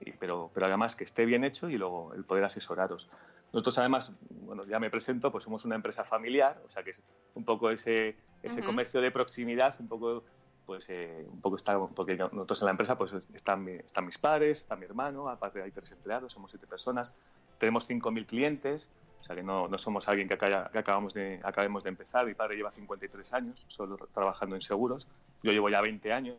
y, 0.00 0.12
pero, 0.12 0.50
pero 0.52 0.66
además 0.66 0.96
que 0.96 1.04
esté 1.04 1.24
bien 1.24 1.44
hecho 1.44 1.68
y 1.70 1.76
luego 1.78 2.12
el 2.14 2.24
poder 2.24 2.44
asesoraros 2.44 3.08
nosotros 3.52 3.78
además, 3.78 4.12
bueno, 4.28 4.64
ya 4.64 4.78
me 4.78 4.90
presento, 4.90 5.30
pues 5.30 5.44
somos 5.44 5.64
una 5.64 5.76
empresa 5.76 6.04
familiar, 6.04 6.60
o 6.66 6.70
sea 6.70 6.82
que 6.82 6.90
es 6.90 7.00
un 7.34 7.44
poco 7.44 7.70
ese, 7.70 8.16
ese 8.42 8.60
uh 8.60 8.62
-huh. 8.62 8.66
comercio 8.66 9.00
de 9.00 9.10
proximidad, 9.10 9.74
un 9.80 9.88
poco, 9.88 10.24
pues, 10.66 10.88
eh, 10.88 11.26
un 11.30 11.40
poco 11.40 11.56
está, 11.56 11.78
porque 11.78 12.16
nosotros 12.16 12.60
en 12.62 12.66
la 12.66 12.70
empresa, 12.72 12.98
pues 12.98 13.12
están, 13.12 13.68
están 13.68 14.04
mis 14.04 14.18
padres, 14.18 14.60
está 14.60 14.76
mi 14.76 14.84
hermano, 14.84 15.28
aparte 15.28 15.62
hay 15.62 15.70
tres 15.70 15.92
empleados, 15.92 16.32
somos 16.32 16.50
siete 16.50 16.66
personas, 16.66 17.16
tenemos 17.58 17.88
5.000 17.88 18.26
clientes, 18.26 18.90
o 19.20 19.24
sea 19.24 19.34
que 19.34 19.42
no, 19.42 19.68
no 19.68 19.78
somos 19.78 20.08
alguien 20.08 20.28
que, 20.28 20.34
acá, 20.34 20.68
que, 20.70 20.78
acabamos 20.78 21.14
de, 21.14 21.40
acabemos 21.42 21.82
de 21.82 21.88
empezar, 21.88 22.26
mi 22.26 22.34
padre 22.34 22.56
lleva 22.56 22.70
53 22.70 23.32
años 23.32 23.64
solo 23.68 23.96
trabajando 24.12 24.54
en 24.56 24.62
seguros, 24.62 25.08
yo 25.42 25.52
llevo 25.52 25.70
ya 25.70 25.80
20 25.80 26.12
años, 26.12 26.36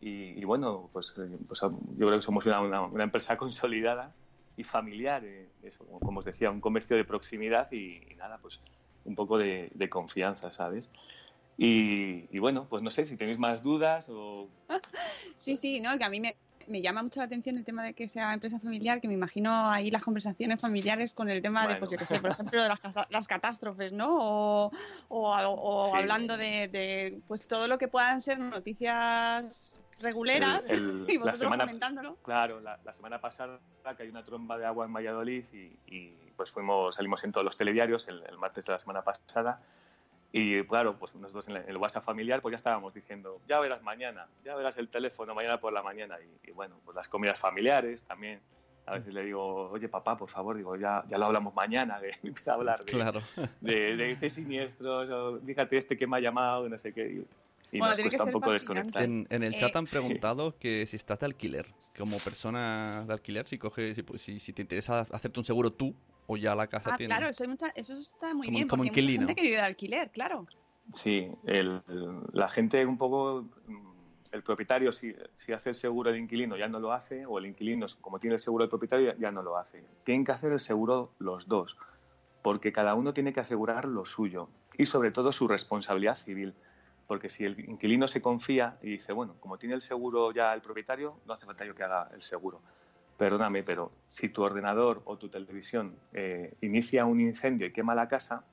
y, 0.00 0.40
y 0.40 0.44
bueno, 0.44 0.88
pues, 0.92 1.14
pues, 1.46 1.60
yo 1.60 2.06
creo 2.06 2.16
que 2.16 2.22
somos 2.22 2.46
una, 2.46 2.60
una, 2.60 2.82
una 2.82 3.04
empresa 3.04 3.36
consolidada 3.36 4.14
y 4.56 4.64
familiar, 4.64 5.24
eh, 5.24 5.48
eso, 5.62 5.84
como 6.00 6.18
os 6.20 6.24
decía, 6.24 6.50
un 6.50 6.60
comercio 6.60 6.96
de 6.96 7.04
proximidad 7.04 7.70
y, 7.72 8.02
y 8.10 8.14
nada, 8.16 8.38
pues 8.38 8.60
un 9.04 9.14
poco 9.14 9.38
de, 9.38 9.70
de 9.74 9.88
confianza, 9.88 10.52
¿sabes? 10.52 10.90
Y, 11.56 12.26
y, 12.34 12.38
bueno, 12.38 12.66
pues 12.68 12.82
no 12.82 12.90
sé 12.90 13.04
si 13.06 13.16
tenéis 13.16 13.38
más 13.38 13.62
dudas 13.62 14.08
o... 14.10 14.48
Sí, 15.36 15.56
sí, 15.56 15.80
no, 15.80 15.96
que 15.98 16.04
a 16.04 16.08
mí 16.08 16.20
me, 16.20 16.36
me 16.66 16.80
llama 16.80 17.02
mucho 17.02 17.20
la 17.20 17.26
atención 17.26 17.58
el 17.58 17.64
tema 17.64 17.84
de 17.84 17.94
que 17.94 18.08
sea 18.08 18.32
empresa 18.32 18.58
familiar, 18.58 19.00
que 19.00 19.08
me 19.08 19.14
imagino 19.14 19.70
ahí 19.70 19.90
las 19.90 20.02
conversaciones 20.02 20.60
familiares 20.60 21.12
con 21.12 21.28
el 21.28 21.42
tema 21.42 21.60
bueno. 21.60 21.74
de, 21.74 21.78
pues 21.78 21.90
yo 21.90 21.98
qué 21.98 22.06
sé, 22.06 22.20
por 22.20 22.30
ejemplo, 22.30 22.62
de 22.62 22.68
las, 22.68 22.80
las 23.10 23.26
catástrofes, 23.26 23.92
¿no? 23.92 24.08
O, 24.10 24.72
o, 25.08 25.30
o 25.30 25.90
sí. 25.90 25.98
hablando 25.98 26.36
de, 26.36 26.68
de, 26.68 27.20
pues 27.28 27.46
todo 27.46 27.68
lo 27.68 27.78
que 27.78 27.88
puedan 27.88 28.20
ser 28.20 28.38
noticias 28.38 29.76
reguleras 30.00 30.68
el, 30.70 30.78
el, 30.78 31.06
y 31.08 31.16
vosotros 31.16 31.24
la 31.24 31.34
semana, 31.34 31.66
comentándolo. 31.66 32.16
Claro, 32.22 32.60
la, 32.60 32.78
la, 32.84 32.92
semana 32.92 33.20
pasada 33.20 33.60
que 33.96 34.02
hay 34.02 34.08
una 34.08 34.24
tromba 34.24 34.58
de 34.58 34.66
agua 34.66 34.86
en 34.86 34.92
Valladolid 34.92 35.44
y, 35.52 35.76
y 35.86 36.14
pues 36.36 36.50
fuimos, 36.50 36.96
salimos 36.96 37.22
en 37.24 37.32
todos 37.32 37.44
los 37.44 37.56
telediarios 37.56 38.08
el, 38.08 38.22
el, 38.28 38.38
martes 38.38 38.66
de 38.66 38.72
la 38.72 38.78
semana 38.78 39.02
pasada 39.02 39.62
y 40.32 40.62
claro, 40.64 40.96
pues 40.96 41.14
nosotros 41.14 41.48
en 41.48 41.56
el 41.56 41.76
WhatsApp 41.76 42.04
familiar 42.04 42.40
pues 42.40 42.52
ya 42.52 42.56
estábamos 42.56 42.94
diciendo, 42.94 43.40
ya 43.48 43.58
verás 43.58 43.82
mañana, 43.82 44.28
ya 44.44 44.54
verás 44.54 44.76
el 44.78 44.88
teléfono 44.88 45.34
mañana 45.34 45.60
por 45.60 45.72
la 45.72 45.82
mañana 45.82 46.18
y, 46.20 46.48
y 46.48 46.52
bueno, 46.52 46.76
pues 46.84 46.94
las 46.94 47.08
comidas 47.08 47.38
familiares 47.38 48.02
también. 48.04 48.40
A 48.86 48.94
veces 48.94 49.12
le 49.12 49.24
digo, 49.24 49.70
oye 49.70 49.88
papá, 49.88 50.16
por 50.16 50.30
favor, 50.30 50.56
digo, 50.56 50.74
ya, 50.74 51.04
ya 51.08 51.18
lo 51.18 51.26
hablamos 51.26 51.54
mañana, 51.54 52.00
de, 52.00 52.16
empieza 52.22 52.52
a 52.52 52.54
hablar 52.54 52.84
de, 52.84 52.92
claro. 52.92 53.22
de, 53.60 53.96
de, 53.96 54.16
de, 54.16 54.30
siniestros, 54.30 55.10
o 55.10 55.40
fíjate 55.40 55.76
este 55.76 55.96
que 55.96 56.06
me 56.06 56.16
ha 56.16 56.20
llamado, 56.20 56.68
no 56.68 56.78
sé 56.78 56.92
qué 56.92 57.24
y 57.72 57.78
bueno, 57.78 57.94
nos 57.94 58.02
cuesta 58.02 58.24
un 58.24 58.32
poco 58.32 58.52
desconectar. 58.52 59.02
En, 59.02 59.26
en, 59.30 59.42
el 59.42 59.54
chat 59.54 59.74
eh, 59.74 59.78
han 59.78 59.84
preguntado 59.84 60.50
sí. 60.52 60.56
que 60.60 60.86
si 60.86 60.96
estás 60.96 61.20
de 61.20 61.26
alquiler, 61.26 61.66
como 61.96 62.18
persona 62.18 63.04
de 63.06 63.12
alquiler, 63.12 63.46
si 63.46 63.58
coges, 63.58 63.96
si, 63.96 64.18
si, 64.18 64.40
si, 64.40 64.52
te 64.52 64.62
interesa 64.62 65.00
hacerte 65.00 65.38
un 65.38 65.44
seguro 65.44 65.72
tú 65.72 65.94
o 66.26 66.36
ya 66.36 66.54
la 66.54 66.66
casa 66.66 66.90
ah, 66.94 66.96
tiene. 66.96 67.14
claro, 67.14 67.30
eso, 67.30 67.46
mucha, 67.48 67.68
eso 67.74 67.94
está 67.94 68.34
muy 68.34 68.46
como, 68.46 68.56
bien, 68.56 68.68
como 68.68 68.82
porque 68.84 69.00
inquilino. 69.00 69.12
hay 69.12 69.18
mucha 69.18 69.28
gente 69.28 69.42
que 69.42 69.46
vive 69.48 69.56
de 69.56 69.62
alquiler, 69.62 70.10
claro. 70.10 70.46
Sí, 70.94 71.30
el, 71.46 71.82
la 72.32 72.48
gente 72.48 72.84
un 72.84 72.98
poco, 72.98 73.46
el 74.32 74.42
propietario 74.42 74.90
si, 74.90 75.14
si 75.36 75.52
hace 75.52 75.70
el 75.70 75.74
seguro 75.76 76.10
de 76.10 76.18
inquilino 76.18 76.56
ya 76.56 76.68
no 76.68 76.80
lo 76.80 76.92
hace, 76.92 77.26
o 77.26 77.38
el 77.38 77.46
inquilino 77.46 77.86
como 78.00 78.18
tiene 78.18 78.34
el 78.34 78.40
seguro 78.40 78.64
del 78.64 78.70
propietario 78.70 79.14
ya 79.16 79.30
no 79.30 79.42
lo 79.42 79.56
hace. 79.56 79.84
Tienen 80.04 80.24
que 80.24 80.32
hacer 80.32 80.52
el 80.52 80.60
seguro 80.60 81.12
los 81.18 81.46
dos, 81.46 81.76
porque 82.42 82.72
cada 82.72 82.94
uno 82.94 83.12
tiene 83.12 83.32
que 83.32 83.40
asegurar 83.40 83.84
lo 83.84 84.04
suyo 84.04 84.48
y 84.76 84.86
sobre 84.86 85.10
todo 85.10 85.30
su 85.32 85.46
responsabilidad 85.46 86.16
civil 86.16 86.54
porque 87.10 87.28
si 87.28 87.44
el 87.44 87.58
inquilino 87.68 88.06
se 88.06 88.22
confía 88.22 88.78
y 88.82 88.90
dice, 88.90 89.12
bueno, 89.12 89.34
como 89.40 89.58
tiene 89.58 89.74
el 89.74 89.82
seguro 89.82 90.30
ya 90.30 90.54
el 90.54 90.60
propietario, 90.60 91.16
no 91.26 91.34
hace 91.34 91.44
falta 91.44 91.64
yo 91.64 91.74
que 91.74 91.82
haga 91.82 92.08
el 92.14 92.22
seguro. 92.22 92.60
Perdóname, 93.18 93.64
pero 93.64 93.90
si 94.06 94.28
tu 94.28 94.44
ordenador 94.44 95.02
o 95.06 95.16
tu 95.18 95.28
televisión 95.28 95.96
eh, 96.12 96.54
inicia 96.60 97.06
un 97.06 97.20
incendio 97.20 97.66
y 97.66 97.72
quema 97.72 97.96
la 97.96 98.06
casa, 98.06 98.44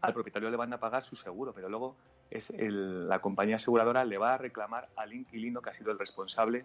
al 0.00 0.14
propietario 0.14 0.48
le 0.48 0.56
van 0.56 0.72
a 0.72 0.80
pagar 0.80 1.04
su 1.04 1.16
seguro, 1.16 1.52
pero 1.52 1.68
luego 1.68 1.96
es 2.30 2.50
la 2.56 3.18
compañía 3.18 3.56
aseguradora 3.56 4.06
le 4.06 4.16
va 4.16 4.32
a 4.32 4.38
reclamar 4.38 4.88
al 4.96 5.12
inquilino 5.12 5.60
que 5.60 5.68
ha 5.68 5.74
sido 5.74 5.92
el 5.92 5.98
responsable 5.98 6.64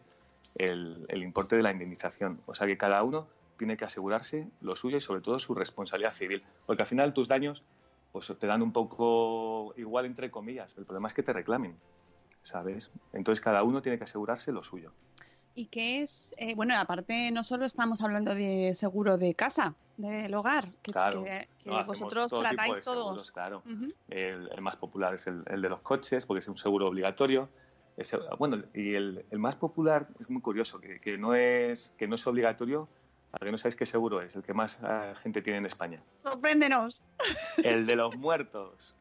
el, 0.55 1.05
el 1.09 1.23
importe 1.23 1.57
de 1.57 1.63
la 1.63 1.73
indemnización. 1.73 2.39
O 2.45 2.55
sea 2.55 2.67
que 2.67 2.77
cada 2.77 3.03
uno 3.03 3.27
tiene 3.57 3.75
que 3.75 3.83
asegurarse 3.83 4.47
lo 4.61 4.77
suyo 4.77 4.95
y 4.95 5.01
sobre 5.01 5.19
todo 5.19 5.39
su 5.39 5.53
responsabilidad 5.55 6.13
civil. 6.13 6.41
Porque 6.65 6.83
al 6.83 6.87
final 6.87 7.13
tus 7.13 7.27
daños 7.27 7.63
pues, 8.13 8.31
te 8.39 8.47
dan 8.47 8.61
un 8.61 8.71
poco 8.71 9.73
igual 9.75 10.05
entre 10.05 10.31
comillas. 10.31 10.73
El 10.77 10.85
problema 10.85 11.07
es 11.09 11.13
que 11.15 11.23
te 11.23 11.33
reclamen, 11.33 11.77
¿sabes? 12.43 12.91
Entonces 13.11 13.41
cada 13.43 13.63
uno 13.63 13.81
tiene 13.81 13.97
que 13.97 14.03
asegurarse 14.05 14.51
lo 14.53 14.63
suyo. 14.63 14.93
¿Y 15.55 15.65
qué 15.67 16.01
es? 16.03 16.33
eh, 16.37 16.55
bueno, 16.55 16.75
aparte, 16.77 17.31
no 17.31 17.43
solo 17.43 17.65
estamos 17.65 18.01
hablando 18.01 18.33
de 18.33 18.73
seguro 18.75 19.17
de 19.17 19.35
casa, 19.35 19.75
del 19.97 20.33
hogar, 20.35 20.71
que, 20.81 20.91
Claro. 20.91 21.23
que- 21.23 21.49
que 21.57 21.69
No, 21.69 21.83
vosotros 21.85 22.29
todo 22.29 22.41
tipo 22.41 22.53
tratáis 22.53 22.77
de 22.77 22.83
seguros, 22.83 23.05
todos. 23.15 23.31
claro. 23.31 23.63
Ujú. 23.65 23.93
El, 24.09 24.49
el 24.51 24.61
más 24.61 24.75
popular 24.77 25.13
es 25.15 25.25
el, 25.27 25.43
el 25.47 25.61
de 25.61 25.69
los 25.69 25.81
coches, 25.81 26.25
porque 26.25 26.39
es 26.39 26.47
un 26.47 26.57
seguro 26.57 26.87
obligatorio. 26.87 27.49
Es- 27.97 28.15
bueno, 28.37 28.63
y 28.75 28.93
el, 28.95 29.25
el 29.31 29.39
más 29.39 29.55
popular 29.55 30.07
es 30.19 30.29
muy 30.29 30.41
curioso, 30.41 30.79
que, 30.79 30.99
que 30.99 31.17
no 31.17 31.33
es, 31.35 31.93
que 31.97 32.07
no 32.07 32.15
es 32.15 32.25
obligatorio, 32.27 32.89
para 33.33 33.47
que 33.47 33.51
no 33.51 33.57
sabéis 33.57 33.75
qué 33.75 33.87
seguro 33.87 34.21
es, 34.21 34.35
el 34.35 34.43
que 34.43 34.53
más 34.53 34.77
eh, 34.87 35.13
gente 35.23 35.41
tiene 35.41 35.57
en 35.57 35.65
España. 35.65 35.99
Sorpréndenos. 36.21 37.01
El 37.63 37.87
de 37.87 37.95
los 37.95 38.15
muertos. 38.15 38.95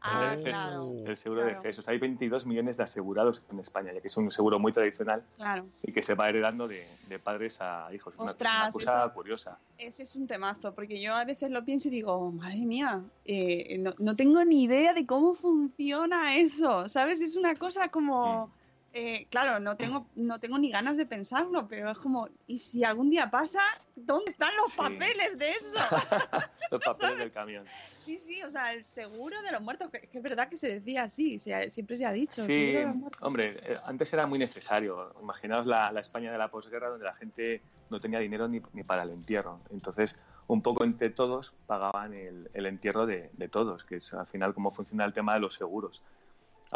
Ah, 0.00 0.34
el 0.34 0.38
de 0.38 0.44
decesos, 0.44 0.62
claro. 0.62 1.06
el 1.10 1.16
seguro 1.16 1.40
claro. 1.42 1.50
de 1.50 1.56
decesos. 1.62 1.88
Hay 1.88 1.98
22 1.98 2.46
millones 2.46 2.76
de 2.76 2.84
asegurados 2.84 3.42
en 3.50 3.58
España, 3.58 3.92
ya 3.92 4.00
que 4.00 4.06
es 4.06 4.16
un 4.16 4.30
seguro 4.30 4.58
muy 4.60 4.72
tradicional 4.72 5.24
Claro. 5.36 5.66
y 5.82 5.92
que 5.92 6.02
se 6.02 6.14
va 6.14 6.28
heredando 6.28 6.68
de, 6.68 6.86
de 7.08 7.18
padres 7.18 7.60
a 7.60 7.88
hijos. 7.92 8.14
Es 8.14 8.20
una- 8.20 8.30
Ostras, 8.30 8.74
una 8.76 8.84
cosa 8.84 9.08
curiosa. 9.12 9.58
Ese 9.76 10.04
es 10.04 10.14
un 10.16 10.26
temazo, 10.28 10.72
porque 10.74 11.00
yo 11.00 11.12
a 11.14 11.24
veces 11.24 11.50
lo 11.50 11.64
pienso 11.64 11.88
y 11.88 11.90
digo, 11.90 12.30
madre 12.30 12.58
mía, 12.64 13.02
eh, 13.24 13.76
no, 13.78 13.94
no 13.98 14.14
tengo 14.16 14.42
ni 14.44 14.62
idea 14.62 14.94
de 14.94 15.04
cómo 15.06 15.34
funciona 15.34 16.36
eso, 16.36 16.88
¿sabes? 16.88 17.20
Es 17.20 17.34
una 17.36 17.56
cosa 17.56 17.88
como, 17.88 18.50
eh, 18.92 19.26
claro, 19.30 19.60
no 19.60 19.76
tengo, 19.76 20.06
no 20.14 20.40
tengo 20.40 20.58
ni 20.58 20.70
ganas 20.70 20.96
de 20.96 21.06
pensarlo, 21.06 21.68
pero 21.68 21.90
es 21.90 21.98
como, 21.98 22.28
¿y 22.46 22.58
si 22.58 22.82
algún 22.84 23.10
día 23.10 23.30
pasa, 23.30 23.60
dónde 23.94 24.30
están 24.30 24.50
los 24.56 24.70
Sí. 24.72 24.76
papeles 24.78 25.38
de 25.38 25.50
eso? 25.50 25.78
Los 26.70 26.80
papeles 26.84 27.18
del 27.18 27.32
camión. 27.32 27.64
Sí, 27.96 28.18
sí, 28.18 28.42
o 28.42 28.50
sea, 28.50 28.72
el 28.72 28.84
seguro 28.84 29.40
de 29.42 29.52
los 29.52 29.60
muertos, 29.60 29.90
que, 29.90 30.00
que 30.00 30.18
es 30.18 30.22
verdad 30.22 30.48
que 30.48 30.56
se 30.56 30.68
decía 30.68 31.02
así, 31.04 31.38
se 31.38 31.70
siempre 31.70 31.96
se 31.96 32.06
ha 32.06 32.12
dicho. 32.12 32.44
Sí, 32.44 32.72
muertos. 32.94 33.20
hombre, 33.20 33.56
eh, 33.62 33.76
antes 33.84 34.12
era 34.12 34.26
muy 34.26 34.38
necesario. 34.38 35.12
Imaginaos 35.20 35.66
la, 35.66 35.90
la 35.92 36.00
España 36.00 36.30
de 36.32 36.38
la 36.38 36.48
posguerra 36.50 36.88
donde 36.88 37.04
la 37.04 37.14
gente 37.14 37.62
no 37.88 38.00
tenía 38.00 38.18
dinero 38.20 38.48
ni, 38.48 38.62
ni 38.72 38.84
para 38.84 39.02
el 39.02 39.10
entierro. 39.10 39.60
Entonces, 39.70 40.18
un 40.46 40.62
poco 40.62 40.84
entre 40.84 41.10
todos 41.10 41.56
pagaban 41.66 42.14
el, 42.14 42.48
el 42.54 42.66
entierro 42.66 43.06
de, 43.06 43.30
de 43.32 43.48
todos, 43.48 43.84
que 43.84 43.96
es 43.96 44.12
al 44.14 44.26
final 44.26 44.54
cómo 44.54 44.70
funciona 44.70 45.04
el 45.04 45.12
tema 45.12 45.34
de 45.34 45.40
los 45.40 45.54
seguros. 45.54 46.02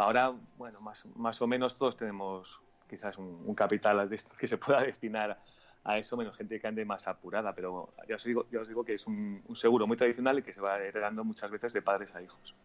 Ahora, 0.01 0.33
bueno, 0.57 0.81
más, 0.81 1.05
más 1.15 1.39
o 1.43 1.47
menos 1.47 1.77
todos 1.77 1.95
tenemos 1.95 2.59
quizás 2.89 3.19
un, 3.19 3.53
capital 3.53 4.09
que 4.37 4.47
se 4.47 4.57
pueda 4.57 4.81
destinar 4.81 5.39
a 5.83 5.97
eso, 5.99 6.17
menos 6.17 6.35
gente 6.35 6.59
que 6.59 6.67
ande 6.67 6.85
más 6.85 7.07
apurada, 7.07 7.53
pero 7.53 7.93
ya 8.09 8.15
os 8.15 8.23
digo, 8.23 8.47
ya 8.51 8.61
os 8.61 8.67
digo 8.67 8.83
que 8.83 8.93
es 8.93 9.05
un, 9.05 9.43
un 9.47 9.55
seguro 9.55 9.85
muy 9.85 9.97
tradicional 9.97 10.39
y 10.39 10.41
que 10.41 10.53
se 10.53 10.61
va 10.61 10.79
heredando 10.79 11.23
muchas 11.23 11.51
veces 11.51 11.73
de 11.73 11.83
padres 11.83 12.15
a 12.15 12.21
hijos. 12.21 12.55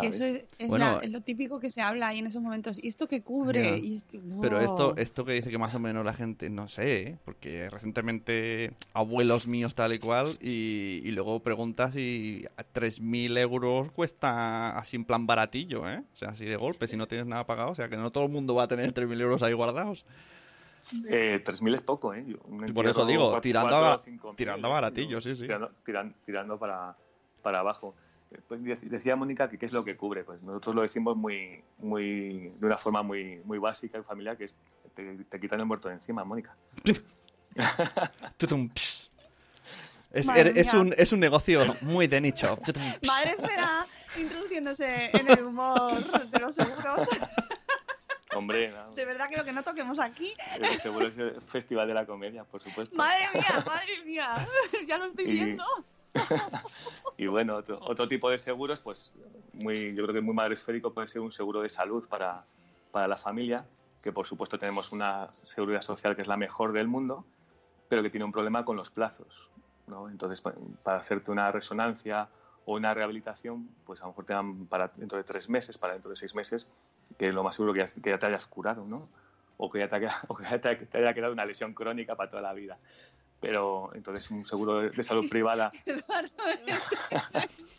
Que 0.00 0.06
eso 0.06 0.24
es, 0.24 0.44
es 0.58 0.68
Bueno, 0.68 0.92
la- 0.92 0.98
es 0.98 1.10
lo 1.10 1.20
típico 1.20 1.58
que 1.58 1.68
se 1.68 1.82
habla 1.82 2.08
ahí 2.08 2.20
en 2.20 2.26
esos 2.28 2.40
momentos. 2.42 2.78
¿Y 2.82 2.86
esto 2.86 3.08
qué 3.08 3.22
cubre? 3.22 3.62
Ya. 3.70 3.76
Y 3.76 3.94
esto- 3.94 4.18
Pero 4.40 4.60
esto, 4.60 4.90
wow. 4.90 4.94
esto 4.98 5.24
que 5.24 5.32
dice 5.32 5.50
que 5.50 5.58
más 5.58 5.74
o 5.74 5.80
menos 5.80 6.04
la 6.04 6.14
gente, 6.14 6.48
no 6.48 6.68
sé, 6.68 7.02
¿eh? 7.02 7.16
porque 7.24 7.68
recientemente 7.70 8.72
abuelos 8.92 9.46
míos 9.48 9.74
tal 9.74 9.92
y 9.92 9.98
cual, 9.98 10.26
y, 10.40 11.00
y 11.04 11.10
luego 11.10 11.40
preguntas 11.40 11.96
y 11.96 12.46
a 12.56 12.62
3.000 12.62 13.36
euros 13.36 13.90
cuesta 13.90 14.78
así 14.78 14.96
en 14.96 15.04
plan 15.04 15.26
baratillo, 15.26 15.88
¿eh? 15.90 16.02
O 16.14 16.16
sea, 16.16 16.28
así 16.30 16.44
de 16.44 16.56
golpe, 16.56 16.86
si 16.86 16.96
no 16.96 17.08
tienes 17.08 17.26
nada 17.26 17.44
pagado, 17.46 17.70
o 17.70 17.74
sea, 17.74 17.88
que 17.88 17.96
no 17.96 18.10
todo 18.12 18.24
el 18.24 18.30
mundo 18.30 18.54
va 18.54 18.64
a 18.64 18.68
tener 18.68 18.92
3.000 18.92 19.20
euros 19.20 19.42
ahí 19.42 19.52
guardados. 19.54 20.04
Eh, 21.10 21.42
3.000 21.44 21.74
es 21.74 21.82
poco, 21.82 22.14
¿eh? 22.14 22.24
Yo- 22.26 22.38
Y 22.66 22.72
por 22.72 22.86
eso 22.86 23.04
digo, 23.04 23.24
cuatro- 23.24 23.40
tirando 23.42 23.68
cuatro 23.70 23.86
a- 23.86 23.94
o 23.96 23.98
cinco 23.98 24.28
mil, 24.28 24.36
tirando 24.36 24.68
a 24.68 24.70
baratillo, 24.70 25.20
sí, 25.20 25.34
sí. 25.34 25.42
Tirando, 25.42 25.70
tiran- 25.84 26.14
tirando 26.24 26.58
para, 26.58 26.96
para 27.42 27.58
abajo. 27.60 27.94
Pues 28.48 28.60
dec- 28.62 28.88
decía 28.88 29.16
Mónica 29.16 29.48
que 29.48 29.58
qué 29.58 29.66
es 29.66 29.72
lo 29.72 29.84
que 29.84 29.96
cubre. 29.96 30.22
Pues 30.24 30.42
nosotros 30.42 30.74
lo 30.74 30.82
decimos 30.82 31.16
muy, 31.16 31.62
muy, 31.78 32.50
de 32.56 32.66
una 32.66 32.78
forma 32.78 33.02
muy, 33.02 33.40
muy 33.44 33.58
básica 33.58 33.98
y 33.98 34.02
familiar, 34.02 34.36
que 34.36 34.44
es 34.44 34.54
te, 34.94 35.16
te 35.24 35.40
quitan 35.40 35.60
el 35.60 35.66
muerto 35.66 35.88
de 35.88 35.94
encima, 35.94 36.24
Mónica. 36.24 36.54
Es, 40.12 40.26
mía. 40.26 40.80
un, 40.80 40.94
es 40.96 41.12
un 41.12 41.20
negocio 41.20 41.60
muy 41.82 42.06
de 42.08 42.20
nicho. 42.20 42.58
Madre 43.06 43.30
espera, 43.30 43.86
introduciéndose 44.18 45.10
en 45.16 45.30
el 45.30 45.44
humor 45.44 46.28
de 46.30 46.38
los 46.40 46.54
seguros. 46.54 47.08
Hombre, 48.34 48.70
no, 48.70 48.92
De 48.94 49.04
verdad 49.04 49.28
que 49.28 49.36
lo 49.36 49.44
que 49.44 49.52
no 49.52 49.62
toquemos 49.62 49.98
aquí. 50.00 50.32
el 50.60 50.78
seguro 50.78 51.08
es 51.08 51.18
el 51.18 51.40
Festival 51.40 51.86
de 51.88 51.94
la 51.94 52.06
Comedia, 52.06 52.44
por 52.44 52.62
supuesto. 52.62 52.96
Madre 52.96 53.24
mía, 53.34 53.64
madre 53.66 54.04
mía. 54.04 54.48
Ya 54.86 54.98
lo 54.98 55.06
estoy 55.06 55.24
Y- 55.24 55.30
viendo. 55.32 55.64
Y 57.16 57.26
bueno, 57.26 57.56
otro, 57.56 57.78
otro 57.82 58.08
tipo 58.08 58.30
de 58.30 58.38
seguros, 58.38 58.80
pues 58.80 59.12
muy, 59.52 59.94
yo 59.94 60.04
creo 60.04 60.14
que 60.14 60.20
muy 60.20 60.34
madre 60.34 60.54
esférico 60.54 60.92
puede 60.94 61.06
ser 61.06 61.20
un 61.20 61.30
seguro 61.32 61.60
de 61.60 61.68
salud 61.68 62.08
para, 62.08 62.44
para 62.90 63.08
la 63.08 63.16
familia, 63.18 63.66
que 64.02 64.10
por 64.12 64.26
supuesto 64.26 64.58
tenemos 64.58 64.90
una 64.92 65.30
seguridad 65.32 65.82
social 65.82 66.16
que 66.16 66.22
es 66.22 66.28
la 66.28 66.38
mejor 66.38 66.72
del 66.72 66.88
mundo, 66.88 67.26
pero 67.88 68.02
que 68.02 68.08
tiene 68.10 68.24
un 68.24 68.32
problema 68.32 68.64
con 68.64 68.76
los 68.76 68.88
plazos. 68.90 69.50
¿no? 69.86 70.08
Entonces, 70.08 70.40
pa- 70.40 70.54
para 70.82 70.98
hacerte 70.98 71.30
una 71.30 71.50
resonancia 71.52 72.28
o 72.64 72.74
una 72.76 72.94
rehabilitación, 72.94 73.68
pues 73.84 74.00
a 74.00 74.04
lo 74.04 74.10
mejor 74.12 74.24
te 74.24 74.32
dan 74.32 74.66
para 74.66 74.88
dentro 74.96 75.18
de 75.18 75.24
tres 75.24 75.48
meses, 75.50 75.76
para 75.76 75.92
dentro 75.92 76.08
de 76.10 76.16
seis 76.16 76.34
meses, 76.34 76.68
que 77.18 77.32
lo 77.32 77.42
más 77.42 77.56
seguro 77.56 77.74
que 77.74 77.80
ya, 77.80 77.86
que 78.02 78.10
ya 78.10 78.18
te 78.18 78.26
hayas 78.26 78.46
curado, 78.46 78.86
¿no? 78.86 79.08
O 79.58 79.70
que 79.70 79.80
ya 79.80 79.88
te, 79.88 80.06
o 80.28 80.34
que 80.36 80.44
ya 80.44 80.58
te 80.60 80.88
haya 80.96 81.12
quedado 81.12 81.32
una 81.34 81.44
lesión 81.44 81.74
crónica 81.74 82.16
para 82.16 82.30
toda 82.30 82.42
la 82.42 82.54
vida. 82.54 82.78
Pero 83.40 83.90
entonces 83.94 84.30
un 84.30 84.44
seguro 84.44 84.90
de, 84.90 85.02
salud 85.02 85.28
privada, 85.28 85.72
en 85.86 86.00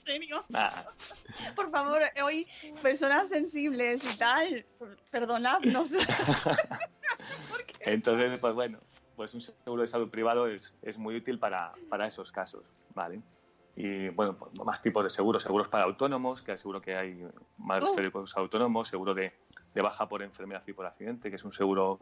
serio. 0.03 0.43
nada, 0.49 0.86
Por 1.55 1.70
favor, 1.70 2.01
hoy 2.24 2.47
personas 2.82 3.30
sensibles 3.30 4.16
y 4.16 4.18
tal, 4.18 4.66
perdonadnos. 5.12 5.91
Entonces, 7.84 8.39
pues 8.39 8.53
bueno, 8.53 8.80
pues 9.16 9.34
un 9.34 9.41
seguro 9.41 9.82
de 9.82 9.88
salud 9.88 10.09
privado 10.09 10.47
es, 10.47 10.76
es 10.82 10.97
muy 10.97 11.16
útil 11.16 11.39
para, 11.39 11.74
para 11.89 12.05
esos 12.07 12.32
casos, 12.32 12.64
¿vale? 12.93 13.22
Y 13.76 14.09
bueno, 14.09 14.38
pues, 14.38 14.53
más 14.53 14.82
tipos 14.82 15.03
de 15.03 15.09
seguros, 15.09 15.41
seguros 15.41 15.68
para 15.68 15.86
autónomos, 15.86 16.41
que 16.41 16.55
seguro 16.57 16.82
que 16.82 16.95
hay 16.95 17.26
más 17.57 17.84
Oh. 17.84 17.95
féricos 17.95 18.36
autónomos, 18.38 18.89
seguro 18.89 19.14
de, 19.14 19.34
de 19.74 19.82
baja 19.82 20.07
por 20.07 20.22
enfermedad 20.22 20.64
y 20.68 20.74
por 20.74 20.86
accidente, 20.86 21.30
que 21.30 21.38
es 21.38 21.43
un 21.43 21.53
seguro 21.53 21.99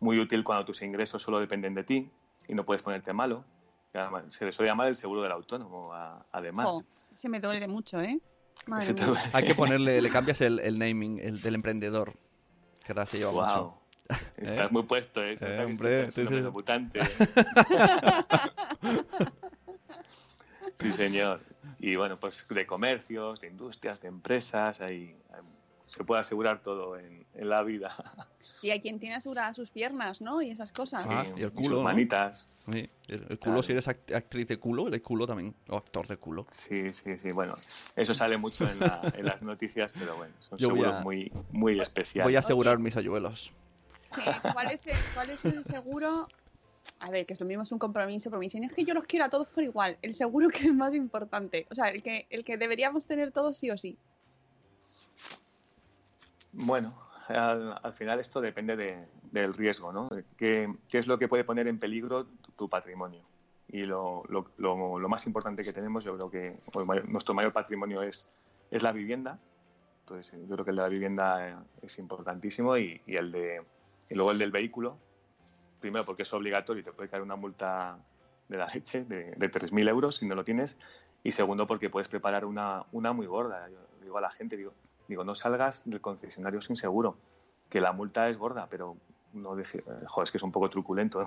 muy 0.00 0.18
útil 0.18 0.42
cuando 0.42 0.64
tus 0.64 0.82
ingresos 0.82 1.22
solo 1.22 1.38
dependen 1.38 1.74
de 1.74 1.84
ti 1.84 2.10
y 2.48 2.54
no 2.54 2.64
puedes 2.64 2.82
ponerte 2.82 3.12
malo. 3.12 3.44
Además, 3.92 4.32
Se 4.32 4.44
le 4.44 4.52
suele 4.52 4.70
llamar 4.70 4.88
el 4.88 4.96
seguro 4.96 5.22
del 5.22 5.32
autónomo, 5.32 5.92
a- 5.92 6.24
además. 6.32 6.66
Jo, 6.68 6.82
se 7.14 7.28
me 7.28 7.40
duele 7.40 7.66
mucho, 7.68 8.00
¿eh? 8.00 8.20
Madre 8.66 8.92
mía. 8.94 9.30
Hay 9.32 9.44
que 9.44 9.54
ponerle, 9.54 10.00
le 10.00 10.10
cambias 10.12 10.40
el, 10.40 10.60
el 10.60 10.78
naming, 10.78 11.18
el 11.18 11.40
del 11.40 11.54
emprendedor, 11.56 12.12
que 12.84 12.92
ahora 12.92 13.06
se 13.06 13.18
lleva 13.18 13.32
Wow. 13.32 13.40
mucho. 13.42 13.76
Estás 14.36 14.70
muy 14.72 14.82
puesto, 14.84 15.22
¿eh? 15.22 15.32
Nota 15.34 15.46
que 15.56 15.64
hombre, 15.64 16.04
un 16.04 16.12
sí, 16.12 16.22
mutante. 16.52 17.00
Sí, 20.78 20.90
señor. 20.92 21.40
Y 21.78 21.96
bueno, 21.96 22.16
pues 22.16 22.46
de 22.48 22.66
comercios, 22.66 23.40
de 23.40 23.48
industrias, 23.48 24.00
de 24.00 24.08
empresas, 24.08 24.80
ahí 24.80 25.14
se 25.90 26.04
puede 26.04 26.20
asegurar 26.20 26.62
todo 26.62 26.96
en, 26.96 27.26
en 27.34 27.48
la 27.48 27.62
vida. 27.62 27.92
Y 28.62 28.70
hay 28.70 28.80
quien 28.80 29.00
tiene 29.00 29.16
aseguradas 29.16 29.56
sus 29.56 29.70
piernas, 29.70 30.20
¿no? 30.20 30.40
Y 30.40 30.50
esas 30.50 30.70
cosas. 30.70 31.04
Ah, 31.08 31.24
y 31.36 31.42
el 31.42 31.50
sus 31.50 31.60
culo, 31.60 31.76
¿no? 31.78 31.82
manitas. 31.82 32.46
Sí, 32.70 32.88
el, 33.08 33.14
el 33.28 33.38
culo, 33.38 33.38
Claro. 33.38 33.62
si 33.64 33.72
eres 33.72 33.88
act- 33.88 34.14
actriz 34.14 34.46
de 34.46 34.58
culo, 34.58 34.86
el 34.86 35.02
culo 35.02 35.26
también. 35.26 35.54
O 35.68 35.76
actor 35.76 36.06
de 36.06 36.16
culo. 36.16 36.46
Sí, 36.50 36.92
sí, 36.92 37.18
sí. 37.18 37.32
Bueno, 37.32 37.54
eso 37.96 38.14
sale 38.14 38.36
mucho 38.36 38.68
en, 38.68 38.78
la- 38.78 39.10
en 39.16 39.24
las 39.24 39.42
noticias, 39.42 39.92
pero 39.98 40.16
bueno, 40.16 40.34
son 40.48 40.58
Yo 40.58 40.68
seguros 40.68 40.94
a- 40.94 41.00
muy, 41.00 41.32
muy 41.50 41.80
especiales. 41.80 42.26
Voy 42.26 42.36
a 42.36 42.40
asegurar 42.40 42.78
mis 42.78 42.96
ayuelos. 42.96 43.50
Sí, 44.14 44.22
¿Cuál 44.52 44.70
es, 44.70 44.86
el, 44.86 44.94
¿Cuál 45.14 45.30
es 45.30 45.44
el 45.44 45.64
seguro? 45.64 46.28
A 47.00 47.10
ver, 47.10 47.24
que 47.24 47.32
es 47.32 47.40
lo 47.40 47.46
mismo, 47.46 47.62
es 47.62 47.72
un 47.72 47.78
compromiso, 47.78 48.28
pero 48.30 48.38
me 48.40 48.44
dicen, 48.46 48.62
es 48.62 48.72
que 48.74 48.84
yo 48.84 48.92
los 48.92 49.06
quiero 49.06 49.24
a 49.24 49.30
todos 49.30 49.48
por 49.48 49.64
igual. 49.64 49.96
El 50.02 50.12
seguro 50.14 50.48
que 50.50 50.64
es 50.64 50.74
más 50.74 50.94
importante. 50.94 51.66
O 51.70 51.74
sea, 51.74 51.88
el 51.88 52.02
que, 52.02 52.26
el 52.30 52.44
que 52.44 52.56
deberíamos 52.58 53.06
tener 53.06 53.32
todos 53.32 53.56
sí 53.56 53.70
o 53.70 53.78
sí. 53.78 53.96
Bueno, 56.52 56.94
al, 57.28 57.78
al 57.82 57.92
final 57.92 58.20
esto 58.20 58.40
depende 58.40 58.76
de- 58.76 59.06
del 59.30 59.54
riesgo, 59.54 59.92
¿no? 59.92 60.08
¿Qué, 60.36 60.68
es 60.90 61.06
lo 61.06 61.18
que 61.18 61.28
puede 61.28 61.44
poner 61.44 61.68
en 61.68 61.78
peligro 61.78 62.26
tu, 62.56 62.68
patrimonio? 62.68 63.22
Y 63.68 63.82
lo, 63.84 64.24
más 65.08 65.26
importante 65.26 65.62
que 65.62 65.72
tenemos, 65.72 66.02
yo 66.04 66.16
creo 66.16 66.30
que 66.30 66.56
mayor- 66.86 67.08
nuestro 67.08 67.34
mayor 67.34 67.52
patrimonio 67.52 68.02
es, 68.02 68.28
la 68.82 68.92
vivienda. 68.92 69.38
Entonces, 70.00 70.34
eh, 70.34 70.40
yo 70.48 70.54
creo 70.54 70.64
que 70.64 70.70
el 70.70 70.76
de 70.76 70.82
la 70.82 70.88
vivienda 70.88 71.48
eh, 71.48 71.56
es 71.82 71.98
importantísimo 71.98 72.76
y, 72.76 73.00
el 73.06 73.30
luego 74.10 74.32
el 74.32 74.38
del 74.38 74.50
vehículo. 74.50 74.98
Primero 75.80 76.04
porque 76.04 76.24
es 76.24 76.32
obligatorio 76.32 76.80
y 76.80 76.84
te 76.84 76.92
puede 76.92 77.08
caer 77.08 77.22
una 77.22 77.36
multa 77.36 77.96
de 78.48 78.56
la 78.56 78.66
leche 78.66 79.04
de, 79.04 79.32
de 79.36 79.48
3.000 79.48 79.88
euros 79.88 80.16
si 80.16 80.26
no 80.26 80.34
lo 80.34 80.44
tienes. 80.44 80.76
Y 81.22 81.30
segundo 81.30 81.66
porque 81.66 81.90
puedes 81.90 82.08
preparar 82.08 82.44
una, 82.44 82.84
una 82.90 83.12
muy 83.12 83.26
gorda. 83.26 83.68
Yo 83.68 83.78
digo 84.02 84.18
a 84.18 84.20
la 84.20 84.30
gente, 84.30 84.56
digo, 84.56 84.74
digo, 85.10 85.24
no 85.24 85.34
salgas 85.34 85.82
del 85.84 86.00
concesionario 86.00 86.62
sin 86.62 86.76
seguro, 86.76 87.18
que 87.68 87.80
la 87.80 87.92
multa 87.92 88.28
es 88.28 88.38
gorda, 88.38 88.68
pero 88.70 88.96
no 89.32 89.54
dejes, 89.54 89.86
eh, 89.86 89.92
joder, 90.06 90.24
es 90.24 90.30
que 90.30 90.38
es 90.38 90.42
un 90.42 90.52
poco 90.52 90.70
truculento, 90.70 91.26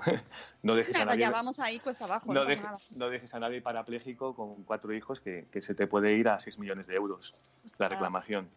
no 0.64 0.76
dejes 0.76 0.96
a 0.96 1.00
Nada, 1.00 1.12
nadie, 1.12 1.22
ya 1.22 1.32
vamos 1.32 1.60
ahí 1.60 1.80
cuesta 1.80 2.06
abajo. 2.06 2.34
no, 2.34 2.34
no 2.34 2.40
pasa 2.42 2.50
dejes, 2.50 2.64
nada. 2.64 2.78
no 2.96 3.10
dejes 3.10 3.36
a 3.36 3.40
nadie 3.40 3.62
parapléjico 3.62 4.36
con 4.36 4.64
cuatro 4.64 4.94
hijos 4.94 5.20
que, 5.22 5.48
que 5.52 5.62
se 5.62 5.76
te 5.76 5.86
puede 5.86 6.14
ir 6.14 6.30
a 6.30 6.40
6 6.40 6.60
millones 6.60 6.88
de 6.88 6.96
euros 6.96 7.34
la 7.78 7.90
reclamación. 7.90 8.50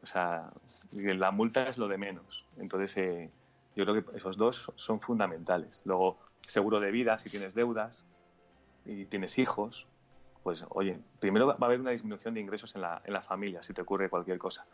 O 0.00 0.06
sea, 0.06 0.50
la 0.92 1.30
multa 1.32 1.64
es 1.64 1.76
lo 1.76 1.86
de 1.86 1.98
menos. 1.98 2.44
Entonces, 2.56 2.96
eh, 2.96 3.30
yo 3.76 3.84
creo 3.84 4.02
que 4.02 4.16
esos 4.16 4.36
dos 4.36 4.72
son 4.76 5.00
fundamentales. 5.00 5.82
Luego, 5.84 6.18
seguro 6.46 6.80
de 6.80 6.90
vida, 6.90 7.18
si 7.18 7.28
tienes 7.28 7.54
deudas 7.54 8.04
y 8.86 9.04
tienes 9.04 9.38
hijos, 9.38 9.86
pues 10.42 10.64
oye, 10.70 11.00
primero 11.20 11.46
va 11.46 11.56
a 11.60 11.64
haber 11.66 11.80
una 11.80 11.90
disminución 11.92 12.34
de 12.34 12.40
ingresos 12.40 12.74
en 12.74 12.82
la, 12.82 13.02
en 13.04 13.12
la 13.12 13.22
familia 13.22 13.62
si 13.62 13.72
te 13.74 13.82
ocurre 13.82 14.10
cualquier 14.10 14.38
cosa. 14.38 14.66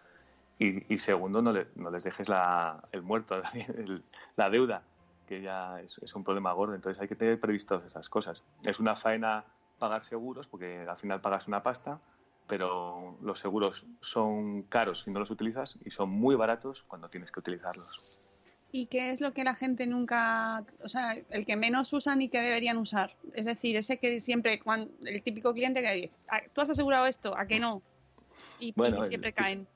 Y, 0.59 0.93
y 0.93 0.99
segundo, 0.99 1.41
no, 1.43 1.53
no 1.77 1.91
les 1.91 2.05
dejes 2.05 2.29
la, 2.29 2.83
el 2.93 3.03
muerto, 3.03 3.41
el- 3.77 4.05
la 4.37 4.51
deuda, 4.51 4.83
que 5.27 5.41
ya 5.43 5.81
es, 5.81 5.99
es 5.99 6.15
un 6.15 6.25
problema 6.25 6.53
gordo. 6.53 6.75
Entonces 6.75 7.01
hay 7.01 7.09
que 7.09 7.17
tener 7.17 7.39
previstas 7.41 7.85
esas 7.85 8.09
cosas. 8.09 8.45
Es 8.65 8.81
una 8.81 8.97
faena 8.97 9.45
pagar 9.79 10.05
seguros, 10.05 10.49
porque 10.49 10.87
al 10.89 10.99
final 10.99 11.21
pagas 11.21 11.47
una 11.49 11.63
pasta, 11.63 12.01
pero 12.47 13.17
los 13.23 13.39
seguros 13.39 13.87
son 14.01 14.63
caros 14.65 15.01
si 15.03 15.11
no 15.13 15.21
los 15.21 15.31
utilizas 15.31 15.79
y 15.85 15.91
son 15.91 16.11
muy 16.11 16.35
baratos 16.35 16.83
cuando 16.85 17.09
tienes 17.09 17.31
que 17.31 17.41
utilizarlos. 17.41 18.28
¿Y 18.71 18.87
qué 18.87 19.11
es 19.11 19.21
lo 19.21 19.33
que 19.33 19.45
la 19.45 19.55
gente 19.55 19.87
nunca, 19.87 20.65
o 20.83 20.89
sea, 20.89 21.17
el 21.31 21.47
que 21.47 21.57
menos 21.57 21.93
usan 21.93 22.21
y 22.21 22.29
que 22.29 22.41
deberían 22.41 22.77
usar? 22.77 23.17
Es 23.33 23.47
decir, 23.47 23.77
ese 23.77 23.99
que 23.99 24.21
siempre, 24.21 24.61
cuando, 24.61 24.93
el 25.07 25.23
típico 25.23 25.55
cliente 25.55 25.81
que 25.81 25.93
dice, 25.95 26.17
"Ah, 26.29 26.41
tú 26.55 26.61
has 26.61 26.71
asegurado 26.71 27.07
esto, 27.07 27.37
¿a 27.37 27.47
qué 27.47 27.61
no? 27.61 27.83
Y, 28.59 28.69
y 28.69 28.73
Bueno, 28.77 29.03
el- 29.03 29.09
siempre 29.09 29.33
caen. 29.33 29.67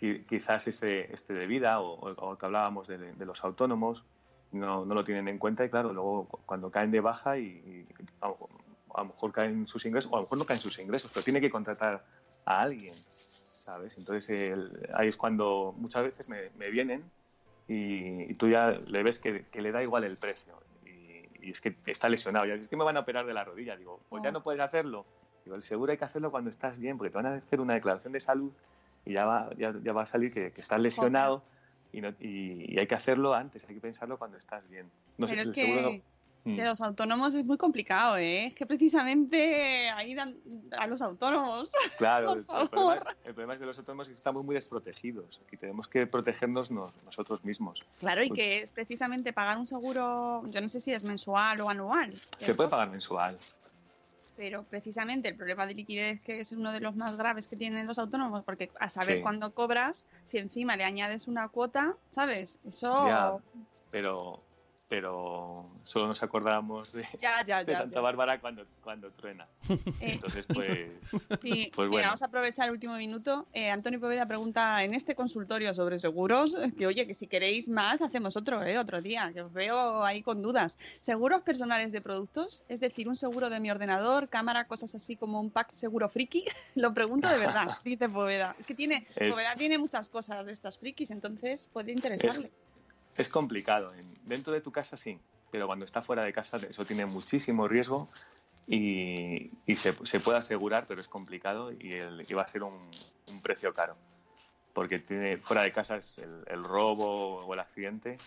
Qui- 0.00 0.26
Quizás 0.26 0.66
este, 0.68 1.12
este 1.12 1.34
de 1.34 1.46
vida 1.46 1.80
o, 1.80 2.10
o- 2.10 2.38
que 2.38 2.46
hablábamos 2.46 2.86
de, 2.88 2.98
de 2.98 3.24
los 3.26 3.42
autónomos 3.44 4.04
no, 4.52 4.84
no 4.86 4.94
lo 4.94 5.04
tienen 5.04 5.28
en 5.28 5.38
cuenta 5.38 5.64
y 5.64 5.70
claro, 5.70 5.92
luego 5.92 6.26
cu- 6.28 6.40
cuando 6.46 6.70
caen 6.70 6.90
de 6.90 7.00
baja 7.00 7.38
y, 7.38 7.44
y 7.44 7.86
a, 8.20 8.28
lo- 8.28 8.48
a 8.94 9.00
lo 9.02 9.06
mejor 9.08 9.32
caen 9.32 9.66
sus 9.66 9.84
ingresos, 9.84 10.10
o 10.10 10.16
a 10.16 10.18
lo 10.20 10.22
mejor 10.24 10.38
no 10.38 10.46
caen 10.46 10.60
sus 10.60 10.78
ingresos, 10.78 11.10
pero 11.12 11.24
tiene 11.24 11.40
que 11.40 11.50
contratar 11.50 12.02
a 12.46 12.60
alguien, 12.62 12.94
¿sabes? 13.64 13.96
Entonces 13.98 14.30
el- 14.30 14.88
ahí 14.94 15.08
es 15.08 15.16
cuando 15.18 15.74
muchas 15.76 16.04
veces 16.04 16.28
me, 16.30 16.48
me 16.56 16.70
vienen 16.70 17.10
y, 17.68 18.30
y 18.30 18.34
tú 18.34 18.48
ya 18.48 18.70
le 18.72 19.02
ves 19.02 19.18
que, 19.18 19.44
que 19.44 19.60
le 19.62 19.72
da 19.72 19.82
igual 19.82 20.04
el 20.04 20.16
precio 20.16 20.54
y, 20.84 21.46
y 21.46 21.50
es 21.50 21.60
que 21.60 21.74
está 21.86 22.08
lesionado, 22.08 22.46
ya 22.46 22.54
es 22.54 22.68
que 22.68 22.76
me 22.76 22.84
van 22.84 22.96
a 22.96 23.00
operar 23.00 23.26
de 23.26 23.34
la 23.34 23.44
rodilla, 23.44 23.76
digo, 23.76 24.00
pues 24.08 24.22
ya 24.22 24.30
Oh. 24.30 24.32
no 24.32 24.42
puedes 24.42 24.60
hacerlo. 24.60 25.04
Digo, 25.44 25.56
el 25.56 25.62
seguro 25.62 25.92
hay 25.92 25.98
que 25.98 26.04
hacerlo 26.04 26.30
cuando 26.30 26.50
estás 26.50 26.78
bien, 26.78 26.98
porque 26.98 27.10
te 27.10 27.16
van 27.16 27.26
a 27.26 27.34
hacer 27.36 27.60
una 27.60 27.74
declaración 27.74 28.12
de 28.12 28.20
salud 28.20 28.50
y 29.04 29.12
ya 29.12 29.24
va, 29.24 29.50
ya, 29.56 29.72
ya 29.82 29.92
va 29.92 30.02
a 30.02 30.06
salir 30.06 30.32
que, 30.32 30.50
que 30.52 30.60
estás 30.60 30.80
lesionado 30.80 31.42
y, 31.92 32.00
no- 32.00 32.08
y- 32.20 32.74
y 32.74 32.78
hay 32.78 32.86
que 32.88 32.94
hacerlo 32.96 33.32
antes, 33.34 33.64
hay 33.68 33.74
que 33.76 33.80
pensarlo 33.80 34.18
cuando 34.18 34.36
estás 34.36 34.68
bien. 34.68 34.90
No 35.18 35.28
sé, 35.28 35.40
es 35.40 35.48
el 35.48 35.54
seguro 35.54 35.82
no-. 35.82 36.00
De 36.46 36.64
los 36.64 36.80
autónomos 36.80 37.34
es 37.34 37.44
muy 37.44 37.56
complicado, 37.56 38.16
¿eh? 38.18 38.46
Es 38.46 38.54
que 38.54 38.66
precisamente 38.66 39.88
ahí 39.90 40.14
dan 40.14 40.36
a 40.78 40.86
los 40.86 41.02
autónomos. 41.02 41.72
Claro, 41.98 42.28
por 42.44 42.60
el, 42.62 42.68
problema, 42.68 43.16
el 43.24 43.34
problema 43.34 43.54
es 43.54 43.60
de 43.60 43.66
los 43.66 43.78
autónomos 43.78 44.06
es 44.06 44.12
que 44.12 44.16
estamos 44.18 44.44
muy 44.44 44.54
desprotegidos 44.54 45.40
y 45.50 45.56
tenemos 45.56 45.88
que 45.88 46.06
protegernos 46.06 46.70
nos- 46.70 46.92
nosotros 47.04 47.42
mismos. 47.44 47.80
Claro, 47.98 48.22
y 48.22 48.28
Pues- 48.28 48.38
que 48.38 48.62
es 48.62 48.70
precisamente 48.70 49.32
pagar 49.32 49.58
un 49.58 49.66
seguro, 49.66 50.42
yo 50.50 50.60
no 50.60 50.68
sé 50.68 50.80
si 50.80 50.92
es 50.92 51.02
mensual 51.02 51.60
o 51.62 51.68
anual. 51.70 52.12
Se 52.38 52.54
puede 52.54 52.68
pagar 52.68 52.90
mensual. 52.90 53.36
Pero 54.36 54.64
precisamente 54.64 55.30
el 55.30 55.36
problema 55.36 55.66
de 55.66 55.72
liquidez, 55.74 56.20
que 56.20 56.40
es 56.40 56.52
uno 56.52 56.70
de 56.70 56.80
los 56.80 56.94
más 56.94 57.16
graves 57.16 57.48
que 57.48 57.56
tienen 57.56 57.86
los 57.86 57.98
autónomos, 57.98 58.44
porque 58.44 58.70
a 58.78 58.90
saber 58.90 59.16
Sí. 59.16 59.22
cuándo 59.22 59.50
cobras, 59.50 60.06
si 60.26 60.36
encima 60.38 60.76
le 60.76 60.84
añades 60.84 61.26
una 61.26 61.48
cuota, 61.48 61.94
¿sabes? 62.10 62.58
Eso 62.66 63.06
Ya, 63.08 63.32
pero, 63.90 64.38
pero 64.88 65.64
solo 65.82 66.06
nos 66.06 66.22
acordamos 66.22 66.92
de, 66.92 67.02
ya, 67.20 67.44
ya, 67.44 67.64
de 67.64 67.72
ya. 67.72 67.78
Santa. 67.78 68.00
Bárbara 68.00 68.40
cuando, 68.40 68.64
cuando 68.82 69.10
truena. 69.10 69.46
Eh, 70.00 70.12
Entonces, 70.12 70.46
pues, 70.52 70.90
sí, 71.42 71.72
pues 71.74 71.88
mira, 71.88 72.02
vamos 72.06 72.22
a 72.22 72.26
aprovechar 72.26 72.66
el 72.66 72.72
último 72.72 72.94
minuto. 72.96 73.46
Eh, 73.52 73.70
Antonio 73.70 73.98
Poveda 73.98 74.26
pregunta 74.26 74.82
en 74.84 74.94
este 74.94 75.14
consultorio 75.14 75.74
sobre 75.74 75.98
seguros, 75.98 76.56
que 76.78 76.86
oye, 76.86 77.06
que 77.06 77.14
si 77.14 77.26
queréis 77.26 77.68
más, 77.68 78.02
hacemos 78.02 78.36
otro, 78.36 78.62
¿eh? 78.62 78.78
Otro 78.78 79.00
día, 79.00 79.30
que 79.32 79.42
os 79.42 79.52
veo 79.52 80.04
ahí 80.04 80.22
con 80.22 80.42
dudas. 80.42 80.78
¿Seguros 81.00 81.42
personales 81.42 81.92
de 81.92 82.00
productos? 82.02 82.62
Es 82.68 82.80
decir, 82.80 83.08
un 83.08 83.16
seguro 83.16 83.48
de 83.50 83.58
mi 83.60 83.70
ordenador, 83.70 84.28
cámara, 84.28 84.66
cosas 84.66 84.94
así 84.94 85.16
como 85.16 85.40
un 85.40 85.50
pack 85.50 85.70
seguro 85.70 86.08
friki. 86.08 86.44
Lo 86.74 86.92
pregunto 86.94 87.28
de 87.28 87.38
verdad, 87.38 87.78
dice 87.84 88.08
Poveda. 88.08 88.54
Es 88.58 88.66
que 88.66 88.74
tiene, 88.74 89.06
Es- 89.16 89.30
Poveda 89.30 89.54
tiene 89.56 89.78
muchas 89.78 90.08
cosas 90.08 90.44
de 90.46 90.52
estas 90.52 90.78
frikis, 90.78 91.10
entonces 91.10 91.68
puede 91.72 91.92
interesarle. 91.92 92.46
es 92.48 92.52
complicado. 93.28 93.94
En- 93.94 94.14
dentro 94.24 94.52
de 94.52 94.60
tu 94.60 94.70
casa 94.72 94.96
sí, 94.96 95.18
pero 95.50 95.66
cuando 95.66 95.84
está 95.84 96.02
fuera 96.02 96.22
de 96.24 96.32
casa 96.32 96.56
eso 96.68 96.84
tiene 96.84 97.06
muchísimo 97.06 97.66
riesgo 97.68 98.08
y, 98.66 99.50
y 99.66 99.74
se, 99.74 99.94
se 100.04 100.20
puede 100.20 100.38
asegurar, 100.38 100.86
pero 100.88 101.00
es 101.00 101.08
complicado 101.08 101.72
y, 101.72 101.92
el- 101.94 102.24
y 102.28 102.34
va 102.34 102.42
a 102.42 102.48
ser 102.48 102.62
un, 102.62 102.90
un 103.28 103.42
precio 103.42 103.72
caro. 103.72 103.96
Porque 104.72 104.98
tiene, 104.98 105.38
fuera 105.38 105.62
de 105.62 105.72
casa 105.72 105.96
es 105.96 106.18
el, 106.18 106.42
el 106.48 106.62
robo 106.62 107.46
o 107.46 107.54
el 107.54 107.60
accidente 107.60 108.18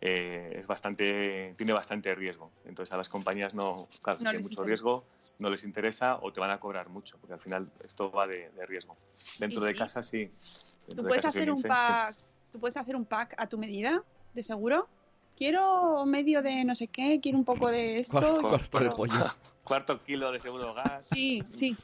eh, 0.00 0.50
es 0.56 0.66
bastante, 0.66 1.54
tiene 1.56 1.72
bastante 1.72 2.12
riesgo. 2.16 2.50
Entonces 2.64 2.92
a 2.92 2.96
las 2.96 3.08
compañías 3.08 3.54
no, 3.54 3.86
claro, 4.02 4.18
No 4.20 4.30
tiene 4.30 4.42
mucho 4.42 4.62
interesa. 4.62 4.66
riesgo, 4.66 5.06
no 5.38 5.48
les 5.48 5.62
interesa 5.62 6.16
o 6.20 6.32
te 6.32 6.40
van 6.40 6.50
a 6.50 6.58
cobrar 6.58 6.88
mucho, 6.88 7.18
porque 7.18 7.34
al 7.34 7.40
final 7.40 7.70
esto 7.84 8.10
va 8.10 8.26
de, 8.26 8.50
de 8.50 8.66
riesgo. 8.66 8.96
Dentro 9.38 9.60
de 9.62 9.72
sí. 9.74 9.78
casa 9.78 10.02
sí. 10.02 10.18
Dentro 10.24 10.96
¿Tú 10.96 11.02
de 11.04 11.08
puedes 11.08 11.22
casa, 11.22 11.38
hacer 11.38 11.50
un 11.52 11.62
pack, 11.62 12.14
tú 12.50 12.58
puedes 12.58 12.76
hacer 12.76 12.96
un 12.96 13.04
pack 13.04 13.34
a 13.38 13.46
tu 13.46 13.56
medida 13.58 14.02
de 14.34 14.42
seguro? 14.42 14.88
Quiero 15.36 16.04
medio 16.06 16.42
de 16.42 16.64
no 16.64 16.74
sé 16.74 16.86
qué, 16.88 17.20
quiero 17.20 17.38
un 17.38 17.44
poco 17.44 17.68
de 17.68 17.98
esto. 17.98 18.18
Cuar- 18.20 18.38
y- 18.38 18.40
cuarto 18.68 18.78
de 18.80 18.90
pollo. 18.90 19.14
Cuarto 19.64 20.02
kilo 20.02 20.32
de 20.32 20.40
seguro 20.40 20.74
gas. 20.74 21.06
Sí, 21.06 21.40
sí. 21.54 21.76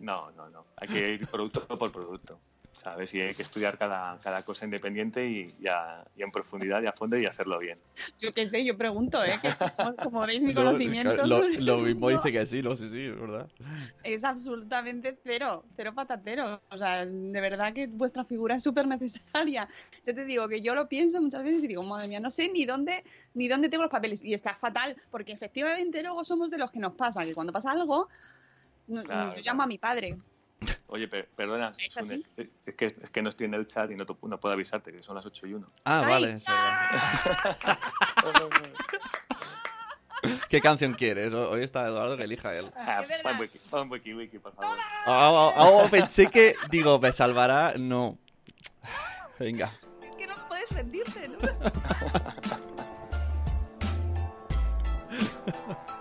No, 0.00 0.30
no, 0.32 0.50
no. 0.50 0.64
Hay 0.76 0.88
que 0.88 1.12
ir 1.14 1.26
producto 1.28 1.64
por 1.66 1.92
producto. 1.92 2.38
¿Sabes? 2.82 3.12
Y 3.12 3.20
hay 3.20 3.34
que 3.34 3.42
estudiar 3.42 3.76
cada, 3.76 4.18
cada 4.20 4.42
cosa 4.42 4.64
independiente 4.64 5.26
y, 5.28 5.48
ya, 5.60 6.02
y 6.16 6.22
en 6.22 6.30
profundidad 6.30 6.82
y 6.82 6.86
a 6.86 6.92
fondo 6.92 7.18
y 7.18 7.26
hacerlo 7.26 7.58
bien. 7.58 7.78
Yo 8.18 8.32
qué 8.32 8.46
sé, 8.46 8.64
yo 8.64 8.74
pregunto, 8.76 9.22
¿eh? 9.22 9.34
Que 9.42 9.50
como, 9.76 9.96
como 9.96 10.20
veis, 10.26 10.42
mi 10.42 10.54
No, 10.54 10.64
conocimiento 10.64 11.26
lo, 11.26 11.46
lo 11.46 11.78
mismo 11.82 12.08
dice 12.08 12.32
que 12.32 12.46
sí, 12.46 12.62
no, 12.62 12.74
sí, 12.76 12.88
sí, 12.88 13.04
es 13.04 13.20
verdad. 13.20 13.46
es 14.02 14.24
absolutamente 14.24 15.18
cero, 15.22 15.62
cero 15.76 15.92
patatero. 15.94 16.62
O 16.70 16.78
sea, 16.78 17.04
de 17.04 17.40
verdad 17.40 17.74
que 17.74 17.86
vuestra 17.86 18.24
figura 18.24 18.56
es 18.56 18.62
súper 18.62 18.86
necesaria. 18.86 19.68
Yo 20.06 20.14
te 20.14 20.24
digo 20.24 20.48
que 20.48 20.62
yo 20.62 20.74
lo 20.74 20.88
pienso 20.88 21.20
muchas 21.20 21.42
veces 21.42 21.62
y 21.64 21.68
digo, 21.68 21.82
madre 21.82 22.08
mía, 22.08 22.20
no 22.20 22.30
sé 22.30 22.48
ni 22.48 22.64
dónde, 22.64 23.04
ni 23.34 23.46
dónde 23.46 23.68
tengo 23.68 23.82
los 23.82 23.92
papeles. 23.92 24.24
Y 24.24 24.32
está 24.32 24.54
fatal, 24.54 24.96
porque 25.10 25.32
efectivamente 25.32 26.02
luego 26.02 26.24
somos 26.24 26.50
de 26.50 26.56
los 26.56 26.70
que 26.70 26.78
nos 26.78 26.94
pasa, 26.94 27.26
que 27.26 27.34
cuando 27.34 27.52
pasa 27.52 27.72
algo, 27.72 28.08
Claro, 28.86 29.02
yo 29.02 29.04
claro. 29.04 29.36
llamo 29.44 29.62
a 29.62 29.66
mi 29.66 29.78
padre. 29.78 30.16
Oye, 30.88 31.08
per- 31.08 31.28
perdona, 31.36 31.72
¿Es 31.78 31.94
Sune, 31.94 32.22
así? 32.36 32.50
es 32.66 32.74
que, 32.74 32.86
es 32.86 33.10
que 33.10 33.22
no 33.22 33.28
estoy 33.30 33.46
en 33.46 33.54
el 33.54 33.66
chat 33.66 33.90
y 33.90 33.94
no, 33.94 34.04
no 34.22 34.40
puedo 34.40 34.52
avisarte 34.52 34.92
que 34.92 35.02
son 35.02 35.14
las 35.14 35.24
8 35.24 35.46
y 35.46 35.54
1. 35.54 35.66
Ah, 35.84 36.02
¡Ay! 36.04 36.10
vale. 36.10 36.32
es 36.34 36.44
verdad. 36.44 37.78
¿Qué 40.50 40.60
canción 40.60 40.92
quieres? 40.92 41.32
Hoy 41.32 41.62
está 41.62 41.86
Eduardo 41.86 42.16
que 42.16 42.24
elija 42.24 42.54
él. 42.54 42.70
Ah, 42.76 43.00
pon 43.22 43.38
wiki, 43.40 43.58
pon 43.70 43.90
wiki, 43.90 44.12
wiki, 44.14 44.38
por 44.38 44.52
favor. 44.54 44.76
Ah, 45.06 45.52
ah, 45.56 45.82
ah, 45.84 45.88
pensé 45.90 46.26
que, 46.26 46.54
digo, 46.70 46.98
me 46.98 47.12
salvará. 47.12 47.74
No. 47.78 48.18
Venga. 49.38 49.72
Es 50.02 50.10
que 50.16 50.26
no 50.26 50.34
puedes 50.48 50.68
rendirte, 50.70 51.28
¿no? 51.28 51.38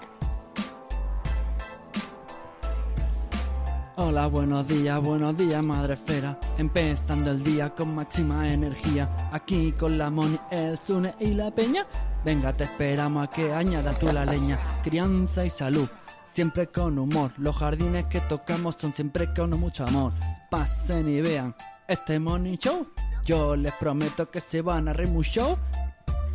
Hola, 4.02 4.28
buenos 4.28 4.66
días, 4.66 4.98
buenos 5.02 5.38
días, 5.38 5.62
madre 5.62 5.96
esfera. 5.96 6.40
Empezando 6.58 7.32
el 7.32 7.44
día 7.44 7.76
con 7.76 7.96
máxima 7.96 8.48
energía. 8.48 9.14
Aquí 9.34 9.74
con 9.74 9.98
la 9.98 10.10
Moni, 10.10 10.40
el 10.52 10.78
Zune 10.78 11.16
y 11.20 11.34
la 11.34 11.52
Peña. 11.52 11.86
Venga, 12.24 12.56
te 12.56 12.64
esperamos 12.64 13.28
a 13.28 13.30
que 13.30 13.52
añadas 13.52 14.00
tú 14.00 14.10
la 14.10 14.24
leña. 14.24 14.58
Crianza 14.84 15.46
y 15.46 15.50
salud, 15.50 15.90
siempre 16.32 16.68
con 16.68 16.98
humor. 16.98 17.34
Los 17.40 17.58
jardines 17.58 18.06
que 18.06 18.22
tocamos 18.22 18.78
son 18.80 18.94
siempre 18.94 19.34
con 19.34 19.50
mucho 19.60 19.86
amor. 19.86 20.14
Pasen 20.50 21.10
y 21.10 21.20
vean 21.20 21.54
este 21.86 22.20
Money 22.20 22.56
Show. 22.56 22.88
Yo 23.26 23.58
les 23.58 23.74
prometo 23.74 24.32
que 24.32 24.40
se 24.40 24.62
van 24.62 24.88
a 24.88 24.94
reír 24.94 25.12
mucho. 25.12 25.60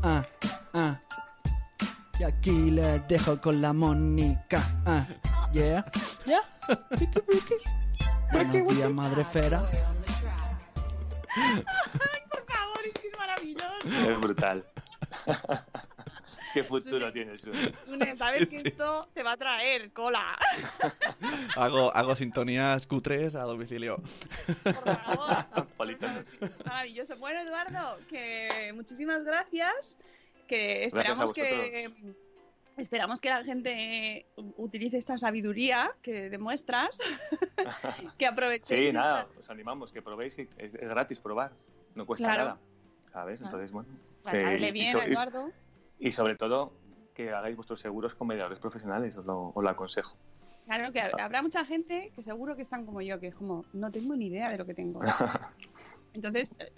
Ah, 0.02 0.22
ah. 0.74 1.00
Y 2.18 2.22
aquí 2.24 2.70
les 2.70 3.06
dejo 3.08 3.40
con 3.40 3.60
la 3.60 3.72
Mónica. 3.72 4.62
Ah, 4.86 5.04
yeah, 5.52 5.84
yeah. 6.26 6.40
Wiki, 6.92 7.18
wiki. 7.28 7.54
Buenos 8.32 8.76
días, 8.76 8.90
madre 8.90 9.22
esfera. 9.22 9.60
Por 12.30 12.44
favor, 12.46 12.86
es 12.86 12.92
que 13.00 13.06
es 13.08 13.18
maravilloso. 13.18 14.10
Es 14.10 14.20
brutal. 14.20 14.64
¿Qué 16.52 16.62
futuro 16.62 17.12
tienes? 17.12 17.40
Sune? 17.40 18.14
Sabes 18.14 18.42
Sí, 18.42 18.46
que 18.56 18.60
sí. 18.60 18.68
esto 18.68 19.08
te 19.12 19.24
va 19.24 19.32
a 19.32 19.36
traer 19.36 19.92
cola. 19.92 20.38
Hago, 21.56 21.92
hago 21.94 22.14
sintonías 22.14 22.86
cutres 22.86 23.34
a 23.34 23.40
domicilio. 23.42 24.00
Por 24.62 24.74
favor. 24.84 25.46
Maravilloso. 26.64 27.16
Bueno, 27.16 27.40
Eduardo, 27.40 27.98
que 28.08 28.72
muchísimas 28.72 29.24
gracias. 29.24 29.98
Que 30.47 30.84
esperamos 30.84 31.32
que 31.32 31.90
esperamos 32.76 33.20
que 33.20 33.28
la 33.28 33.45
gente 33.45 34.26
utilice 34.57 34.99
esta 34.99 35.16
sabiduría 35.16 35.92
que 36.03 36.28
demuestras, 36.28 36.99
que 38.18 38.26
aprovechéis. 38.26 38.90
Sí, 38.90 38.92
nada, 38.92 39.28
os 39.38 39.49
animamos, 39.49 39.92
que 39.92 40.03
probéis, 40.03 40.38
es, 40.38 40.49
es 40.59 40.72
gratis 40.72 41.20
probar, 41.20 41.53
no 41.95 42.05
cuesta 42.05 42.26
Claro. 42.26 42.45
nada, 42.45 42.59
¿sabes? 43.12 43.40
Entonces, 43.40 43.70
bueno, 43.72 43.88
Para 44.22 44.38
que- 44.38 44.45
darle 44.45 44.68
y 44.68 44.72
bien, 44.72 44.92
so- 44.92 44.99
y- 45.03 45.12
Eduardo. 45.12 45.51
y 46.01 46.12
sobre 46.12 46.34
todo 46.36 46.72
que 47.14 47.30
hagáis 47.30 47.55
vuestros 47.55 47.78
seguros 47.80 48.14
con 48.16 48.26
mediadores 48.26 48.59
profesionales, 48.59 49.16
os 49.16 49.24
lo, 49.24 49.53
os 49.55 49.62
lo 49.62 49.70
aconsejo. 49.70 50.16
Claro 50.66 50.92
que 50.92 51.01
hab- 51.01 51.20
habrá 51.20 51.42
mucha 51.42 51.64
gente 51.64 52.11
que 52.16 52.22
seguro 52.24 52.57
que 52.57 52.62
están 52.62 52.84
como 52.86 53.01
yo, 53.03 53.20
que 53.20 53.28
es 53.28 53.34
como, 53.36 53.64
no 53.72 53.92
tengo 53.92 54.16
ni 54.16 54.26
idea 54.26 54.51
de 54.51 54.59
lo 54.59 54.66
que 54.66 54.74
tengo. 54.74 55.01
Entonces, 56.14 56.53
eh, 56.59 56.72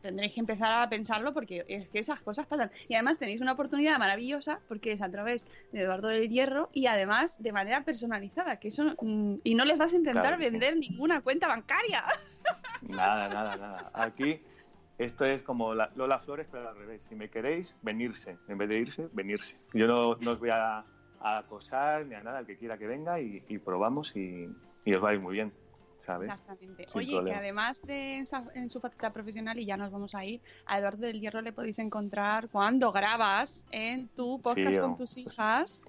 tendréis 0.00 0.32
que 0.32 0.40
empezar 0.40 0.82
a 0.82 0.88
pensarlo 0.88 1.32
porque 1.34 1.64
es 1.68 1.88
que 1.90 1.98
esas 1.98 2.20
cosas 2.22 2.46
pasan. 2.46 2.70
Y 2.88 2.94
además 2.94 3.18
tenéis 3.18 3.40
una 3.40 3.52
oportunidad 3.52 3.98
maravillosa 3.98 4.60
porque 4.68 4.92
es 4.92 5.02
a 5.02 5.10
través 5.10 5.46
de 5.72 5.82
Eduardo 5.82 6.08
del 6.08 6.28
Hierro 6.28 6.70
y 6.72 6.86
además 6.86 7.42
de 7.42 7.52
manera 7.52 7.84
personalizada, 7.84 8.56
que 8.58 8.68
eso 8.68 8.94
mm, 9.00 9.36
y 9.44 9.54
no 9.54 9.64
les 9.64 9.78
vas 9.78 9.92
a 9.92 9.96
intentar 9.96 10.22
Claro 10.22 10.38
que 10.38 10.44
sí. 10.44 10.50
vender 10.50 10.76
ninguna 10.76 11.20
cuenta 11.20 11.48
bancaria. 11.48 12.02
Nada, 12.82 13.28
nada, 13.28 13.56
nada. 13.56 13.90
Aquí 13.94 14.40
esto 14.98 15.24
es 15.24 15.42
como 15.42 15.74
la- 15.74 15.90
Lola 15.96 16.18
Flores, 16.18 16.46
pero 16.50 16.68
al 16.68 16.76
revés. 16.76 17.02
Si 17.02 17.14
me 17.14 17.28
queréis, 17.28 17.76
venirse. 17.82 18.38
En 18.48 18.58
vez 18.58 18.68
de 18.68 18.78
irse, 18.78 19.08
venirse. 19.12 19.56
Yo 19.74 19.86
no, 19.86 20.16
no 20.16 20.32
os 20.32 20.38
voy 20.38 20.50
a, 20.50 20.84
a 21.20 21.38
acosar 21.38 22.06
ni 22.06 22.14
a 22.14 22.22
nada, 22.22 22.40
el 22.40 22.46
que 22.46 22.56
quiera 22.58 22.78
que 22.78 22.86
venga 22.86 23.20
y, 23.20 23.44
y 23.48 23.58
probamos 23.58 24.16
y, 24.16 24.48
y 24.84 24.94
os 24.94 25.02
va 25.04 25.10
a 25.10 25.14
ir 25.14 25.20
muy 25.20 25.34
bien, 25.34 25.52
¿sabes? 26.00 26.28
Exactamente. 26.28 26.86
Sin 26.88 26.98
Oye, 26.98 27.24
que 27.24 27.34
además 27.34 27.82
de 27.82 28.16
en, 28.18 28.26
sa- 28.26 28.48
en 28.54 28.68
su 28.70 28.80
faceta 28.80 29.12
profesional, 29.12 29.58
y 29.58 29.66
ya 29.66 29.76
nos 29.76 29.90
vamos 29.92 30.14
a 30.14 30.24
ir, 30.24 30.40
a 30.66 30.78
Eduardo 30.78 31.06
del 31.06 31.20
Hierro 31.20 31.40
le 31.42 31.52
podéis 31.52 31.78
encontrar 31.78 32.48
cuando 32.48 32.90
grabas 32.92 33.66
en 33.70 34.08
tu 34.08 34.40
podcast 34.40 34.74
Sí, 34.74 34.78
con 34.80 34.96
tus 34.96 35.16
hijas. 35.18 35.82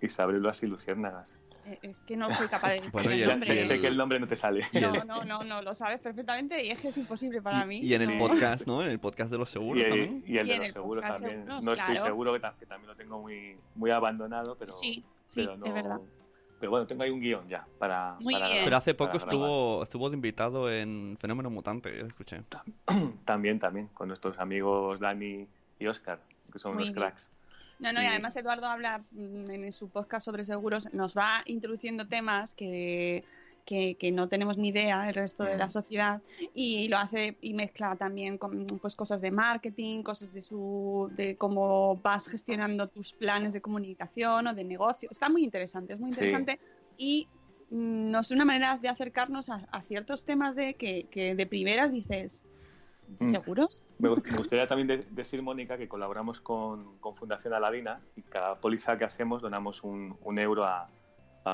Isabrelas 0.00 0.62
y 0.62 0.66
Luciérnagas. 0.66 1.38
Eh, 1.66 1.78
Es 1.82 2.00
que 2.00 2.16
no 2.16 2.32
soy 2.32 2.48
capaz 2.48 2.68
de 2.70 2.74
decir 2.76 2.90
Bueno, 2.90 3.10
el 3.10 3.26
nombre. 3.28 3.62
sé, 3.62 3.80
que 3.80 3.86
el 3.86 3.96
nombre 3.96 4.18
no 4.18 4.26
te 4.26 4.34
sale. 4.36 4.64
No, 4.72 5.04
no, 5.04 5.24
no, 5.24 5.44
no, 5.44 5.60
lo 5.60 5.74
sabes 5.74 6.00
perfectamente 6.00 6.64
y 6.64 6.70
es 6.70 6.80
que 6.80 6.88
es 6.88 6.96
imposible 6.96 7.42
para 7.42 7.66
mí. 7.66 7.80
Y 7.80 7.92
en 7.94 8.02
el 8.10 8.18
podcast, 8.18 8.66
¿no? 8.66 8.82
En 8.82 8.90
el 8.90 8.98
podcast 8.98 9.30
de 9.30 9.36
los 9.38 9.50
seguros 9.50 9.82
Y, 9.82 9.84
el- 9.84 9.90
también. 9.90 10.24
y 10.26 10.38
el 10.38 10.46
Y 10.46 10.48
de 10.48 10.54
en 10.54 10.58
los 10.60 10.66
el 10.68 10.72
seguros 10.72 11.04
también. 11.04 11.30
seguros, 11.44 11.62
no 11.64 11.72
estoy 11.74 11.96
seguro, 11.98 12.32
que, 12.32 12.40
ta- 12.40 12.54
que 12.58 12.64
también 12.66 12.88
lo 12.88 12.96
tengo 12.96 13.20
muy, 13.20 13.56
muy 13.74 13.90
abandonado, 13.90 14.56
pero, 14.58 14.72
Sí, 14.72 15.04
sí, 15.28 15.42
pero 15.44 15.56
no- 15.58 15.66
es 15.66 15.74
verdad. 15.74 16.00
Pero 16.60 16.70
bueno, 16.70 16.86
tengo 16.86 17.02
ahí 17.02 17.10
un 17.10 17.18
guion 17.20 17.48
ya 17.48 17.66
para. 17.78 18.16
Muy 18.20 18.34
para- 18.34 18.48
bien. 18.48 18.64
Pero 18.64 18.76
hace 18.76 18.94
poco 18.94 19.14
grabar. 19.14 19.32
estuvo, 19.34 19.82
estuvo 19.82 20.10
de 20.10 20.14
invitado 20.16 20.70
en 20.70 21.16
Fenómeno 21.18 21.48
Mutante, 21.50 22.00
escuché. 22.02 22.42
También, 23.24 23.58
también, 23.58 23.88
con 23.94 24.08
nuestros 24.08 24.38
amigos 24.38 25.00
Dani 25.00 25.46
y 25.78 25.86
Oscar, 25.86 26.20
que 26.52 26.58
son 26.58 26.74
Muy 26.74 26.82
unos 26.84 26.92
bien. 26.94 27.02
cracks. 27.02 27.30
No, 27.78 27.92
no, 27.94 28.00
y 28.02 28.04
Y- 28.04 28.08
además 28.08 28.36
Eduardo 28.36 28.66
habla 28.66 29.02
mm, 29.12 29.50
en 29.50 29.72
su 29.72 29.88
podcast 29.88 30.24
sobre 30.26 30.44
seguros, 30.44 30.92
nos 30.92 31.16
va 31.16 31.42
introduciendo 31.46 32.06
temas 32.06 32.54
que, 32.54 33.24
que, 33.64 33.96
que 33.96 34.10
no 34.12 34.28
tenemos 34.28 34.58
ni 34.58 34.68
idea 34.68 35.08
el 35.08 35.14
resto 35.14 35.44
de 35.44 35.56
la 35.56 35.70
sociedad 35.70 36.22
y 36.54 36.88
lo 36.88 36.96
hace 36.98 37.36
y 37.40 37.54
mezcla 37.54 37.96
también 37.96 38.38
con 38.38 38.66
pues 38.80 38.96
cosas 38.96 39.20
de 39.20 39.30
marketing, 39.30 40.02
cosas 40.02 40.32
de 40.32 40.42
su 40.42 41.10
de 41.16 41.36
cómo 41.36 41.96
vas 41.96 42.28
gestionando 42.28 42.88
tus 42.88 43.12
planes 43.12 43.52
de 43.52 43.60
comunicación 43.60 44.46
o 44.46 44.54
de 44.54 44.64
negocio. 44.64 45.08
Está 45.10 45.28
muy 45.28 45.44
interesante, 45.44 45.94
es 45.94 46.00
muy 46.00 46.10
Sí. 46.12 46.16
interesante 46.20 46.60
y 46.96 47.28
mm, 47.70 48.10
no 48.10 48.22
sé, 48.22 48.34
una 48.34 48.44
manera 48.44 48.78
de 48.78 48.88
acercarnos 48.88 49.48
a, 49.48 49.66
a 49.70 49.82
ciertos 49.82 50.24
temas 50.24 50.56
de 50.56 50.74
que, 50.74 51.06
que 51.10 51.34
de 51.34 51.46
primeras 51.46 51.92
dices, 51.92 52.44
Mm. 53.18 53.30
¿seguros? 53.32 53.82
Me, 53.98 54.08
gu- 54.08 54.22
me 54.30 54.38
gustaría 54.38 54.68
también 54.68 54.86
de- 54.86 55.04
decir, 55.10 55.42
Mónica, 55.42 55.76
que 55.76 55.88
colaboramos 55.88 56.40
con, 56.40 56.98
con 57.00 57.16
Fundación 57.16 57.52
Aladina 57.52 58.00
y 58.14 58.22
cada 58.22 58.60
póliza 58.60 58.96
que 58.96 59.04
hacemos 59.04 59.42
donamos 59.42 59.82
un, 59.82 60.16
un 60.22 60.38
euro 60.38 60.64
a, 60.64 60.88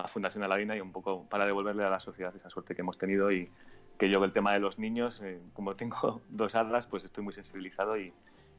a 0.01 0.09
Fundación 0.09 0.45
Aladina 0.45 0.77
y 0.77 0.81
un 0.81 0.93
poco 0.93 1.25
para 1.29 1.47
devolverle 1.47 1.85
a 1.85 1.91
la 1.91 2.01
sociedad 2.01 2.35
esa 2.35 2.51
suerte 2.51 2.75
que 2.75 2.83
hemos 2.83 2.99
tenido 2.99 3.31
y 3.33 3.51
que 3.99 4.11
yo 4.11 4.23
el 4.25 4.33
tema 4.33 4.53
de 4.53 4.59
los 4.61 4.79
niños, 4.79 5.21
eh, 5.23 5.41
como 5.55 5.75
tengo 5.77 6.21
dos 6.29 6.55
hadas, 6.55 6.87
pues 6.87 7.05
estoy 7.05 7.25
muy 7.25 7.33
sensibilizado 7.33 7.97
y, 7.99 8.13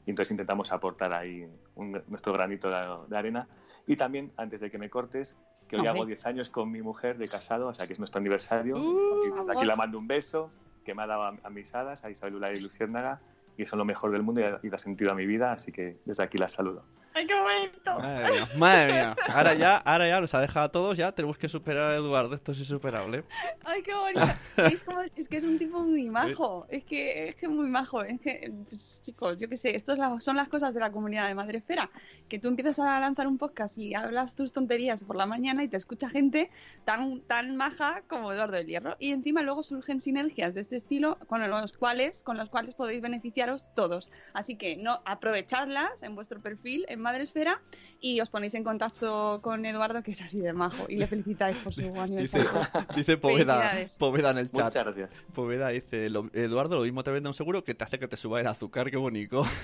y 0.06 0.10
entonces 0.10 0.32
intentamos 0.32 0.72
aportar 0.72 1.14
ahí 1.14 1.48
un- 1.76 2.02
nuestro 2.08 2.34
granito 2.34 2.70
de, 2.70 3.08
de 3.08 3.18
arena. 3.18 3.48
Y 3.86 3.96
también, 3.96 4.32
antes 4.38 4.60
de 4.60 4.70
que 4.72 4.78
me 4.78 4.90
cortes, 4.90 5.38
que 5.68 5.76
hoy 5.76 5.82
hago 5.88 6.06
10 6.08 6.26
años 6.26 6.50
con 6.50 6.72
mi 6.72 6.82
mujer 6.82 7.18
de 7.18 7.28
casado, 7.28 7.68
o 7.68 7.74
sea 7.74 7.88
que 7.88 7.94
es 7.94 8.00
nuestro 8.00 8.20
aniversario. 8.20 8.78
Uh, 8.78 9.18
Aquí- 9.18 9.52
aquí 9.52 9.66
la 9.66 9.76
mando 9.76 9.98
un 10.00 10.08
beso, 10.08 10.50
que 10.86 10.94
me 10.96 11.04
ha 11.04 11.08
dado 11.08 11.24
a, 11.24 11.36
a 11.44 11.50
mis 11.50 11.74
hadas, 11.76 12.04
a 12.06 12.10
Isabel 12.10 12.36
Ula 12.36 12.52
y 12.54 12.60
Luciérnaga, 12.62 13.20
y 13.58 13.66
son 13.66 13.80
lo 13.80 13.86
mejor 13.86 14.12
del 14.12 14.24
mundo 14.24 14.42
y, 14.42 14.68
y 14.68 14.70
da 14.70 14.78
sentido 14.78 15.12
a 15.12 15.16
mi 15.16 15.26
vida, 15.26 15.52
así 15.52 15.72
que 15.72 15.98
desde 16.06 16.24
aquí 16.24 16.38
las 16.38 16.52
saludo. 16.54 16.84
¡Ay, 17.18 17.26
qué 17.26 17.34
bonito! 17.34 18.00
Madre 18.00 18.32
mía, 18.32 18.48
madre 18.58 18.94
mía. 18.94 19.16
Ahora 19.34 19.54
ya, 19.56 19.78
ahora 19.78 20.08
ya 20.08 20.22
nos 20.22 20.36
ha 20.36 20.42
dejado 20.42 20.66
a 20.68 20.72
todos, 20.72 20.96
ya 20.96 21.12
tenemos 21.14 21.36
que 21.40 21.50
superar 21.50 21.94
a 21.94 21.96
Eduardo, 21.96 22.36
esto 22.36 22.52
es 22.52 22.60
insuperable. 22.60 23.24
Ay, 23.66 23.82
qué 23.82 23.96
bonito. 23.96 24.22
¿Veis 24.56 24.84
cómo 24.84 25.02
es, 25.02 25.12
es 25.16 25.28
que 25.28 25.38
es 25.38 25.44
un 25.44 25.58
tipo 25.58 25.80
muy 25.82 26.10
majo. 26.12 26.68
Es 26.70 26.84
que 26.84 27.30
es 27.30 27.36
que 27.36 27.48
muy 27.48 27.70
majo. 27.70 28.04
Es 28.04 28.22
que, 28.22 28.54
pues, 28.70 29.02
chicos, 29.02 29.36
yo 29.40 29.50
qué 29.50 29.58
sé, 29.58 29.76
estas 29.76 29.98
son 30.24 30.36
las 30.36 30.48
cosas 30.48 30.76
de 30.76 30.80
la 30.80 30.92
comunidad 30.92 31.28
de 31.28 31.34
Madrefera. 31.34 31.90
Que 32.30 32.38
tú 32.38 32.50
empiezas 32.50 32.78
a 32.78 33.00
lanzar 33.00 33.26
un 33.26 33.40
podcast 33.40 33.80
y 33.80 33.96
hablas 33.96 34.36
tus 34.36 34.54
tonterías 34.54 35.04
por 35.04 35.16
la 35.16 35.26
mañana 35.26 35.64
y 35.64 35.68
te 35.68 35.78
escucha 35.78 36.10
gente 36.10 36.52
tan, 36.86 37.22
tan 37.22 37.56
maja 37.56 38.04
como 38.08 38.32
Eduardo 38.32 38.58
del 38.58 38.68
Hierro. 38.68 38.96
Y 39.00 39.12
encima 39.12 39.42
luego 39.42 39.64
surgen 39.64 40.02
sinergias 40.02 40.54
de 40.54 40.62
este 40.62 40.76
estilo 40.76 41.18
con 41.26 41.48
los 41.50 41.74
cuales, 41.74 42.22
con 42.22 42.38
los 42.38 42.50
cuales 42.50 42.76
podéis 42.76 43.02
beneficiaros 43.02 43.68
todos. 43.74 44.12
Así 44.36 44.56
que 44.56 44.78
no 44.78 45.02
aprovechadlas 45.04 46.04
en 46.04 46.14
vuestro 46.14 46.40
perfil 46.40 46.86
en 46.90 47.07
Madresfera 47.08 47.62
y 48.02 48.20
os 48.20 48.30
ponéis 48.30 48.54
en 48.56 48.64
contacto 48.64 49.40
con 49.42 49.66
Eduardo, 49.66 50.04
que 50.04 50.12
es 50.12 50.22
así 50.22 50.40
de 50.40 50.52
majo. 50.54 50.86
Y 50.90 50.98
le 50.98 51.08
felicitáis 51.08 51.56
por 51.58 51.74
su 51.74 51.82
Dice, 51.88 52.00
aniversario. 52.00 52.48
dice 52.96 53.18
Poveda, 53.18 53.56
Felicidades. 53.62 53.98
Poveda 53.98 54.32
en 54.32 54.38
el 54.40 54.52
chat. 54.52 54.66
Muchas 54.66 54.86
gracias. 54.86 55.24
Poveda 55.34 55.70
dice, 55.70 56.10
"Lo- 56.10 56.30
Eduardo, 56.34 56.76
lo 56.76 56.82
mismo 56.84 57.04
te 57.04 57.12
vende 57.12 57.30
un 57.30 57.34
seguro 57.36 57.64
que 57.64 57.74
te 57.76 57.84
hace 57.86 57.98
que 57.98 58.08
te 58.08 58.18
suba 58.18 58.42
el 58.42 58.48
azúcar, 58.48 58.92
qué 58.92 58.98
bonito. 58.98 59.44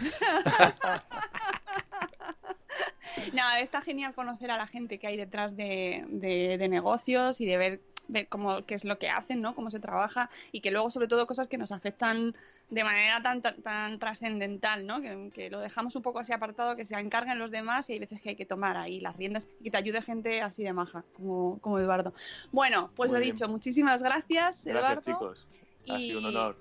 No, 3.32 3.41
está 3.60 3.82
genial 3.82 4.14
conocer 4.14 4.52
a 4.52 4.58
la 4.58 4.68
gente 4.68 5.00
que 5.00 5.08
hay 5.08 5.18
detrás 5.18 5.56
de, 5.56 6.06
de- 6.10 6.58
de 6.58 6.70
negocios 6.70 7.39
y 7.41 7.46
de 7.46 7.58
ver, 7.58 7.82
ver 8.08 8.28
cómo, 8.28 8.66
qué 8.66 8.76
es 8.76 8.84
lo 8.86 8.97
que 8.99 9.10
hacen, 9.10 9.41
¿no? 9.41 9.56
Cómo 9.56 9.72
se 9.72 9.80
trabaja 9.80 10.30
y 10.51 10.60
que 10.62 10.72
luego, 10.72 10.91
sobre 10.91 11.08
todo, 11.08 11.26
cosas 11.28 11.47
que 11.47 11.58
nos 11.58 11.72
afectan 11.72 12.36
de 12.70 12.84
manera 12.84 13.22
tan, 13.22 13.41
tan, 13.41 13.62
tan 13.62 13.99
trascendental, 13.99 14.86
¿no? 14.86 15.01
Que, 15.01 15.32
que 15.34 15.49
lo 15.49 15.60
dejamos 15.60 15.95
un 15.95 16.01
poco 16.01 16.20
así 16.20 16.34
apartado, 16.34 16.76
que 16.76 16.86
se 16.86 16.95
encarguen 16.95 17.39
los 17.39 17.51
demás 17.51 17.89
y 17.89 17.93
hay 17.93 17.99
veces 17.99 18.22
que 18.22 18.30
hay 18.30 18.36
que 18.36 18.45
tomar 18.45 18.78
ahí 18.78 18.99
las 18.99 19.16
riendas 19.18 19.47
y 19.60 19.64
que 19.66 19.72
te 19.72 19.78
ayude 19.78 20.01
gente 20.01 20.41
así 20.41 20.64
de 20.64 20.74
maja, 20.74 21.04
como, 21.16 21.60
como 21.60 21.80
Eduardo. 21.80 22.14
Bueno, 22.51 22.91
pues 22.95 23.10
Muy 23.10 23.20
lo 23.20 23.22
bien. 23.24 23.36
dicho, 23.36 23.47
muchísimas 23.47 24.01
gracias, 24.04 24.66
Eduardo. 24.68 25.01
Gracias, 25.01 25.16
chicos. 25.16 25.47
Ha 25.89 25.97
sido 25.97 26.20
un 26.20 26.26
Y- 26.26 26.28
honor. 26.28 26.58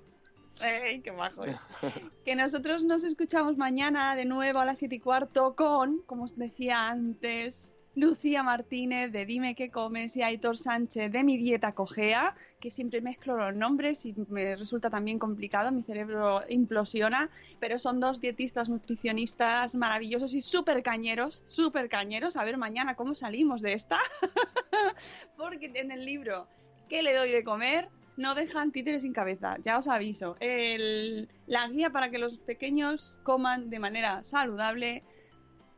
¡Ey, 0.61 1.01
qué 1.01 1.11
majo 1.11 1.41
que 2.25 2.35
nosotros 2.35 2.85
nos 2.85 3.03
escuchamos 3.03 3.57
mañana 3.57 4.15
de 4.15 4.23
nuevo 4.25 4.59
a 4.59 4.65
las 4.65 4.79
7 4.79 4.95
y 4.95 4.99
cuarto 4.99 5.55
con, 5.55 5.99
como 6.05 6.23
os 6.25 6.37
decía 6.37 6.89
antes, 6.89 7.72
Lucía 7.95 8.41
Martínez 8.41 9.11
de 9.11 9.25
Dime 9.25 9.53
qué 9.53 9.69
comes 9.69 10.17
y 10.17 10.23
Aitor 10.23 10.57
Sánchez 10.57 11.11
de 11.11 11.23
Mi 11.23 11.37
Dieta 11.37 11.73
Cogea, 11.73 12.35
que 12.59 12.71
siempre 12.71 13.01
mezclo 13.01 13.37
los 13.37 13.55
nombres 13.55 14.05
y 14.05 14.15
me 14.29 14.55
resulta 14.55 14.89
también 14.89 15.19
complicado, 15.19 15.71
mi 15.71 15.83
cerebro 15.83 16.41
implosiona, 16.49 17.29
pero 17.59 17.77
son 17.77 17.99
dos 17.99 18.19
dietistas 18.19 18.67
nutricionistas 18.67 19.75
maravillosos 19.75 20.33
y 20.33 20.41
súper 20.41 20.81
cañeros, 20.81 21.43
súper 21.45 21.87
cañeros. 21.87 22.35
A 22.35 22.43
ver 22.43 22.57
mañana 22.57 22.95
cómo 22.95 23.13
salimos 23.13 23.61
de 23.61 23.73
esta, 23.73 23.99
porque 25.37 25.71
en 25.75 25.91
el 25.91 26.05
libro 26.05 26.47
¿Qué 26.89 27.01
le 27.03 27.15
doy 27.15 27.31
de 27.31 27.43
comer? 27.43 27.89
no 28.15 28.35
dejan 28.35 28.71
títeres 28.71 29.01
sin 29.01 29.11
cabeza, 29.11 29.57
ya 29.63 29.79
os 29.79 29.87
aviso. 29.87 30.35
El- 30.39 31.29
la 31.47 31.67
guía 31.67 31.89
para 31.89 32.11
que 32.11 32.19
los 32.19 32.37
pequeños 32.37 33.19
coman 33.23 33.71
de 33.71 33.79
manera 33.79 34.23
saludable 34.23 35.01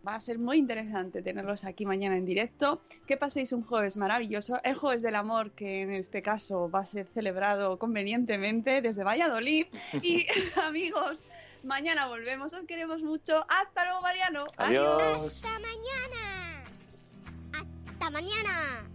va 0.06 0.16
a 0.16 0.22
ser 0.22 0.39
muy 0.39 0.58
interesante 0.58 1.22
tenerlos 1.22 1.64
aquí 1.64 1.86
mañana 1.86 2.18
en 2.18 2.26
directo. 2.26 2.82
Que 3.08 3.18
paséis 3.18 3.51
un 3.51 3.64
jueves 3.64 3.97
maravilloso, 3.97 4.60
el 4.64 4.76
jueves 4.76 5.01
del 5.01 5.16
amor, 5.16 5.51
que 5.51 5.82
en 5.82 5.91
este 5.91 6.22
caso 6.22 6.70
va 6.70 6.82
a 6.82 6.86
ser 6.86 7.08
celebrado 7.14 7.78
convenientemente 7.78 8.82
desde 8.82 9.03
Valladolid. 9.03 9.68
Y 10.01 10.26
amigos, 10.64 11.20
mañana 11.64 12.08
volvemos, 12.08 12.53
os 12.53 12.66
queremos 12.66 13.01
mucho. 13.01 13.45
Hasta 13.49 13.86
luego, 13.86 14.01
Mariano. 14.01 14.45
Adiós. 14.58 15.43
Hasta 15.43 15.60
mañana. 15.60 16.64
Hasta 17.53 18.10
mañana. 18.12 18.94